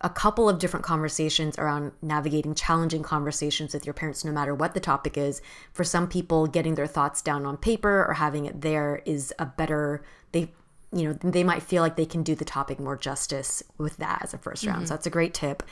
a 0.00 0.10
couple 0.10 0.48
of 0.48 0.58
different 0.58 0.84
conversations 0.84 1.56
around 1.58 1.92
navigating 2.02 2.56
challenging 2.56 3.04
conversations 3.04 3.72
with 3.72 3.86
your 3.86 3.94
parents, 3.94 4.24
no 4.24 4.32
matter 4.32 4.56
what 4.56 4.74
the 4.74 4.80
topic 4.80 5.16
is. 5.16 5.40
For 5.72 5.84
some 5.84 6.08
people, 6.08 6.48
getting 6.48 6.74
their 6.74 6.88
thoughts 6.88 7.22
down 7.22 7.46
on 7.46 7.56
paper 7.56 8.04
or 8.04 8.14
having 8.14 8.46
it 8.46 8.62
there 8.62 9.00
is 9.06 9.32
a 9.38 9.46
better, 9.46 10.02
they 10.32 10.50
you 10.92 11.08
know, 11.08 11.12
they 11.12 11.44
might 11.44 11.62
feel 11.62 11.82
like 11.82 11.96
they 11.96 12.06
can 12.06 12.22
do 12.22 12.34
the 12.34 12.44
topic 12.44 12.78
more 12.78 12.96
justice 12.96 13.62
with 13.78 13.96
that 13.96 14.20
as 14.22 14.34
a 14.34 14.38
1st 14.38 14.66
round. 14.66 14.88
So 14.88 14.94
that's 14.94 15.06
a 15.06 15.10
great 15.10 15.34
tip. 15.34 15.62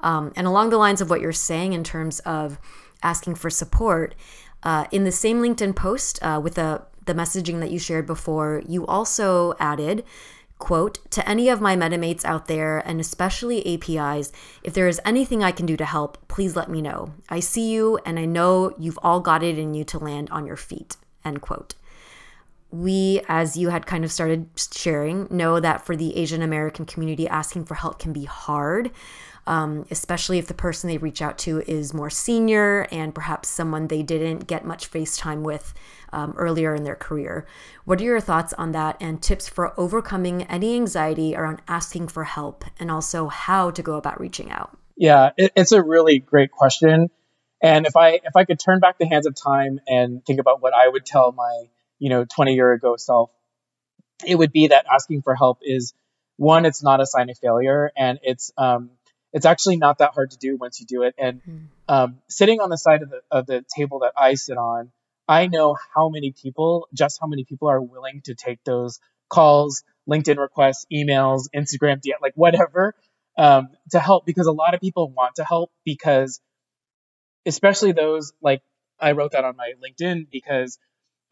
Um, 0.00 0.32
and 0.36 0.46
along 0.46 0.70
the 0.70 0.78
lines 0.78 1.00
of 1.00 1.10
what 1.10 1.20
you're 1.20 1.32
saying 1.32 1.72
in 1.72 1.84
terms 1.84 2.20
of 2.20 2.58
asking 3.02 3.36
for 3.36 3.50
support, 3.50 4.14
uh, 4.62 4.86
in 4.90 5.04
the 5.04 5.12
same 5.12 5.40
LinkedIn 5.40 5.76
post 5.76 6.18
uh, 6.22 6.40
with 6.42 6.54
the 6.54 6.82
the 7.06 7.12
messaging 7.14 7.60
that 7.60 7.70
you 7.70 7.78
shared 7.78 8.06
before, 8.06 8.62
you 8.66 8.86
also 8.86 9.52
added 9.60 10.04
quote 10.58 10.98
to 11.10 11.28
any 11.28 11.48
of 11.48 11.60
my 11.60 11.76
metamates 11.76 12.24
out 12.24 12.46
there 12.46 12.78
and 12.88 13.00
especially 13.00 13.62
apis 13.66 14.32
if 14.62 14.72
there 14.72 14.86
is 14.86 15.00
anything 15.04 15.42
i 15.42 15.50
can 15.50 15.66
do 15.66 15.76
to 15.76 15.84
help 15.84 16.16
please 16.28 16.54
let 16.54 16.70
me 16.70 16.80
know 16.80 17.12
i 17.28 17.40
see 17.40 17.70
you 17.70 17.98
and 18.06 18.18
i 18.18 18.24
know 18.24 18.72
you've 18.78 18.98
all 19.02 19.20
got 19.20 19.42
it 19.42 19.58
in 19.58 19.74
you 19.74 19.82
to 19.84 19.98
land 19.98 20.30
on 20.30 20.46
your 20.46 20.56
feet 20.56 20.96
end 21.24 21.42
quote 21.42 21.74
we 22.74 23.20
as 23.28 23.56
you 23.56 23.68
had 23.68 23.86
kind 23.86 24.04
of 24.04 24.12
started 24.12 24.48
sharing 24.56 25.26
know 25.30 25.60
that 25.60 25.84
for 25.84 25.96
the 25.96 26.16
asian 26.16 26.42
american 26.42 26.84
community 26.84 27.28
asking 27.28 27.64
for 27.64 27.74
help 27.74 27.98
can 27.98 28.12
be 28.12 28.24
hard 28.24 28.90
um, 29.46 29.84
especially 29.90 30.38
if 30.38 30.46
the 30.46 30.54
person 30.54 30.88
they 30.88 30.98
reach 30.98 31.20
out 31.20 31.38
to 31.38 31.60
is 31.66 31.92
more 31.92 32.10
senior 32.10 32.86
and 32.90 33.14
perhaps 33.14 33.48
someone 33.48 33.88
they 33.88 34.02
didn't 34.02 34.46
get 34.46 34.64
much 34.64 34.86
face 34.86 35.16
time 35.16 35.42
with 35.42 35.74
um, 36.12 36.32
earlier 36.36 36.74
in 36.74 36.84
their 36.84 36.94
career. 36.94 37.46
What 37.84 38.00
are 38.00 38.04
your 38.04 38.20
thoughts 38.20 38.52
on 38.54 38.72
that 38.72 38.96
and 39.00 39.22
tips 39.22 39.48
for 39.48 39.78
overcoming 39.78 40.44
any 40.44 40.76
anxiety 40.76 41.36
around 41.36 41.60
asking 41.68 42.08
for 42.08 42.24
help 42.24 42.64
and 42.78 42.90
also 42.90 43.28
how 43.28 43.70
to 43.72 43.82
go 43.82 43.96
about 43.96 44.20
reaching 44.20 44.50
out? 44.50 44.78
Yeah, 44.96 45.30
it, 45.36 45.52
it's 45.56 45.72
a 45.72 45.82
really 45.82 46.20
great 46.20 46.50
question. 46.50 47.10
And 47.60 47.86
if 47.86 47.96
I 47.96 48.20
if 48.24 48.36
I 48.36 48.44
could 48.44 48.60
turn 48.60 48.80
back 48.80 48.98
the 48.98 49.06
hands 49.06 49.26
of 49.26 49.34
time 49.34 49.80
and 49.86 50.24
think 50.24 50.38
about 50.38 50.62
what 50.62 50.74
I 50.74 50.86
would 50.86 51.04
tell 51.04 51.32
my 51.32 51.64
you 51.98 52.10
know 52.10 52.24
20 52.24 52.54
year 52.54 52.72
ago 52.72 52.96
self, 52.96 53.30
it 54.26 54.36
would 54.36 54.52
be 54.52 54.68
that 54.68 54.86
asking 54.92 55.22
for 55.22 55.34
help 55.34 55.58
is 55.62 55.94
one, 56.36 56.66
it's 56.66 56.82
not 56.82 57.00
a 57.00 57.06
sign 57.06 57.30
of 57.30 57.38
failure, 57.38 57.90
and 57.96 58.18
it's 58.22 58.52
um, 58.56 58.90
it's 59.32 59.46
actually 59.46 59.76
not 59.76 59.98
that 59.98 60.12
hard 60.14 60.30
to 60.32 60.38
do 60.38 60.56
once 60.56 60.80
you 60.80 60.86
do 60.86 61.02
it. 61.02 61.14
And 61.18 61.40
hmm. 61.42 61.56
um, 61.88 62.18
sitting 62.28 62.60
on 62.60 62.70
the 62.70 62.78
side 62.78 63.02
of 63.02 63.10
the 63.10 63.20
of 63.30 63.46
the 63.46 63.64
table 63.76 64.00
that 64.00 64.12
I 64.16 64.34
sit 64.34 64.56
on, 64.56 64.90
I 65.28 65.46
know 65.46 65.76
how 65.94 66.08
many 66.08 66.32
people, 66.32 66.88
just 66.92 67.18
how 67.20 67.26
many 67.26 67.44
people 67.44 67.68
are 67.68 67.80
willing 67.80 68.22
to 68.24 68.34
take 68.34 68.62
those 68.64 69.00
calls, 69.28 69.82
LinkedIn 70.08 70.38
requests, 70.38 70.86
emails, 70.92 71.44
Instagram, 71.54 72.00
like 72.20 72.34
whatever, 72.34 72.94
um, 73.38 73.68
to 73.90 73.98
help 73.98 74.26
because 74.26 74.46
a 74.46 74.52
lot 74.52 74.74
of 74.74 74.80
people 74.80 75.10
want 75.10 75.36
to 75.36 75.44
help 75.44 75.70
because, 75.84 76.40
especially 77.46 77.92
those 77.92 78.32
like 78.42 78.62
I 79.00 79.12
wrote 79.12 79.32
that 79.32 79.44
on 79.44 79.56
my 79.56 79.72
LinkedIn 79.82 80.26
because 80.30 80.78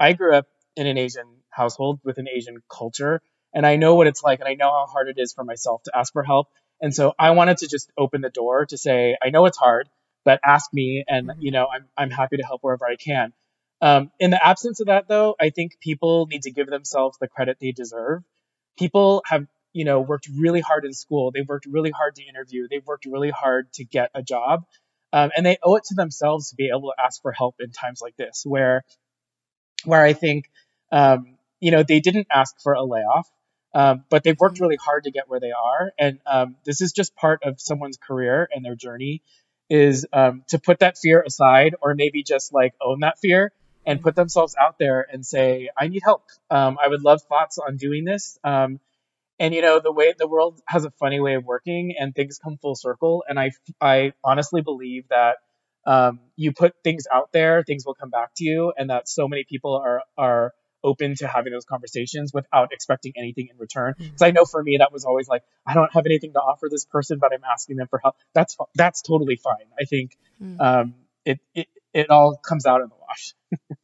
I 0.03 0.15
grew 0.15 0.35
up 0.35 0.47
in 0.75 0.89
an 0.89 0.99
Asian 0.99 1.27
household 1.49 2.01
with 2.03 2.19
an 2.19 2.27
Asian 2.29 2.61
culture 2.69 3.23
and 3.55 3.65
I 3.65 3.77
know 3.77 3.95
what 3.95 4.09
it's 4.09 4.23
like 4.23 4.41
and 4.41 4.49
I 4.49 4.55
know 4.55 4.69
how 4.69 4.87
hard 4.87 5.09
it 5.09 5.15
is 5.17 5.33
for 5.33 5.45
myself 5.45 5.85
to 5.85 5.93
ask 5.97 6.13
for 6.13 6.25
help. 6.25 6.49
And 6.81 6.93
so 6.93 7.13
I 7.17 7.31
wanted 7.31 7.59
to 7.59 7.69
just 7.69 7.89
open 7.97 8.21
the 8.21 8.29
door 8.29 8.67
to 8.67 8.77
say, 8.77 9.17
I 9.23 9.31
know 9.31 9.47
it's 9.47 9.57
hard, 9.57 9.89
but 10.25 10.41
ask 10.45 10.73
me 10.73 11.05
and 11.07 11.29
mm-hmm. 11.29 11.41
you 11.41 11.53
know, 11.53 11.69
I'm 11.73 11.85
I'm 11.97 12.11
happy 12.11 12.39
to 12.39 12.43
help 12.43 12.63
wherever 12.63 12.85
I 12.85 12.97
can. 12.97 13.33
Um, 13.81 14.11
in 14.19 14.31
the 14.31 14.45
absence 14.45 14.81
of 14.81 14.87
that, 14.87 15.07
though, 15.07 15.37
I 15.41 15.51
think 15.51 15.79
people 15.81 16.27
need 16.27 16.43
to 16.43 16.51
give 16.51 16.69
themselves 16.69 17.19
the 17.21 17.29
credit 17.29 17.59
they 17.61 17.71
deserve. 17.71 18.23
People 18.77 19.23
have, 19.27 19.47
you 19.73 19.85
know, 19.85 20.01
worked 20.01 20.29
really 20.37 20.61
hard 20.61 20.85
in 20.85 20.93
school. 20.93 21.31
They've 21.31 21.49
worked 21.49 21.67
really 21.67 21.91
hard 21.91 22.17
to 22.17 22.25
interview. 22.25 22.67
They've 22.69 22.87
worked 22.87 23.07
really 23.07 23.31
hard 23.31 23.73
to 23.75 23.85
get 23.85 24.11
a 24.15 24.23
job. 24.23 24.65
Um, 25.13 25.31
and 25.37 25.45
they 25.45 25.59
owe 25.63 25.77
it 25.77 25.85
to 25.85 25.95
themselves 25.95 26.51
to 26.51 26.57
be 26.57 26.71
able 26.75 26.93
to 26.97 27.05
ask 27.05 27.21
for 27.23 27.33
help 27.33 27.57
in 27.61 27.71
times 27.71 28.01
like 28.01 28.17
this, 28.17 28.43
where, 28.45 28.83
where 29.85 30.05
I 30.05 30.13
think, 30.13 30.51
um, 30.91 31.37
you 31.61 31.71
know, 31.71 31.83
they 31.83 32.01
didn't 32.01 32.29
ask 32.31 32.61
for 32.61 32.75
a 32.75 32.83
layoff, 32.83 33.31
um, 33.75 34.05
but 34.11 34.25
they've 34.25 34.39
worked 34.39 34.61
really 34.61 34.77
hard 34.77 35.05
to 35.05 35.11
get 35.11 35.29
where 35.29 35.41
they 35.41 35.53
are. 35.53 35.93
And 35.99 36.21
um, 36.27 36.57
this 36.65 36.81
is 36.81 36.93
just 36.93 37.15
part 37.17 37.43
of 37.45 37.61
someone's 37.61 37.97
career 37.97 38.49
and 38.55 38.65
their 38.65 38.75
journey 38.75 39.23
is 39.71 40.07
um, 40.13 40.45
to 40.49 40.59
put 40.59 40.81
that 40.81 40.99
fear 40.99 41.23
aside 41.27 41.75
or 41.81 41.95
maybe 41.95 42.23
just 42.23 42.53
like 42.53 42.75
own 42.81 43.01
that 43.01 43.19
fear 43.19 43.53
and 43.87 44.01
put 44.01 44.15
themselves 44.15 44.55
out 44.61 44.77
there 44.79 45.07
and 45.11 45.25
say, 45.25 45.71
I 45.77 45.89
need 45.89 46.03
help. 46.05 46.25
Um, 46.51 46.79
I 46.83 46.89
would 46.89 47.03
love 47.03 47.23
thoughts 47.23 47.59
on 47.59 47.77
doing 47.77 48.05
this. 48.05 48.39
Um, 48.45 48.81
and 49.39 49.55
you 49.55 49.63
know, 49.63 49.81
the 49.81 49.93
way 49.93 50.15
the 50.17 50.29
world 50.29 50.61
has 50.67 50.85
a 50.85 50.91
funny 50.91 51.21
way 51.21 51.35
of 51.35 51.45
working 51.45 51.95
and 51.99 52.15
things 52.15 52.39
come 52.39 52.59
full 52.59 52.77
circle. 52.77 53.25
And 53.29 53.41
I, 53.41 53.53
I 53.81 54.13
honestly 54.23 54.61
believe 54.61 55.09
that 55.09 55.39
um, 55.87 56.21
you 56.37 56.53
put 56.53 56.75
things 56.85 57.07
out 57.13 57.31
there, 57.33 57.63
things 57.65 57.85
will 57.85 57.95
come 57.95 58.11
back 58.11 58.31
to 58.37 58.45
you, 58.45 58.73
and 58.77 58.91
that 58.91 59.09
so 59.09 59.29
many 59.29 59.45
people 59.45 59.77
are 59.77 60.03
are 60.17 60.53
open 60.85 61.15
to 61.15 61.27
having 61.27 61.53
those 61.53 61.65
conversations 61.65 62.33
without 62.33 62.73
expecting 62.73 63.13
anything 63.17 63.49
in 63.51 63.57
return. 63.59 63.95
Because 63.97 64.15
mm-hmm. 64.15 64.25
I 64.25 64.31
know 64.33 64.45
for 64.45 64.63
me 64.63 64.79
that 64.79 64.93
was 64.93 65.05
always 65.05 65.29
like, 65.29 65.43
I 65.67 65.75
don't 65.75 65.93
have 65.93 66.07
anything 66.07 66.33
to 66.33 66.41
offer 66.41 66.69
this 66.69 66.85
person, 66.85 67.19
but 67.21 67.33
I'm 67.33 67.45
asking 67.45 67.77
them 67.77 67.87
for 67.89 68.01
help. 68.03 68.17
That's 68.35 68.57
that's 68.75 69.03
totally 69.03 69.37
fine. 69.37 69.67
I 69.79 69.85
think 69.85 70.17
mm. 70.43 70.61
um, 70.61 70.95
it, 71.25 71.41
it 71.55 71.69
it 71.93 72.11
all 72.11 72.37
comes 72.37 72.67
out 72.67 72.81
in 72.81 72.89
the 72.89 72.95
wash. 73.01 73.35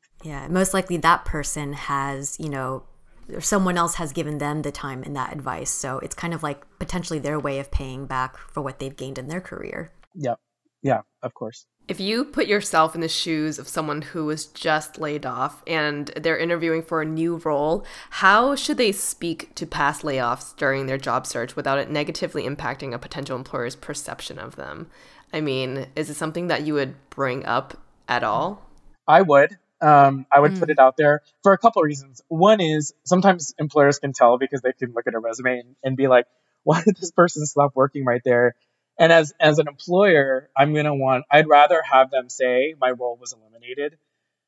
yeah, 0.24 0.48
most 0.48 0.74
likely 0.74 0.96
that 0.98 1.24
person 1.24 1.72
has, 1.72 2.38
you 2.40 2.48
know, 2.48 2.84
or 3.32 3.40
someone 3.40 3.76
else 3.76 3.96
has 3.96 4.12
given 4.12 4.38
them 4.38 4.62
the 4.62 4.72
time 4.72 5.02
and 5.02 5.14
that 5.16 5.32
advice. 5.32 5.70
So 5.70 5.98
it's 5.98 6.14
kind 6.14 6.32
of 6.34 6.42
like 6.42 6.64
potentially 6.78 7.18
their 7.18 7.38
way 7.38 7.58
of 7.58 7.70
paying 7.70 8.06
back 8.06 8.36
for 8.36 8.62
what 8.62 8.78
they've 8.78 8.96
gained 8.96 9.18
in 9.18 9.28
their 9.28 9.40
career. 9.40 9.92
Yep. 10.14 10.40
Yeah, 10.82 11.00
of 11.22 11.34
course. 11.34 11.66
If 11.88 12.00
you 12.00 12.26
put 12.26 12.46
yourself 12.46 12.94
in 12.94 13.00
the 13.00 13.08
shoes 13.08 13.58
of 13.58 13.66
someone 13.66 14.02
who 14.02 14.26
was 14.26 14.44
just 14.44 15.00
laid 15.00 15.24
off 15.24 15.62
and 15.66 16.08
they're 16.08 16.36
interviewing 16.36 16.82
for 16.82 17.00
a 17.00 17.06
new 17.06 17.36
role, 17.36 17.82
how 18.10 18.54
should 18.54 18.76
they 18.76 18.92
speak 18.92 19.54
to 19.54 19.66
past 19.66 20.02
layoffs 20.02 20.54
during 20.54 20.84
their 20.84 20.98
job 20.98 21.26
search 21.26 21.56
without 21.56 21.78
it 21.78 21.90
negatively 21.90 22.42
impacting 22.42 22.92
a 22.92 22.98
potential 22.98 23.36
employer's 23.36 23.74
perception 23.74 24.38
of 24.38 24.56
them? 24.56 24.90
I 25.32 25.40
mean, 25.40 25.86
is 25.96 26.10
it 26.10 26.16
something 26.16 26.48
that 26.48 26.66
you 26.66 26.74
would 26.74 26.94
bring 27.08 27.46
up 27.46 27.78
at 28.06 28.22
all? 28.22 28.68
I 29.06 29.22
would. 29.22 29.56
Um, 29.80 30.26
I 30.30 30.40
would 30.40 30.52
mm. 30.52 30.58
put 30.58 30.68
it 30.68 30.78
out 30.78 30.98
there 30.98 31.22
for 31.42 31.54
a 31.54 31.58
couple 31.58 31.80
of 31.80 31.86
reasons. 31.86 32.20
One 32.28 32.60
is 32.60 32.92
sometimes 33.04 33.54
employers 33.58 33.98
can 33.98 34.12
tell 34.12 34.36
because 34.36 34.60
they 34.60 34.72
can 34.74 34.92
look 34.92 35.06
at 35.06 35.14
a 35.14 35.18
resume 35.18 35.60
and, 35.60 35.76
and 35.82 35.96
be 35.96 36.06
like, 36.06 36.26
why 36.64 36.82
did 36.82 36.98
this 36.98 37.12
person 37.12 37.46
stop 37.46 37.74
working 37.74 38.04
right 38.04 38.20
there? 38.26 38.54
And 38.98 39.12
as 39.12 39.32
as 39.38 39.58
an 39.58 39.68
employer, 39.68 40.50
I'm 40.56 40.74
gonna 40.74 40.94
want 40.94 41.24
I'd 41.30 41.48
rather 41.48 41.80
have 41.82 42.10
them 42.10 42.28
say 42.28 42.74
my 42.80 42.90
role 42.90 43.16
was 43.20 43.32
eliminated. 43.32 43.96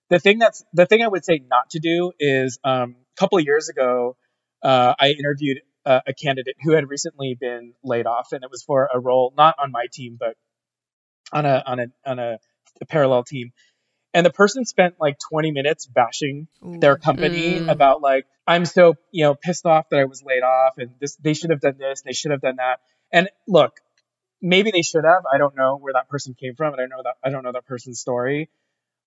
The 0.09 0.19
thing 0.19 0.39
that's 0.39 0.65
the 0.73 0.87
thing 0.87 1.03
I 1.03 1.09
would 1.09 1.25
say 1.25 1.41
not 1.49 1.71
to 1.71 1.79
do 1.79 2.13
is 2.19 2.59
um, 2.65 2.97
a 3.17 3.21
couple 3.21 3.39
of 3.39 3.45
years 3.45 3.69
ago, 3.69 4.17
uh, 4.63 4.95
I 4.99 5.11
interviewed 5.11 5.61
a, 5.85 6.03
a 6.09 6.15
candidate 6.15 6.57
who 6.63 6.73
had 6.73 6.89
recently 6.89 7.37
been 7.41 7.75
laid 7.85 8.07
off, 8.07 8.33
and 8.33 8.43
it 8.43 8.51
was 8.51 8.65
for 8.65 8.89
a 8.93 8.99
role 8.99 9.33
not 9.37 9.55
on 9.59 9.71
my 9.71 9.87
team, 9.93 10.17
but 10.19 10.37
on 11.33 11.47
a 11.47 11.63
on 11.65 11.79
a 11.79 11.87
on 12.05 12.19
a, 12.19 12.39
a 12.81 12.87
parallel 12.87 13.23
team 13.23 13.53
and 14.13 14.27
the 14.27 14.31
person 14.31 14.65
spent 14.65 14.95
like 15.01 15.19
20 15.31 15.53
minutes 15.53 15.87
bashing 15.87 16.49
their 16.63 16.97
company 16.97 17.61
mm. 17.61 17.71
about 17.71 18.01
like 18.01 18.27
i'm 18.47 18.65
so 18.65 18.95
you 19.11 19.25
know 19.25 19.35
pissed 19.35 19.67
off 19.67 19.87
that 19.91 20.01
i 20.01 20.05
was 20.05 20.23
laid 20.23 20.43
off 20.43 20.75
and 20.79 20.91
this 21.01 21.17
they 21.17 21.35
should 21.35 21.51
have 21.51 21.61
done 21.61 21.77
this 21.79 22.03
they 22.03 22.13
should 22.13 22.31
have 22.31 22.41
done 22.41 22.57
that 22.57 22.81
and 23.13 23.29
look 23.47 23.73
maybe 24.43 24.71
they 24.71 24.83
should 24.83 25.05
have. 25.05 25.25
I 25.33 25.39
don't 25.39 25.57
know 25.57 25.77
where 25.77 25.93
that 25.95 26.09
person 26.09 26.35
came 26.39 26.55
from 26.57 26.73
and 26.75 26.83
i 26.83 26.87
know 26.87 27.03
that 27.05 27.15
i 27.25 27.31
don't 27.31 27.43
know 27.45 27.53
that 27.53 27.67
person's 27.67 28.01
story. 28.01 28.51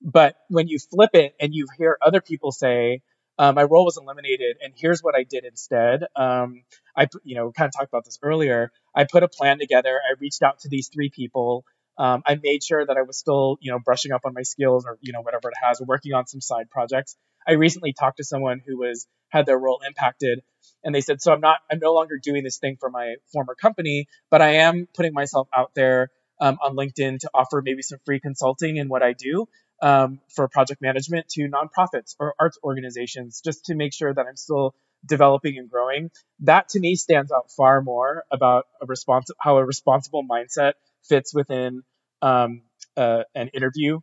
But 0.02 0.36
when 0.50 0.68
you 0.68 0.80
flip 0.80 1.12
it 1.14 1.36
and 1.40 1.54
you 1.54 1.68
hear 1.78 1.98
other 2.02 2.22
people 2.22 2.52
say 2.52 3.02
uh, 3.40 3.52
my 3.52 3.64
role 3.64 3.86
was 3.86 3.98
eliminated 3.98 4.58
and 4.62 4.74
here's 4.76 5.02
what 5.02 5.16
i 5.16 5.24
did 5.24 5.46
instead 5.46 6.04
um, 6.16 6.64
i 6.96 7.08
you 7.24 7.36
know 7.36 7.52
kind 7.52 7.68
of 7.68 7.74
talked 7.78 7.90
about 7.90 8.06
this 8.06 8.20
earlier. 8.24 8.72
I 8.96 9.06
put 9.06 9.24
a 9.24 9.28
plan 9.28 9.60
together. 9.60 10.00
I 10.08 10.16
reached 10.20 10.44
out 10.44 10.60
to 10.60 10.70
these 10.70 10.90
three 10.94 11.10
people. 11.10 11.66
Um, 11.98 12.24
I 12.26 12.40
made 12.42 12.64
sure 12.64 12.86
that 12.86 12.98
I 12.98 13.04
was 13.04 13.18
still, 13.18 13.58
you 13.62 13.72
know, 13.72 13.80
brushing 13.80 14.12
up 14.12 14.22
on 14.26 14.34
my 14.34 14.42
skills 14.42 14.86
or, 14.86 14.98
you 15.02 15.14
know, 15.14 15.22
whatever 15.22 15.50
it 15.50 15.54
has, 15.62 15.80
working 15.82 16.14
on 16.14 16.26
some 16.26 16.42
side 16.42 16.70
projects. 16.72 17.16
I 17.48 17.54
recently 17.54 17.94
talked 17.94 18.18
to 18.18 18.24
someone 18.24 18.62
who 18.66 18.78
was 18.78 19.08
had 19.30 19.46
their 19.46 19.58
role 19.58 19.80
impacted 19.86 20.42
and 20.84 20.94
they 20.94 21.02
said, 21.02 21.22
so 21.22 21.32
I'm 21.34 21.40
not, 21.40 21.58
I'm 21.72 21.80
no 21.80 21.94
longer 21.94 22.20
doing 22.22 22.44
this 22.44 22.58
thing 22.58 22.78
for 22.80 22.90
my 22.90 23.16
former 23.32 23.56
company, 23.56 24.08
but 24.30 24.42
I 24.42 24.56
am 24.56 24.88
putting 24.94 25.14
myself 25.14 25.48
out 25.56 25.72
there 25.76 26.10
um, 26.42 26.58
on 26.62 26.76
LinkedIn 26.76 27.20
to 27.20 27.30
offer 27.34 27.62
maybe 27.64 27.82
some 27.82 28.00
free 28.06 28.20
consulting 28.20 28.78
in 28.78 28.90
what 28.90 29.02
I 29.02 29.14
do 29.14 29.48
um, 29.82 30.20
for 30.36 30.48
project 30.48 30.82
management 30.82 31.30
to 31.30 31.50
nonprofits 31.50 32.16
or 32.20 32.36
arts 32.40 32.58
organizations, 32.64 33.42
just 33.44 33.66
to 33.66 33.76
make 33.76 33.94
sure 33.94 34.14
that 34.14 34.26
I'm 34.28 34.36
still 34.36 34.76
developing 35.06 35.58
and 35.58 35.70
growing. 35.70 36.12
That 36.42 36.70
to 36.70 36.80
me 36.80 36.96
stands 36.96 37.32
out 37.32 37.52
far 37.56 37.82
more 37.82 38.24
about 38.32 38.66
a 38.82 38.86
response, 38.86 39.30
how 39.40 39.58
a 39.58 39.66
responsible 39.66 40.24
mindset 40.30 40.74
fits 41.08 41.34
within 41.34 41.84
um, 42.22 42.64
uh, 42.98 43.24
an 43.36 43.50
interview 43.50 44.00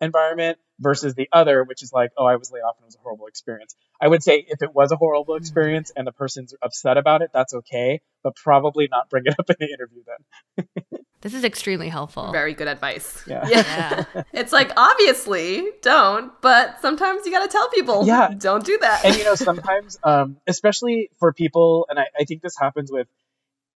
environment 0.00 0.58
versus 0.80 1.14
the 1.14 1.28
other, 1.32 1.64
which 1.64 1.82
is 1.82 1.92
like, 1.92 2.10
oh, 2.16 2.26
I 2.26 2.36
was 2.36 2.50
laid 2.50 2.60
off 2.60 2.76
and 2.78 2.84
it 2.84 2.86
was 2.86 2.96
a 2.96 3.02
horrible 3.02 3.26
experience. 3.26 3.74
I 4.00 4.08
would 4.08 4.22
say 4.22 4.44
if 4.46 4.62
it 4.62 4.74
was 4.74 4.92
a 4.92 4.96
horrible 4.96 5.34
mm-hmm. 5.34 5.42
experience 5.42 5.90
and 5.94 6.06
the 6.06 6.12
person's 6.12 6.54
upset 6.62 6.96
about 6.96 7.22
it, 7.22 7.30
that's 7.32 7.54
okay, 7.54 8.00
but 8.22 8.36
probably 8.36 8.88
not 8.90 9.10
bring 9.10 9.24
it 9.26 9.34
up 9.38 9.50
in 9.50 9.56
the 9.58 9.66
interview 9.72 10.02
then. 10.06 10.78
This 11.20 11.34
is 11.34 11.42
extremely 11.42 11.88
helpful. 11.88 12.30
Very 12.30 12.54
good 12.54 12.68
advice. 12.68 13.24
Yeah. 13.26 13.44
Yeah. 13.48 14.04
it's 14.32 14.52
like 14.52 14.70
obviously 14.76 15.68
don't, 15.82 16.32
but 16.40 16.80
sometimes 16.80 17.26
you 17.26 17.32
got 17.32 17.42
to 17.42 17.48
tell 17.48 17.68
people, 17.70 18.06
Yeah. 18.06 18.32
don't 18.38 18.64
do 18.64 18.78
that. 18.80 19.04
and 19.04 19.16
you 19.16 19.24
know 19.24 19.34
sometimes 19.34 19.98
um, 20.04 20.36
especially 20.46 21.10
for 21.18 21.32
people 21.32 21.86
and 21.90 21.98
I, 21.98 22.04
I 22.18 22.24
think 22.24 22.40
this 22.40 22.56
happens 22.56 22.92
with 22.92 23.08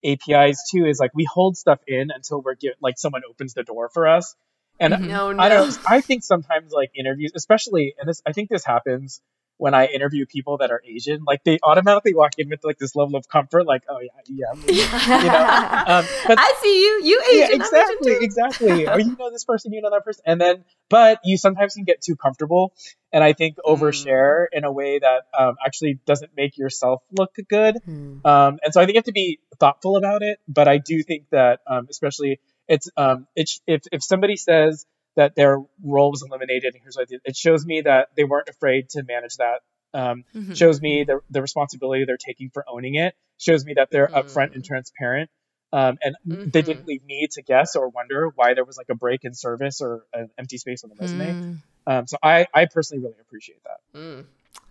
apis 0.04 0.70
too 0.70 0.86
is 0.86 1.00
like 1.00 1.12
we 1.14 1.26
hold 1.26 1.56
stuff 1.56 1.80
in 1.88 2.10
until 2.14 2.42
we're 2.42 2.56
get, 2.56 2.76
like 2.82 2.98
someone 2.98 3.22
opens 3.30 3.54
the 3.54 3.64
door 3.64 3.90
for 3.94 4.08
us 4.08 4.36
and 4.80 5.08
no, 5.08 5.32
no. 5.32 5.44
i 5.44 5.50
don't 5.50 5.78
i 5.88 6.02
think 6.02 6.24
sometimes 6.24 6.72
like 6.72 6.92
interviews 6.96 7.32
especially 7.36 7.96
and 8.00 8.08
this 8.10 8.22
i 8.26 8.32
think 8.34 8.50
this 8.50 8.66
happens 8.66 9.22
when 9.58 9.74
i 9.74 9.86
interview 9.88 10.26
people 10.26 10.58
that 10.58 10.72
are 10.72 10.82
asian 10.88 11.24
like 11.26 11.44
they 11.44 11.60
automatically 11.64 12.14
walk 12.14 12.32
in 12.38 12.50
with 12.50 12.64
like 12.64 12.78
this 12.78 12.96
level 12.96 13.16
of 13.16 13.28
comfort 13.28 13.66
like 13.66 13.84
oh 13.90 14.00
yeah 14.00 14.10
yeah 14.28 14.54
you 14.66 15.28
know 15.28 15.46
um, 16.00 16.06
but 16.28 16.38
I 16.40 16.54
see 16.62 16.82
you. 16.82 17.02
You 17.04 17.22
Asian. 17.22 17.44
I'm 17.44 17.44
Asian 17.44 17.62
exactly, 17.62 18.12
too. 18.14 18.20
exactly. 18.22 18.88
or 18.94 19.00
you 19.00 19.16
know 19.18 19.32
this 19.32 19.44
person, 19.46 19.74
you 19.74 19.82
know 19.82 19.90
that 19.92 20.06
person, 20.06 20.24
and 20.26 20.40
then, 20.40 20.64
but 20.90 21.20
you 21.24 21.38
sometimes 21.38 21.74
can 21.74 21.84
get 21.84 22.02
too 22.02 22.16
comfortable, 22.16 22.74
and 23.12 23.24
I 23.24 23.34
think 23.34 23.58
Mm. 23.58 23.76
overshare 23.76 24.46
in 24.52 24.64
a 24.64 24.72
way 24.72 25.00
that 25.00 25.24
um, 25.38 25.56
actually 25.66 26.00
doesn't 26.06 26.32
make 26.36 26.58
yourself 26.58 27.02
look 27.12 27.36
good. 27.50 27.78
Hmm. 27.84 28.20
Um, 28.26 28.60
and 28.64 28.74
so 28.74 28.82
I 28.82 28.86
think 28.86 28.96
you 28.96 29.00
have 29.00 29.06
to 29.06 29.12
be 29.12 29.40
thoughtful 29.60 29.96
about 29.98 30.22
it. 30.22 30.40
But 30.48 30.68
I 30.68 30.78
do 30.78 31.02
think 31.04 31.26
that, 31.32 31.60
um, 31.68 31.88
especially, 31.90 32.40
it's 32.70 32.90
um, 32.96 33.28
it's 33.36 33.60
if 33.68 33.82
if 33.92 34.02
somebody 34.04 34.38
says 34.38 34.86
that 35.18 35.36
their 35.36 35.58
role 35.84 36.12
was 36.12 36.24
eliminated, 36.26 36.76
and 36.76 36.82
here's 36.82 36.96
what 36.96 37.02
I 37.04 37.06
did, 37.12 37.22
it 37.26 37.36
shows 37.36 37.66
me 37.66 37.82
that 37.82 38.08
they 38.16 38.24
weren't 38.24 38.48
afraid 38.48 38.90
to 38.92 39.04
manage 39.04 39.36
that. 39.38 39.60
Um, 39.92 40.24
Mhm. 40.36 40.56
shows 40.56 40.80
me 40.80 41.04
the, 41.04 41.20
the 41.32 41.42
responsibility 41.42 42.06
they're 42.06 42.16
taking 42.16 42.52
for 42.54 42.64
owning 42.70 42.94
it 42.94 43.16
shows 43.40 43.66
me 43.66 43.74
that 43.74 43.90
they're 43.90 44.08
upfront 44.08 44.52
Mm. 44.52 44.56
and 44.58 44.64
transparent 44.64 45.32
um, 45.74 45.98
and 46.04 46.16
they 46.46 46.62
Mhm. 46.62 46.66
didn't 46.66 46.86
leave 46.86 47.04
me 47.04 47.28
to 47.32 47.42
guess 47.42 47.76
or 47.76 47.90
wonder 47.90 48.30
why 48.36 48.54
there 48.54 48.64
was 48.66 48.78
like 48.78 48.90
a 48.90 48.94
break 48.94 49.24
in 49.24 49.34
service 49.34 49.82
or 49.82 50.04
an 50.14 50.30
empty 50.38 50.60
space 50.60 50.84
on 50.84 50.92
the 50.92 50.96
resume 50.96 51.34
Mm. 51.34 51.62
um, 51.88 52.06
so 52.06 52.18
I, 52.22 52.46
I 52.54 52.68
personally 52.72 53.02
really 53.04 53.20
appreciate 53.20 53.64
that 53.64 54.00
Mm. 54.00 54.26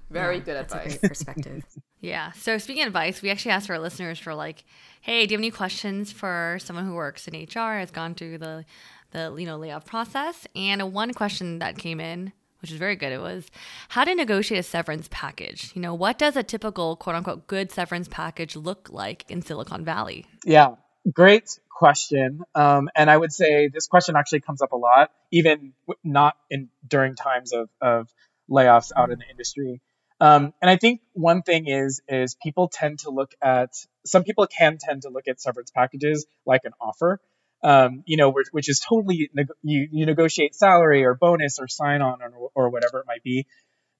Very 0.09 0.37
Yeah, 0.37 0.45
good 0.45 0.55
that's 0.57 0.73
advice. 0.73 0.87
a 0.95 0.99
great 1.01 1.03
perspective. 1.11 1.65
Yeah. 2.01 2.31
So 2.31 2.59
speaking 2.59 2.85
of 2.85 2.87
advice, 2.87 3.21
we 3.23 3.31
actually 3.31 3.51
asked 3.51 3.69
our 3.71 3.79
listeners 3.81 4.21
for 4.21 4.33
like, 4.33 4.63
hey, 5.01 5.27
do 5.27 5.33
you 5.33 5.37
have 5.37 5.41
any 5.41 5.51
questions 5.51 6.13
for 6.13 6.59
someone 6.61 6.87
who 6.87 6.95
works 6.95 7.29
in 7.29 7.35
HR, 7.35 7.79
has 7.79 7.91
gone 7.91 8.15
through 8.15 8.39
the 8.39 8.65
the 9.11 9.35
you 9.39 9.47
know 9.47 9.57
layoff 9.57 9.87
process? 9.87 10.47
And 10.55 10.93
one 10.93 11.15
question 11.15 11.61
that 11.61 11.79
came 11.79 12.01
in, 12.01 12.33
which 12.61 12.71
is 12.71 12.79
very 12.79 12.97
good, 12.97 13.13
it 13.13 13.21
was 13.21 13.47
how 13.89 14.05
to 14.05 14.15
negotiate 14.15 14.61
a 14.61 14.63
severance 14.63 15.09
package. 15.11 15.73
You 15.75 15.83
know, 15.83 15.95
what 15.95 16.19
does 16.19 16.37
a 16.37 16.43
typical 16.43 16.97
quote 16.97 17.17
unquote 17.17 17.47
good 17.47 17.73
severance 17.73 18.09
package 18.09 18.57
look 18.57 18.89
like 18.91 19.25
in 19.29 19.43
Silicon 19.43 19.85
Valley? 19.85 20.27
yeah 20.45 20.75
great 21.13 21.59
question 21.71 22.41
um, 22.55 22.89
and 22.95 23.11
i 23.11 23.17
would 23.17 23.33
say 23.33 23.69
this 23.69 23.87
question 23.87 24.17
actually 24.17 24.41
comes 24.41 24.63
up 24.63 24.73
a 24.73 24.77
lot 24.77 25.11
even 25.31 25.73
not 26.03 26.37
in 26.51 26.69
during 26.87 27.15
times 27.15 27.53
of, 27.53 27.69
of 27.81 28.09
layoffs 28.51 28.91
out 28.97 29.11
in 29.11 29.19
the 29.19 29.25
industry 29.31 29.81
um, 30.21 30.53
and 30.61 30.71
i 30.71 30.77
think 30.77 31.01
one 31.13 31.43
thing 31.43 31.67
is 31.67 32.01
is 32.09 32.37
people 32.43 32.69
tend 32.69 32.99
to 33.01 33.11
look 33.11 33.33
at 33.43 33.71
some 34.05 34.25
people 34.25 34.47
can 34.47 34.79
tend 34.79 35.03
to 35.03 35.09
look 35.09 35.29
at 35.29 35.41
severance 35.41 35.71
packages 35.71 36.27
like 36.47 36.63
an 36.65 36.73
offer 36.81 37.21
um, 37.63 38.03
you 38.07 38.17
know, 38.17 38.31
which, 38.31 38.49
which 38.53 38.69
is 38.69 38.81
totally 38.81 39.31
you, 39.63 39.89
you 39.91 40.07
negotiate 40.07 40.55
salary 40.55 41.05
or 41.05 41.15
bonus 41.15 41.59
or 41.59 41.67
sign 41.69 42.03
on 42.03 42.19
or, 42.23 42.51
or 42.55 42.71
whatever 42.71 43.01
it 43.01 43.07
might 43.07 43.23
be. 43.23 43.47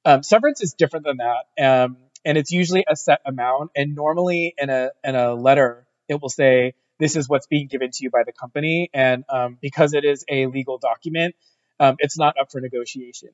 Um, 0.05 0.23
severance 0.23 0.63
is 0.63 0.75
different 0.75 1.05
than 1.05 1.19
that, 1.19 1.65
um, 1.65 1.97
and 2.25 2.39
it's 2.39 2.53
usually 2.53 2.85
a 2.89 2.97
set 2.97 3.21
amount. 3.27 3.73
And 3.75 3.95
normally 3.95 4.55
in 4.57 4.71
a 4.71 4.91
in 5.03 5.17
a 5.17 5.35
letter, 5.35 5.87
it 6.09 6.21
will 6.21 6.29
say 6.29 6.75
this 6.99 7.17
is 7.17 7.29
what's 7.29 7.47
being 7.47 7.67
given 7.67 7.91
to 7.91 7.99
you 8.05 8.11
by 8.11 8.23
the 8.25 8.33
company, 8.33 8.91
and 8.95 9.25
um, 9.29 9.59
because 9.61 9.93
it 9.93 10.05
is 10.05 10.25
a 10.29 10.47
legal 10.47 10.79
document, 10.79 11.35
um, 11.81 11.97
it's 11.99 12.17
not 12.17 12.37
up 12.41 12.51
for 12.53 12.61
negotiation. 12.61 13.31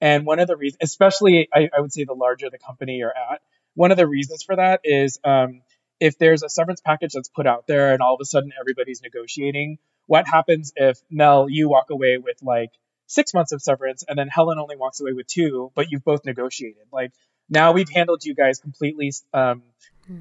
And 0.00 0.26
one 0.26 0.38
of 0.38 0.48
the 0.48 0.56
reasons, 0.56 0.78
especially 0.82 1.48
I, 1.52 1.70
I 1.76 1.80
would 1.80 1.92
say 1.92 2.04
the 2.04 2.14
larger 2.14 2.50
the 2.50 2.58
company 2.58 2.96
you're 2.96 3.14
at, 3.16 3.40
one 3.74 3.90
of 3.90 3.96
the 3.96 4.06
reasons 4.06 4.42
for 4.42 4.56
that 4.56 4.80
is 4.84 5.18
um, 5.24 5.62
if 6.00 6.18
there's 6.18 6.42
a 6.42 6.48
severance 6.48 6.80
package 6.80 7.12
that's 7.14 7.28
put 7.28 7.46
out 7.46 7.66
there 7.66 7.92
and 7.92 8.02
all 8.02 8.14
of 8.14 8.20
a 8.20 8.24
sudden 8.24 8.52
everybody's 8.58 9.02
negotiating, 9.02 9.78
what 10.06 10.26
happens 10.28 10.72
if 10.76 10.98
Mel, 11.10 11.48
you 11.48 11.68
walk 11.68 11.90
away 11.90 12.18
with 12.18 12.36
like 12.42 12.70
six 13.06 13.32
months 13.34 13.52
of 13.52 13.62
severance 13.62 14.04
and 14.06 14.18
then 14.18 14.28
Helen 14.28 14.58
only 14.58 14.76
walks 14.76 15.00
away 15.00 15.12
with 15.12 15.26
two, 15.26 15.70
but 15.74 15.90
you've 15.90 16.04
both 16.04 16.24
negotiated? 16.24 16.84
Like 16.92 17.12
now 17.48 17.72
we've 17.72 17.88
handled 17.88 18.24
you 18.24 18.34
guys 18.34 18.58
completely 18.60 19.12
um, 19.32 19.62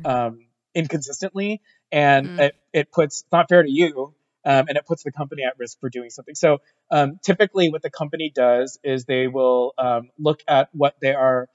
um, 0.05 0.45
inconsistently, 0.75 1.61
and 1.91 2.29
Mm. 2.29 2.39
it, 2.39 2.55
it 2.73 2.91
puts 2.91 3.21
it's 3.21 3.31
not 3.31 3.49
fair 3.49 3.63
to 3.63 3.69
you. 3.69 4.13
Um, 4.45 4.65
and 4.67 4.77
it 4.77 4.85
puts 4.85 5.03
the 5.03 5.11
company 5.11 5.43
at 5.43 5.57
risk 5.57 5.79
for 5.79 5.89
doing 5.89 6.09
something. 6.09 6.35
So 6.35 6.59
um, 6.91 7.19
typically, 7.23 7.69
what 7.69 7.81
the 7.81 7.89
company 7.89 8.31
does 8.33 8.77
is 8.83 9.05
they 9.05 9.27
will 9.27 9.73
um, 9.77 10.09
look 10.19 10.41
at 10.47 10.69
what 10.73 10.95
they 11.01 11.13
are 11.13 11.47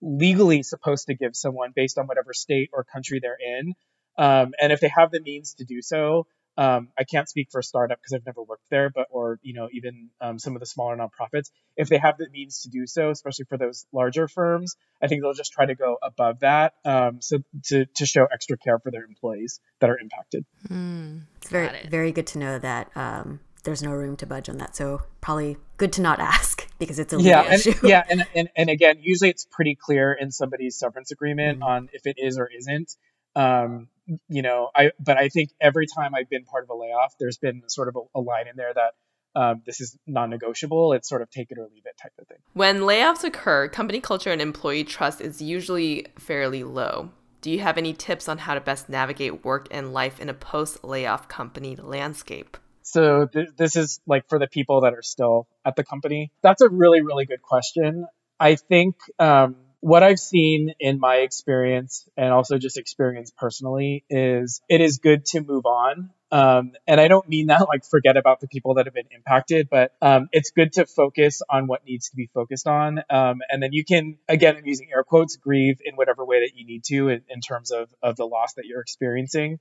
legally 0.00 0.62
supposed 0.62 1.06
to 1.06 1.14
give 1.14 1.36
someone 1.36 1.72
based 1.74 1.98
on 1.98 2.06
whatever 2.06 2.32
state 2.32 2.70
or 2.72 2.84
country 2.84 3.20
they're 3.20 3.36
in. 3.38 3.74
Um, 4.16 4.52
and 4.60 4.72
if 4.72 4.80
they 4.80 4.90
have 4.94 5.10
the 5.10 5.20
means 5.20 5.54
to 5.54 5.64
do 5.64 5.82
so, 5.82 6.26
um, 6.60 6.88
I 6.98 7.04
can't 7.04 7.26
speak 7.26 7.48
for 7.50 7.60
a 7.60 7.62
startup 7.62 7.98
because 7.98 8.12
I've 8.12 8.26
never 8.26 8.42
worked 8.42 8.68
there, 8.70 8.90
but 8.90 9.06
or 9.10 9.38
you 9.42 9.54
know 9.54 9.68
even 9.72 10.10
um, 10.20 10.38
some 10.38 10.54
of 10.56 10.60
the 10.60 10.66
smaller 10.66 10.94
nonprofits, 10.94 11.50
if 11.74 11.88
they 11.88 11.96
have 11.96 12.18
the 12.18 12.28
means 12.30 12.60
to 12.62 12.68
do 12.68 12.86
so, 12.86 13.08
especially 13.08 13.46
for 13.48 13.56
those 13.56 13.86
larger 13.92 14.28
firms, 14.28 14.76
I 15.02 15.06
think 15.08 15.22
they'll 15.22 15.32
just 15.32 15.52
try 15.52 15.64
to 15.64 15.74
go 15.74 15.96
above 16.02 16.40
that, 16.40 16.74
um, 16.84 17.22
so 17.22 17.38
to 17.68 17.86
to 17.86 18.04
show 18.04 18.26
extra 18.30 18.58
care 18.58 18.78
for 18.78 18.90
their 18.90 19.04
employees 19.04 19.58
that 19.80 19.88
are 19.88 19.98
impacted. 19.98 20.44
Mm, 20.68 21.22
It's 21.38 21.48
very 21.48 21.68
it. 21.68 21.88
very 21.90 22.12
good 22.12 22.26
to 22.28 22.38
know 22.38 22.58
that 22.58 22.90
um, 22.94 23.40
there's 23.64 23.82
no 23.82 23.92
room 23.92 24.16
to 24.18 24.26
budge 24.26 24.50
on 24.50 24.58
that. 24.58 24.76
So 24.76 25.00
probably 25.22 25.56
good 25.78 25.94
to 25.94 26.02
not 26.02 26.18
ask 26.34 26.68
because 26.78 26.98
it's 26.98 27.14
a 27.14 27.16
legal 27.16 27.30
yeah, 27.30 27.42
and, 27.42 27.54
issue. 27.54 27.88
yeah, 27.88 28.02
and, 28.10 28.26
and 28.34 28.48
and 28.54 28.68
again, 28.68 28.98
usually 29.00 29.30
it's 29.30 29.46
pretty 29.50 29.76
clear 29.80 30.12
in 30.12 30.30
somebody's 30.30 30.76
severance 30.78 31.10
agreement 31.10 31.60
Mhm. 31.60 31.64
on 31.66 31.88
if 31.94 32.06
it 32.06 32.16
is 32.18 32.38
or 32.38 32.46
isn't. 32.54 32.92
Um, 33.34 33.88
you 34.28 34.42
know, 34.42 34.70
I 34.74 34.90
but 34.98 35.16
I 35.16 35.28
think 35.28 35.50
every 35.60 35.86
time 35.86 36.14
I've 36.14 36.28
been 36.28 36.44
part 36.44 36.64
of 36.64 36.70
a 36.70 36.74
layoff, 36.74 37.14
there's 37.20 37.38
been 37.38 37.62
sort 37.68 37.88
of 37.88 37.96
a, 37.96 38.18
a 38.18 38.20
line 38.20 38.48
in 38.48 38.56
there 38.56 38.72
that 38.74 38.94
um, 39.40 39.62
this 39.64 39.80
is 39.80 39.96
non-negotiable. 40.06 40.92
It's 40.92 41.08
sort 41.08 41.22
of 41.22 41.30
take 41.30 41.50
it 41.50 41.58
or 41.58 41.68
leave 41.72 41.84
it 41.86 41.96
type 42.02 42.12
of 42.18 42.26
thing. 42.26 42.38
When 42.54 42.80
layoffs 42.80 43.24
occur, 43.24 43.68
company 43.68 44.00
culture 44.00 44.32
and 44.32 44.42
employee 44.42 44.84
trust 44.84 45.20
is 45.20 45.40
usually 45.40 46.06
fairly 46.18 46.64
low. 46.64 47.10
Do 47.40 47.50
you 47.50 47.60
have 47.60 47.78
any 47.78 47.94
tips 47.94 48.28
on 48.28 48.38
how 48.38 48.54
to 48.54 48.60
best 48.60 48.88
navigate 48.88 49.44
work 49.44 49.68
and 49.70 49.92
life 49.92 50.20
in 50.20 50.28
a 50.28 50.34
post 50.34 50.84
layoff 50.84 51.28
company 51.28 51.76
landscape? 51.76 52.56
So 52.82 53.26
th- 53.26 53.50
this 53.56 53.76
is 53.76 54.00
like 54.06 54.28
for 54.28 54.38
the 54.38 54.48
people 54.48 54.82
that 54.82 54.94
are 54.94 55.02
still 55.02 55.46
at 55.64 55.76
the 55.76 55.84
company. 55.84 56.32
That's 56.42 56.60
a 56.60 56.68
really 56.68 57.00
really 57.02 57.24
good 57.24 57.40
question. 57.40 58.06
I 58.38 58.56
think 58.56 58.96
um, 59.18 59.56
what 59.80 60.02
I've 60.02 60.18
seen 60.18 60.74
in 60.78 61.00
my 61.00 61.16
experience 61.16 62.06
and 62.16 62.32
also 62.32 62.58
just 62.58 62.76
experience 62.76 63.32
personally 63.36 64.04
is 64.10 64.60
it 64.68 64.80
is 64.80 64.98
good 64.98 65.24
to 65.26 65.40
move 65.40 65.64
on. 65.64 66.10
Um, 66.30 66.72
and 66.86 67.00
I 67.00 67.08
don't 67.08 67.28
mean 67.28 67.46
that 67.46 67.60
like 67.68 67.84
forget 67.84 68.16
about 68.16 68.40
the 68.40 68.46
people 68.46 68.74
that 68.74 68.86
have 68.86 68.94
been 68.94 69.08
impacted, 69.10 69.68
but 69.70 69.92
um, 70.02 70.28
it's 70.32 70.50
good 70.50 70.74
to 70.74 70.86
focus 70.86 71.40
on 71.48 71.66
what 71.66 71.84
needs 71.84 72.10
to 72.10 72.16
be 72.16 72.28
focused 72.32 72.66
on. 72.66 73.02
Um, 73.08 73.40
and 73.48 73.62
then 73.62 73.72
you 73.72 73.84
can, 73.84 74.18
again, 74.28 74.56
I'm 74.56 74.66
using 74.66 74.88
air 74.94 75.02
quotes, 75.02 75.36
grieve 75.36 75.80
in 75.84 75.96
whatever 75.96 76.24
way 76.24 76.40
that 76.40 76.56
you 76.56 76.66
need 76.66 76.84
to 76.84 77.08
in, 77.08 77.22
in 77.28 77.40
terms 77.40 77.70
of, 77.70 77.88
of 78.02 78.16
the 78.16 78.26
loss 78.26 78.54
that 78.54 78.66
you're 78.66 78.82
experiencing. 78.82 79.58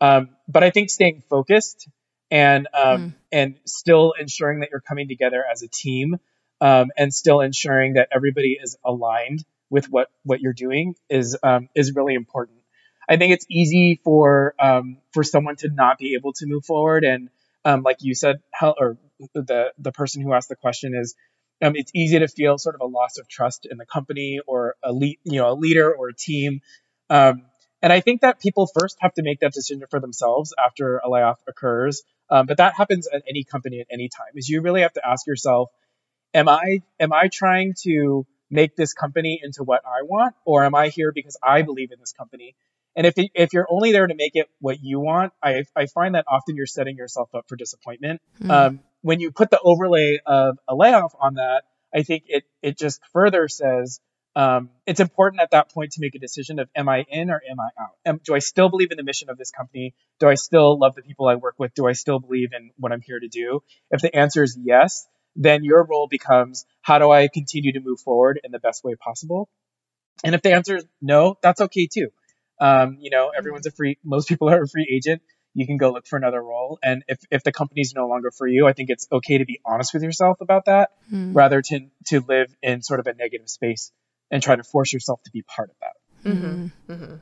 Um, 0.00 0.30
but 0.48 0.62
I 0.62 0.70
think 0.70 0.90
staying 0.90 1.22
focused 1.30 1.88
and 2.30 2.66
um, 2.74 3.14
and 3.30 3.56
still 3.66 4.14
ensuring 4.18 4.60
that 4.60 4.70
you're 4.70 4.80
coming 4.80 5.06
together 5.06 5.44
as 5.50 5.62
a 5.62 5.68
team 5.68 6.16
um, 6.60 6.90
and 6.96 7.12
still 7.12 7.40
ensuring 7.40 7.94
that 7.94 8.08
everybody 8.10 8.58
is 8.60 8.76
aligned 8.84 9.44
with 9.72 9.86
what 9.86 10.08
what 10.22 10.40
you're 10.40 10.52
doing 10.52 10.94
is 11.08 11.36
um, 11.42 11.68
is 11.74 11.94
really 11.94 12.14
important. 12.14 12.58
I 13.08 13.16
think 13.16 13.32
it's 13.32 13.46
easy 13.50 14.00
for 14.04 14.54
um, 14.60 14.98
for 15.12 15.24
someone 15.24 15.56
to 15.56 15.70
not 15.70 15.98
be 15.98 16.14
able 16.14 16.34
to 16.34 16.46
move 16.46 16.64
forward, 16.64 17.04
and 17.04 17.30
um, 17.64 17.82
like 17.82 17.96
you 18.00 18.14
said, 18.14 18.36
how, 18.52 18.74
or 18.78 18.98
the 19.34 19.72
the 19.78 19.92
person 19.92 20.22
who 20.22 20.34
asked 20.34 20.50
the 20.50 20.56
question 20.56 20.94
is, 20.94 21.14
um, 21.62 21.72
it's 21.74 21.90
easy 21.94 22.18
to 22.18 22.28
feel 22.28 22.58
sort 22.58 22.74
of 22.74 22.82
a 22.82 22.86
loss 22.86 23.18
of 23.18 23.26
trust 23.28 23.66
in 23.68 23.78
the 23.78 23.86
company 23.86 24.40
or 24.46 24.76
a 24.82 24.92
le- 24.92 25.18
you 25.24 25.40
know 25.40 25.50
a 25.50 25.54
leader 25.54 25.92
or 25.92 26.10
a 26.10 26.14
team. 26.14 26.60
Um, 27.08 27.42
and 27.80 27.92
I 27.92 28.00
think 28.00 28.20
that 28.20 28.40
people 28.40 28.68
first 28.78 28.96
have 29.00 29.14
to 29.14 29.22
make 29.22 29.40
that 29.40 29.52
decision 29.52 29.82
for 29.90 29.98
themselves 29.98 30.54
after 30.56 30.98
a 30.98 31.08
layoff 31.08 31.40
occurs. 31.48 32.02
Um, 32.30 32.46
but 32.46 32.58
that 32.58 32.74
happens 32.76 33.08
at 33.12 33.22
any 33.28 33.42
company 33.42 33.80
at 33.80 33.86
any 33.90 34.08
time. 34.08 34.32
Is 34.36 34.48
you 34.48 34.60
really 34.60 34.82
have 34.82 34.92
to 34.92 35.06
ask 35.06 35.26
yourself, 35.26 35.70
am 36.34 36.48
I 36.48 36.82
am 37.00 37.12
I 37.12 37.28
trying 37.32 37.74
to 37.82 38.26
make 38.52 38.76
this 38.76 38.92
company 38.92 39.40
into 39.42 39.64
what 39.64 39.82
I 39.84 40.02
want, 40.04 40.36
or 40.44 40.62
am 40.64 40.74
I 40.76 40.88
here 40.88 41.10
because 41.10 41.36
I 41.42 41.62
believe 41.62 41.90
in 41.90 41.98
this 41.98 42.12
company? 42.12 42.54
And 42.94 43.06
if 43.06 43.14
if 43.16 43.52
you're 43.54 43.66
only 43.70 43.92
there 43.92 44.06
to 44.06 44.14
make 44.14 44.36
it 44.36 44.48
what 44.60 44.82
you 44.82 45.00
want, 45.00 45.32
I 45.42 45.64
I 45.74 45.86
find 45.86 46.14
that 46.14 46.26
often 46.28 46.54
you're 46.54 46.66
setting 46.66 46.96
yourself 46.96 47.34
up 47.34 47.48
for 47.48 47.56
disappointment. 47.56 48.20
Um, 48.50 48.80
when 49.00 49.18
you 49.18 49.32
put 49.32 49.50
the 49.50 49.58
overlay 49.58 50.20
of 50.24 50.58
a 50.68 50.74
layoff 50.76 51.14
on 51.18 51.34
that, 51.34 51.64
I 51.94 52.02
think 52.02 52.24
it 52.28 52.44
it 52.62 52.78
just 52.78 53.00
further 53.12 53.48
says 53.48 53.98
um, 54.34 54.70
it's 54.86 55.00
important 55.00 55.42
at 55.42 55.50
that 55.50 55.70
point 55.70 55.92
to 55.92 56.00
make 56.00 56.14
a 56.14 56.18
decision 56.18 56.58
of 56.58 56.68
am 56.74 56.88
I 56.88 57.04
in 57.08 57.30
or 57.30 57.40
am 57.48 57.60
I 57.60 57.82
out? 57.82 57.90
Am, 58.06 58.20
do 58.24 58.34
I 58.34 58.38
still 58.38 58.68
believe 58.70 58.90
in 58.90 58.96
the 58.96 59.02
mission 59.02 59.28
of 59.28 59.36
this 59.36 59.50
company? 59.50 59.94
Do 60.20 60.28
I 60.28 60.34
still 60.34 60.78
love 60.78 60.94
the 60.94 61.02
people 61.02 61.28
I 61.28 61.34
work 61.34 61.56
with? 61.58 61.74
Do 61.74 61.86
I 61.86 61.92
still 61.92 62.18
believe 62.18 62.52
in 62.52 62.70
what 62.78 62.92
I'm 62.92 63.02
here 63.02 63.20
to 63.20 63.28
do? 63.28 63.62
If 63.90 64.00
the 64.00 64.14
answer 64.14 64.42
is 64.42 64.58
yes, 64.62 65.06
then 65.36 65.64
your 65.64 65.84
role 65.84 66.08
becomes 66.08 66.66
how 66.82 66.98
do 66.98 67.10
I 67.10 67.28
continue 67.28 67.72
to 67.72 67.80
move 67.80 68.00
forward 68.00 68.40
in 68.42 68.52
the 68.52 68.58
best 68.58 68.84
way 68.84 68.94
possible? 68.94 69.48
And 70.24 70.34
if 70.34 70.42
the 70.42 70.52
answer 70.52 70.76
is 70.76 70.84
no, 71.00 71.36
that's 71.42 71.60
okay 71.60 71.86
too. 71.86 72.08
Um, 72.60 72.98
you 73.00 73.10
know, 73.10 73.32
everyone's 73.36 73.66
a 73.66 73.70
free, 73.70 73.98
most 74.04 74.28
people 74.28 74.48
are 74.48 74.62
a 74.62 74.68
free 74.68 74.86
agent. 74.90 75.22
You 75.54 75.66
can 75.66 75.76
go 75.76 75.92
look 75.92 76.06
for 76.06 76.16
another 76.16 76.40
role. 76.40 76.78
And 76.82 77.02
if, 77.08 77.18
if 77.30 77.42
the 77.42 77.52
company's 77.52 77.92
no 77.94 78.08
longer 78.08 78.30
for 78.30 78.46
you, 78.46 78.66
I 78.66 78.72
think 78.72 78.88
it's 78.88 79.06
okay 79.10 79.38
to 79.38 79.44
be 79.44 79.60
honest 79.66 79.92
with 79.92 80.02
yourself 80.02 80.40
about 80.40 80.66
that 80.66 80.90
Mm. 81.12 81.34
rather 81.34 81.60
to, 81.60 81.80
to 82.06 82.20
live 82.20 82.54
in 82.62 82.80
sort 82.80 83.00
of 83.00 83.06
a 83.06 83.12
negative 83.12 83.50
space 83.50 83.92
and 84.30 84.42
try 84.42 84.56
to 84.56 84.62
force 84.62 84.92
yourself 84.92 85.22
to 85.24 85.30
be 85.30 85.42
part 85.42 85.68
of 85.68 85.76
that. 85.80 86.30
Mm-hmm. 86.30 86.92
Mm-hmm. 86.92 87.14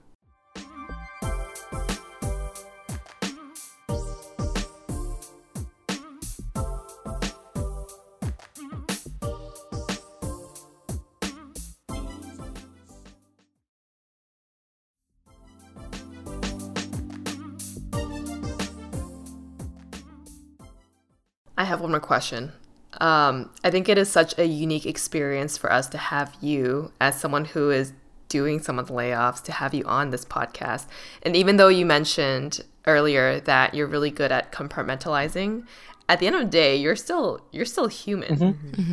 Have 21.70 21.80
one 21.80 21.90
more 21.90 22.00
question. 22.00 22.52
Um, 23.00 23.50
I 23.64 23.70
think 23.70 23.88
it 23.88 23.96
is 23.96 24.10
such 24.10 24.36
a 24.38 24.44
unique 24.44 24.84
experience 24.84 25.56
for 25.56 25.72
us 25.72 25.88
to 25.88 25.98
have 25.98 26.36
you, 26.40 26.92
as 27.00 27.18
someone 27.18 27.46
who 27.46 27.70
is 27.70 27.92
doing 28.28 28.60
some 28.60 28.78
of 28.78 28.88
the 28.88 28.94
layoffs, 28.94 29.42
to 29.44 29.52
have 29.52 29.72
you 29.74 29.84
on 29.84 30.10
this 30.10 30.24
podcast. 30.24 30.86
And 31.22 31.34
even 31.36 31.56
though 31.56 31.68
you 31.68 31.86
mentioned 31.86 32.60
earlier 32.86 33.40
that 33.40 33.74
you're 33.74 33.86
really 33.86 34.10
good 34.10 34.32
at 34.32 34.52
compartmentalizing, 34.52 35.66
at 36.08 36.18
the 36.18 36.26
end 36.26 36.36
of 36.36 36.42
the 36.42 36.48
day, 36.48 36.74
you're 36.76 36.96
still 36.96 37.40
you're 37.52 37.64
still 37.64 37.86
human, 37.86 38.36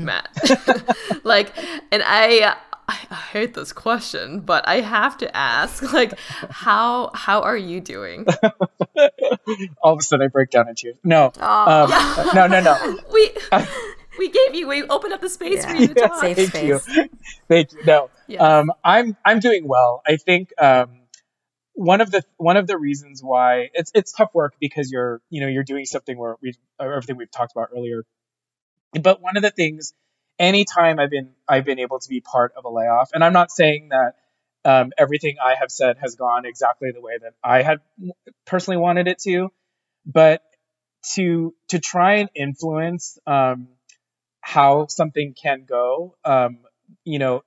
Matt. 0.06 0.30
like, 1.24 1.52
and 1.92 2.04
I. 2.06 2.56
I 2.88 2.98
I 3.10 3.16
hate 3.16 3.54
this 3.54 3.74
question, 3.74 4.42
but 4.42 4.68
I 4.68 4.82
have 4.82 5.18
to 5.20 5.36
ask, 5.36 5.82
like, 5.94 6.18
how 6.50 7.12
how 7.14 7.42
are 7.42 7.58
you 7.58 7.82
doing? 7.82 8.26
All 9.82 9.94
of 9.94 10.00
a 10.00 10.04
sudden, 10.04 10.26
I 10.26 10.28
break 10.30 10.50
down 10.50 10.70
in 10.70 10.76
tears. 10.76 10.98
No, 11.04 11.32
um, 11.40 11.90
no, 12.34 12.48
no, 12.48 12.60
no. 12.62 13.00
we 13.12 13.32
we 14.18 14.30
gave 14.30 14.56
you 14.56 14.68
we 14.68 14.84
opened 14.84 15.14
up 15.14 15.22
the 15.22 15.30
space 15.30 15.66
for 15.66 15.76
you 15.76 15.88
to 15.88 15.96
talk. 15.96 16.22
Safe 16.22 16.38
Thank 16.38 16.50
space. 16.50 16.88
you. 16.88 17.08
Thank 17.48 17.74
you. 17.74 17.80
No, 17.86 18.10
Yes. 18.28 18.42
um, 18.42 18.72
I'm 18.84 19.16
I'm 19.24 19.40
doing 19.40 19.68
well. 19.68 20.02
I 20.06 20.18
think 20.18 20.52
um, 20.60 21.02
one 21.74 22.02
of 22.02 22.12
the 22.12 22.24
one 22.36 22.58
of 22.58 22.68
the 22.68 22.78
reasons 22.78 23.22
why 23.24 23.70
it's 23.74 23.92
it's 23.96 24.12
tough 24.12 24.32
work 24.34 24.56
because 24.60 24.92
you're 24.92 25.22
you 25.30 25.42
know 25.42 25.48
you're 25.48 25.64
doing 25.64 25.86
something 25.86 26.18
where 26.18 26.36
we 26.42 26.54
everything 26.80 27.16
we've 27.16 27.32
talked 27.32 27.54
about 27.54 27.70
earlier. 27.74 28.04
But 29.02 29.22
one 29.22 29.38
of 29.38 29.44
the 29.44 29.52
things, 29.52 29.94
anytime 30.40 31.00
I've 31.00 31.10
been 31.10 31.32
I've 31.48 31.66
been 31.66 31.80
able 31.80 32.00
to 32.00 32.10
be 32.10 32.22
part 32.22 32.54
of 32.58 32.66
a 32.66 32.70
layoff, 32.70 33.12
and 33.14 33.24
I'm 33.24 33.34
not 33.34 33.52
saying 33.52 33.90
that 33.90 34.16
um, 34.66 34.92
everything 34.98 35.38
I 35.44 35.56
have 35.60 35.72
said 35.72 35.98
has 36.00 36.16
gone 36.16 36.46
exactly 36.46 36.92
the 36.92 37.02
way 37.02 37.18
that 37.22 37.34
I 37.44 37.62
had 37.62 37.80
personally 38.46 38.78
wanted 38.78 39.08
it 39.08 39.20
to, 39.20 39.50
but 40.06 40.42
to 41.14 41.54
to 41.70 41.80
try 41.80 42.16
and 42.16 42.30
influence 42.36 43.18
um, 43.28 43.70
how 44.42 44.88
something 44.88 45.34
can 45.42 45.66
go, 45.68 46.16
um, 46.26 46.60
you 47.04 47.20
know, 47.20 47.44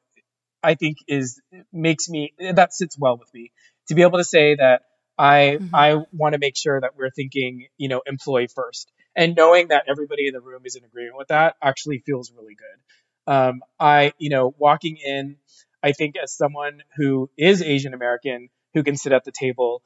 I 0.62 0.74
think 0.74 0.98
is 1.08 1.40
makes 1.72 2.08
me 2.08 2.34
that 2.38 2.72
sits 2.74 2.98
well 2.98 3.18
with 3.18 3.32
me. 3.34 3.52
To 3.88 3.94
be 3.94 4.02
able 4.02 4.18
to 4.18 4.24
say 4.24 4.56
that 4.56 4.82
I 5.20 5.58
Mhm. 5.60 5.70
I 5.74 6.04
want 6.12 6.32
to 6.34 6.38
make 6.38 6.56
sure 6.56 6.80
that 6.80 6.96
we're 6.96 7.10
thinking 7.10 7.66
you 7.76 7.88
know 7.88 8.02
employee 8.06 8.48
first 8.48 8.90
and 9.14 9.36
knowing 9.36 9.68
that 9.68 9.84
everybody 9.88 10.26
in 10.28 10.32
the 10.34 10.40
room 10.40 10.62
is 10.64 10.76
in 10.76 10.84
agreement 10.84 11.16
with 11.18 11.28
that 11.28 11.56
actually 11.62 11.98
feels 12.00 12.32
really 12.32 12.54
good. 12.56 13.32
Um, 13.32 13.62
I 13.78 14.12
you 14.18 14.30
know 14.30 14.54
walking 14.58 14.96
in, 14.96 15.36
I 15.82 15.92
think 15.92 16.16
as 16.16 16.32
someone 16.32 16.82
who 16.96 17.30
is 17.36 17.62
Asian 17.62 17.94
American 17.94 18.48
who 18.74 18.82
can 18.82 18.96
sit 18.96 19.12
at 19.12 19.24
the 19.24 19.32
table, 19.32 19.82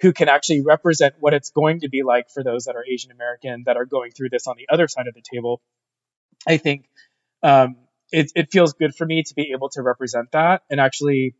who 0.00 0.12
can 0.12 0.28
actually 0.28 0.62
represent 0.62 1.14
what 1.20 1.34
it's 1.34 1.50
going 1.50 1.80
to 1.80 1.88
be 1.90 2.02
like 2.02 2.30
for 2.30 2.42
those 2.44 2.64
that 2.64 2.76
are 2.76 2.84
Asian 2.86 3.10
American 3.10 3.64
that 3.66 3.76
are 3.76 3.84
going 3.86 4.10
through 4.12 4.30
this 4.30 4.46
on 4.46 4.56
the 4.56 4.68
other 4.72 4.88
side 4.88 5.08
of 5.08 5.14
the 5.14 5.22
table. 5.34 5.60
I 6.46 6.56
think 6.58 6.88
um, 7.42 7.76
it, 8.12 8.32
it 8.36 8.52
feels 8.52 8.74
good 8.74 8.94
for 8.94 9.06
me 9.06 9.22
to 9.24 9.34
be 9.34 9.52
able 9.52 9.70
to 9.70 9.82
represent 9.82 10.32
that 10.32 10.62
and 10.70 10.80
actually, 10.80 11.34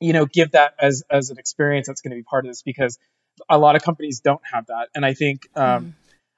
you 0.00 0.12
know, 0.12 0.26
give 0.26 0.52
that 0.52 0.74
as 0.80 1.02
as 1.10 1.30
an 1.30 1.38
experience 1.38 1.86
that's 1.86 2.00
going 2.00 2.10
to 2.10 2.16
be 2.16 2.22
part 2.22 2.44
of 2.44 2.50
this 2.50 2.62
because 2.62 2.98
a 3.48 3.58
lot 3.58 3.76
of 3.76 3.82
companies 3.82 4.20
don't 4.20 4.42
have 4.50 4.66
that, 4.66 4.88
and 4.94 5.04
I 5.04 5.14
think 5.14 5.48
um, 5.54 5.94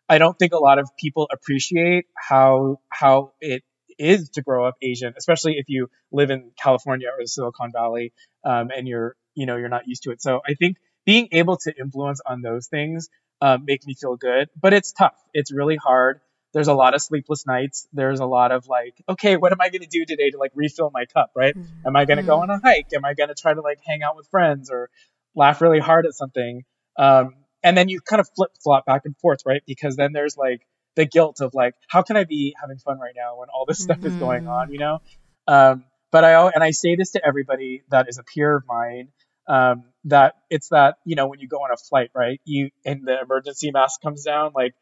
I 0.08 0.18
don't 0.18 0.38
think 0.38 0.52
a 0.52 0.58
lot 0.58 0.78
of 0.78 0.90
people 0.98 1.28
appreciate 1.32 2.06
how 2.16 2.80
how 2.88 3.32
it 3.40 3.62
is 3.98 4.30
to 4.30 4.42
grow 4.42 4.66
up 4.66 4.76
Asian, 4.82 5.14
especially 5.16 5.54
if 5.58 5.68
you 5.68 5.88
live 6.11 6.30
in 6.30 6.50
California 6.61 7.08
or 7.08 7.22
the 7.22 7.28
Silicon 7.28 7.70
Valley 7.72 8.12
um, 8.44 8.70
and 8.74 8.88
you're 8.88 9.14
you 9.34 9.46
know 9.46 9.56
you're 9.56 9.68
not 9.68 9.86
used 9.86 10.02
to 10.04 10.11
it. 10.11 10.20
So 10.22 10.40
I 10.46 10.54
think 10.54 10.76
being 11.04 11.28
able 11.32 11.56
to 11.58 11.72
influence 11.78 12.20
on 12.26 12.42
those 12.42 12.66
things 12.66 13.08
um, 13.40 13.64
make 13.64 13.86
me 13.86 13.94
feel 13.94 14.16
good, 14.16 14.48
but 14.61 14.72
it's 14.72 14.92
tough. 14.92 15.14
It's 15.32 15.52
really 15.52 15.76
hard. 15.76 16.20
There's 16.53 16.68
a 16.68 16.74
lot 16.74 16.94
of 16.94 17.03
sleepless 17.03 17.46
nights. 17.46 17.86
There's 17.92 18.20
a 18.20 18.26
lot 18.26 18.53
of 18.53 18.66
like, 18.66 18.94
okay, 19.09 19.36
what 19.36 19.53
am 19.53 19.61
I 19.61 19.68
going 19.68 19.82
to 19.82 19.88
do 19.88 20.05
today 20.05 20.30
to 20.30 20.38
like 20.38 20.53
refill 20.55 20.90
my 20.92 21.07
cup, 21.07 21.30
right? 21.36 21.55
Am 21.86 21.96
I 21.96 22.05
going 22.05 22.18
to 22.18 22.22
go 22.22 22.40
on 22.40 22.51
a 22.51 22.61
hike? 22.62 22.88
Am 22.94 23.05
I 23.05 23.14
going 23.14 23.28
to 23.28 23.34
try 23.34 23.55
to 23.55 23.61
like 23.61 23.78
hang 23.86 24.03
out 24.03 24.16
with 24.16 24.28
friends 24.28 24.70
or 24.70 24.90
laugh 25.34 25.61
really 25.61 25.78
hard 25.78 26.07
at 26.07 26.14
something? 26.14 26.64
Um, 26.98 27.34
and 27.62 27.76
then 27.76 27.88
you 27.88 28.01
kind 28.01 28.20
of 28.20 28.28
flip 28.34 28.51
flop 28.62 28.86
back 28.86 29.03
and 29.05 29.16
forth, 29.18 29.40
right? 29.46 29.62
Because 29.66 29.96
then 29.96 30.12
there's 30.12 30.36
like 30.36 30.66
the 30.96 31.07
guilt 31.07 31.40
of 31.40 31.55
like, 31.55 31.74
how 31.88 32.03
can 32.03 32.16
I 32.16 32.24
be 32.24 32.55
having 32.61 32.78
fun 32.78 32.98
right 32.98 33.14
now 33.16 33.38
when 33.38 33.48
all 33.48 33.64
this 33.66 33.80
stuff 33.80 33.98
is 34.05 34.16
going 34.16 34.46
on, 34.46 34.72
you 34.72 34.78
know? 34.78 34.98
Um, 35.46 35.84
but 36.11 36.24
I 36.24 36.48
and 36.48 36.62
I 36.62 36.72
say 36.72 36.96
this 36.96 37.12
to 37.12 37.24
everybody 37.24 37.82
that 37.90 38.09
is 38.09 38.18
a 38.18 38.24
peer 38.24 38.57
of 38.57 38.64
mine 38.66 39.09
um, 39.46 39.84
that 40.05 40.34
it's 40.48 40.68
that 40.68 40.96
you 41.05 41.16
know 41.16 41.26
when 41.26 41.40
you 41.40 41.48
go 41.48 41.59
on 41.59 41.70
a 41.72 41.76
flight, 41.76 42.11
right? 42.14 42.40
You 42.44 42.70
and 42.84 43.07
the 43.07 43.20
emergency 43.20 43.70
mask 43.70 44.01
comes 44.01 44.24
down. 44.24 44.53
Like 44.55 44.74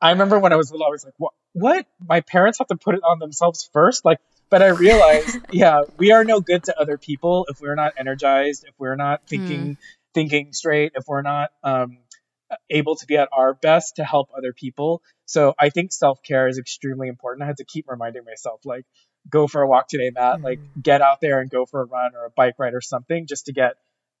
I 0.00 0.10
remember 0.10 0.38
when 0.38 0.52
I 0.52 0.56
was 0.56 0.70
little, 0.70 0.86
I 0.86 0.90
was 0.90 1.04
like, 1.04 1.14
what? 1.18 1.32
What? 1.52 1.86
My 2.06 2.20
parents 2.20 2.58
have 2.58 2.68
to 2.68 2.76
put 2.76 2.94
it 2.94 3.02
on 3.02 3.18
themselves 3.18 3.68
first, 3.72 4.04
like. 4.04 4.18
But 4.50 4.62
I 4.62 4.68
realized, 4.68 5.38
yeah, 5.52 5.82
we 5.96 6.10
are 6.10 6.24
no 6.24 6.40
good 6.40 6.64
to 6.64 6.80
other 6.80 6.98
people 6.98 7.46
if 7.48 7.60
we're 7.60 7.76
not 7.76 7.92
energized, 7.96 8.64
if 8.66 8.74
we're 8.78 8.96
not 8.96 9.22
thinking 9.28 9.76
thinking 10.12 10.52
straight, 10.52 10.92
if 10.96 11.04
we're 11.06 11.22
not 11.22 11.50
um, 11.62 11.98
able 12.68 12.96
to 12.96 13.06
be 13.06 13.16
at 13.16 13.28
our 13.32 13.54
best 13.54 13.96
to 13.96 14.04
help 14.04 14.30
other 14.36 14.52
people. 14.52 15.02
So 15.26 15.54
I 15.58 15.70
think 15.70 15.92
self 15.92 16.22
care 16.22 16.48
is 16.48 16.58
extremely 16.58 17.08
important. 17.08 17.44
I 17.44 17.46
had 17.46 17.58
to 17.58 17.64
keep 17.64 17.86
reminding 17.88 18.24
myself, 18.24 18.60
like, 18.64 18.84
go 19.28 19.46
for 19.46 19.62
a 19.62 19.68
walk 19.68 19.88
today, 19.88 20.10
Matt. 20.12 20.42
Like, 20.42 20.60
get 20.82 21.00
out 21.00 21.20
there 21.20 21.40
and 21.40 21.50
go 21.50 21.66
for 21.66 21.82
a 21.82 21.84
run 21.84 22.16
or 22.16 22.24
a 22.24 22.30
bike 22.30 22.54
ride 22.58 22.74
or 22.74 22.80
something, 22.80 23.26
just 23.28 23.46
to 23.46 23.52
get 23.52 23.74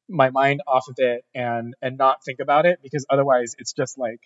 my 0.08 0.30
mind 0.30 0.60
off 0.66 0.86
of 0.88 0.96
it 0.98 1.24
and 1.34 1.74
and 1.82 1.98
not 1.98 2.24
think 2.24 2.38
about 2.40 2.66
it, 2.66 2.78
because 2.82 3.06
otherwise 3.10 3.54
it's 3.58 3.72
just 3.72 3.98
like 3.98 4.20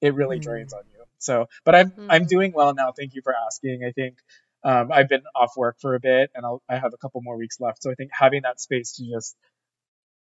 it 0.00 0.14
really 0.14 0.36
mm-hmm. 0.36 0.50
drains 0.50 0.72
on 0.72 0.82
you. 0.92 1.04
So, 1.18 1.46
but 1.64 1.74
I'm 1.74 1.92
I'm 2.08 2.22
mm-hmm. 2.22 2.28
doing 2.28 2.52
well 2.54 2.74
now. 2.74 2.92
Thank 2.96 3.14
you 3.14 3.22
for 3.22 3.34
asking. 3.46 3.84
I 3.86 3.92
think. 3.92 4.16
Um, 4.62 4.92
I've 4.92 5.08
been 5.08 5.22
off 5.34 5.52
work 5.56 5.76
for 5.80 5.94
a 5.94 6.00
bit, 6.00 6.30
and 6.34 6.44
I'll, 6.44 6.62
I 6.68 6.76
have 6.76 6.92
a 6.92 6.98
couple 6.98 7.22
more 7.22 7.38
weeks 7.38 7.60
left. 7.60 7.82
So 7.82 7.90
I 7.90 7.94
think 7.94 8.10
having 8.12 8.42
that 8.42 8.60
space 8.60 8.92
to 8.96 9.10
just, 9.10 9.34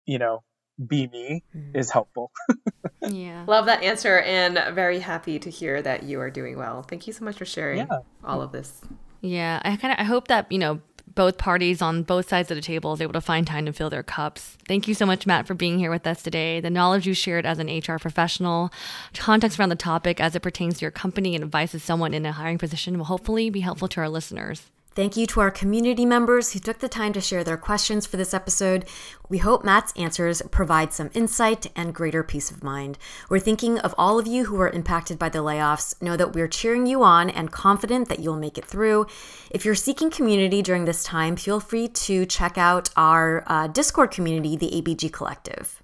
you 0.06 0.20
know, 0.20 0.44
be 0.86 1.08
me 1.08 1.44
mm-hmm. 1.56 1.76
is 1.76 1.90
helpful. 1.90 2.32
Yeah. 3.08 3.46
Love 3.48 3.66
that 3.66 3.82
answer 3.82 4.20
and 4.20 4.76
very 4.76 5.00
happy 5.00 5.40
to 5.40 5.50
hear 5.50 5.82
that 5.82 6.04
you 6.04 6.20
are 6.20 6.30
doing 6.30 6.58
well. 6.58 6.84
Thank 6.84 7.08
you 7.08 7.14
so 7.14 7.24
much 7.24 7.38
for 7.38 7.46
sharing 7.46 7.80
Yeah. 7.80 8.00
all 8.24 8.42
of 8.42 8.52
this. 8.52 8.82
Yeah, 9.22 9.62
I 9.64 9.76
kind 9.78 9.94
of 9.94 10.00
I 10.00 10.04
hope 10.04 10.28
that 10.28 10.52
you 10.52 10.58
know 10.58 10.82
both 11.16 11.38
parties 11.38 11.82
on 11.82 12.04
both 12.04 12.30
sides 12.30 12.52
of 12.52 12.56
the 12.56 12.62
table 12.62 12.94
is 12.94 13.02
able 13.02 13.14
to 13.14 13.22
find 13.22 13.46
time 13.46 13.66
to 13.66 13.74
fill 13.74 13.90
their 13.90 14.04
cups. 14.04 14.58
Thank 14.68 14.88
you 14.88 14.94
so 14.94 15.06
much, 15.06 15.26
Matt, 15.26 15.48
for 15.48 15.54
being 15.54 15.80
here 15.80 15.92
with 15.92 16.08
us 16.08 16.22
today. 16.22 16.60
The 16.60 16.70
knowledge 16.70 17.08
you 17.08 17.14
shared 17.14 17.46
as 17.46 17.60
an 17.60 17.68
HR 17.68 17.98
professional, 17.98 18.72
context 19.14 19.60
around 19.60 19.70
the 19.70 19.76
topic 19.76 20.20
as 20.20 20.36
it 20.36 20.42
pertains 20.42 20.80
to 20.80 20.82
your 20.82 20.92
company, 20.92 21.36
and 21.36 21.44
advice 21.44 21.76
as 21.76 21.84
someone 21.84 22.14
in 22.14 22.26
a 22.26 22.32
hiring 22.32 22.58
position 22.58 22.98
will 22.98 23.06
hopefully 23.06 23.50
be 23.50 23.62
helpful 23.62 23.88
to 23.90 24.02
our 24.02 24.10
listeners. 24.10 24.70
Thank 24.96 25.16
you 25.16 25.28
to 25.28 25.40
our 25.40 25.52
community 25.52 26.04
members 26.04 26.52
who 26.52 26.60
took 26.60 26.80
the 26.80 26.90
time 26.90 27.14
to 27.14 27.22
share 27.22 27.44
their 27.44 27.58
questions 27.58 28.08
for 28.08 28.18
this 28.18 28.34
episode. 28.34 28.86
We 29.30 29.38
hope 29.38 29.64
Matt's 29.64 29.94
answers 29.96 30.42
provide 30.50 30.94
some 30.94 31.12
insight 31.14 31.68
and 31.76 31.94
greater 31.94 32.24
peace 32.24 32.50
of 32.50 32.64
mind. 32.64 32.98
We're 33.30 33.40
thinking 33.40 33.78
of 33.80 33.94
all 34.00 34.18
of 34.18 34.26
you 34.26 34.46
who 34.46 34.60
are 34.60 34.70
impacted 34.70 35.20
by 35.20 35.30
the 35.30 35.40
layoffs. 35.40 36.02
Know 36.02 36.18
that 36.18 36.34
we're 36.34 36.48
cheering 36.48 36.88
you 36.88 37.04
on 37.04 37.30
and 37.30 37.52
confident 37.52 38.10
that 38.10 38.20
you'll 38.20 38.36
make 38.36 38.58
it 38.58 38.66
through. 38.66 39.06
If 39.52 39.64
you're 39.64 39.76
seeking 39.76 40.10
community 40.10 40.64
during 40.64 40.86
this 40.86 41.04
time, 41.04 41.36
feel 41.36 41.60
free 41.60 41.88
to 41.88 42.26
check 42.26 42.58
out 42.58 42.90
our 42.98 43.44
uh, 43.46 43.68
Discord 43.68 44.10
community, 44.10 44.58
the 44.58 44.72
ABG 44.72 45.14
Collective. 45.14 45.84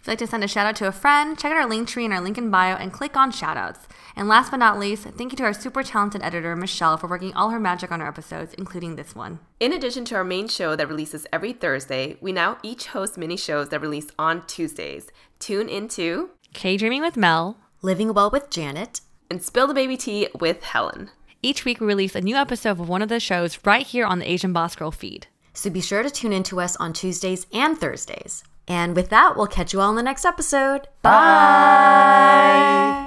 If 0.00 0.06
you'd 0.06 0.12
like 0.12 0.18
to 0.20 0.26
send 0.28 0.42
a 0.42 0.48
shout 0.48 0.64
out 0.64 0.76
to 0.76 0.86
a 0.86 0.92
friend, 0.92 1.38
check 1.38 1.52
out 1.52 1.58
our 1.58 1.68
Linktree 1.68 2.06
in 2.06 2.12
our 2.12 2.22
link 2.22 2.38
in 2.38 2.50
bio 2.50 2.74
and 2.74 2.90
click 2.90 3.18
on 3.18 3.30
shoutouts. 3.30 3.80
And 4.16 4.28
last 4.28 4.50
but 4.50 4.56
not 4.56 4.78
least, 4.78 5.02
thank 5.04 5.30
you 5.30 5.36
to 5.36 5.42
our 5.42 5.52
super 5.52 5.82
talented 5.82 6.22
editor, 6.22 6.56
Michelle, 6.56 6.96
for 6.96 7.06
working 7.06 7.34
all 7.34 7.50
her 7.50 7.60
magic 7.60 7.92
on 7.92 8.00
our 8.00 8.08
episodes, 8.08 8.54
including 8.54 8.96
this 8.96 9.14
one. 9.14 9.40
In 9.60 9.74
addition 9.74 10.06
to 10.06 10.14
our 10.14 10.24
main 10.24 10.48
show 10.48 10.74
that 10.74 10.88
releases 10.88 11.26
every 11.30 11.52
Thursday, 11.52 12.16
we 12.22 12.32
now 12.32 12.56
each 12.62 12.86
host 12.86 13.18
mini 13.18 13.36
shows 13.36 13.68
that 13.68 13.82
release 13.82 14.06
on 14.18 14.46
Tuesdays. 14.46 15.10
Tune 15.38 15.68
into 15.68 16.30
K 16.54 16.78
Dreaming 16.78 17.02
with 17.02 17.18
Mel, 17.18 17.58
Living 17.82 18.14
Well 18.14 18.30
with 18.30 18.48
Janet, 18.48 19.02
and 19.30 19.42
Spill 19.42 19.66
the 19.66 19.74
Baby 19.74 19.98
Tea 19.98 20.28
with 20.40 20.62
Helen. 20.62 21.10
Each 21.42 21.66
week, 21.66 21.78
we 21.78 21.86
release 21.86 22.14
a 22.14 22.22
new 22.22 22.36
episode 22.36 22.70
of 22.70 22.88
one 22.88 23.02
of 23.02 23.10
the 23.10 23.20
shows 23.20 23.58
right 23.66 23.86
here 23.86 24.06
on 24.06 24.18
the 24.18 24.30
Asian 24.30 24.54
Boss 24.54 24.74
Girl 24.76 24.90
feed. 24.90 25.26
So 25.52 25.68
be 25.68 25.82
sure 25.82 26.02
to 26.02 26.08
tune 26.08 26.32
in 26.32 26.42
to 26.44 26.60
us 26.60 26.74
on 26.76 26.94
Tuesdays 26.94 27.46
and 27.52 27.76
Thursdays. 27.76 28.44
And 28.70 28.94
with 28.94 29.08
that, 29.08 29.36
we'll 29.36 29.48
catch 29.48 29.72
you 29.72 29.80
all 29.80 29.90
in 29.90 29.96
the 29.96 30.02
next 30.02 30.24
episode. 30.24 30.86
Bye. 31.02 31.10
Bye. 31.10 33.06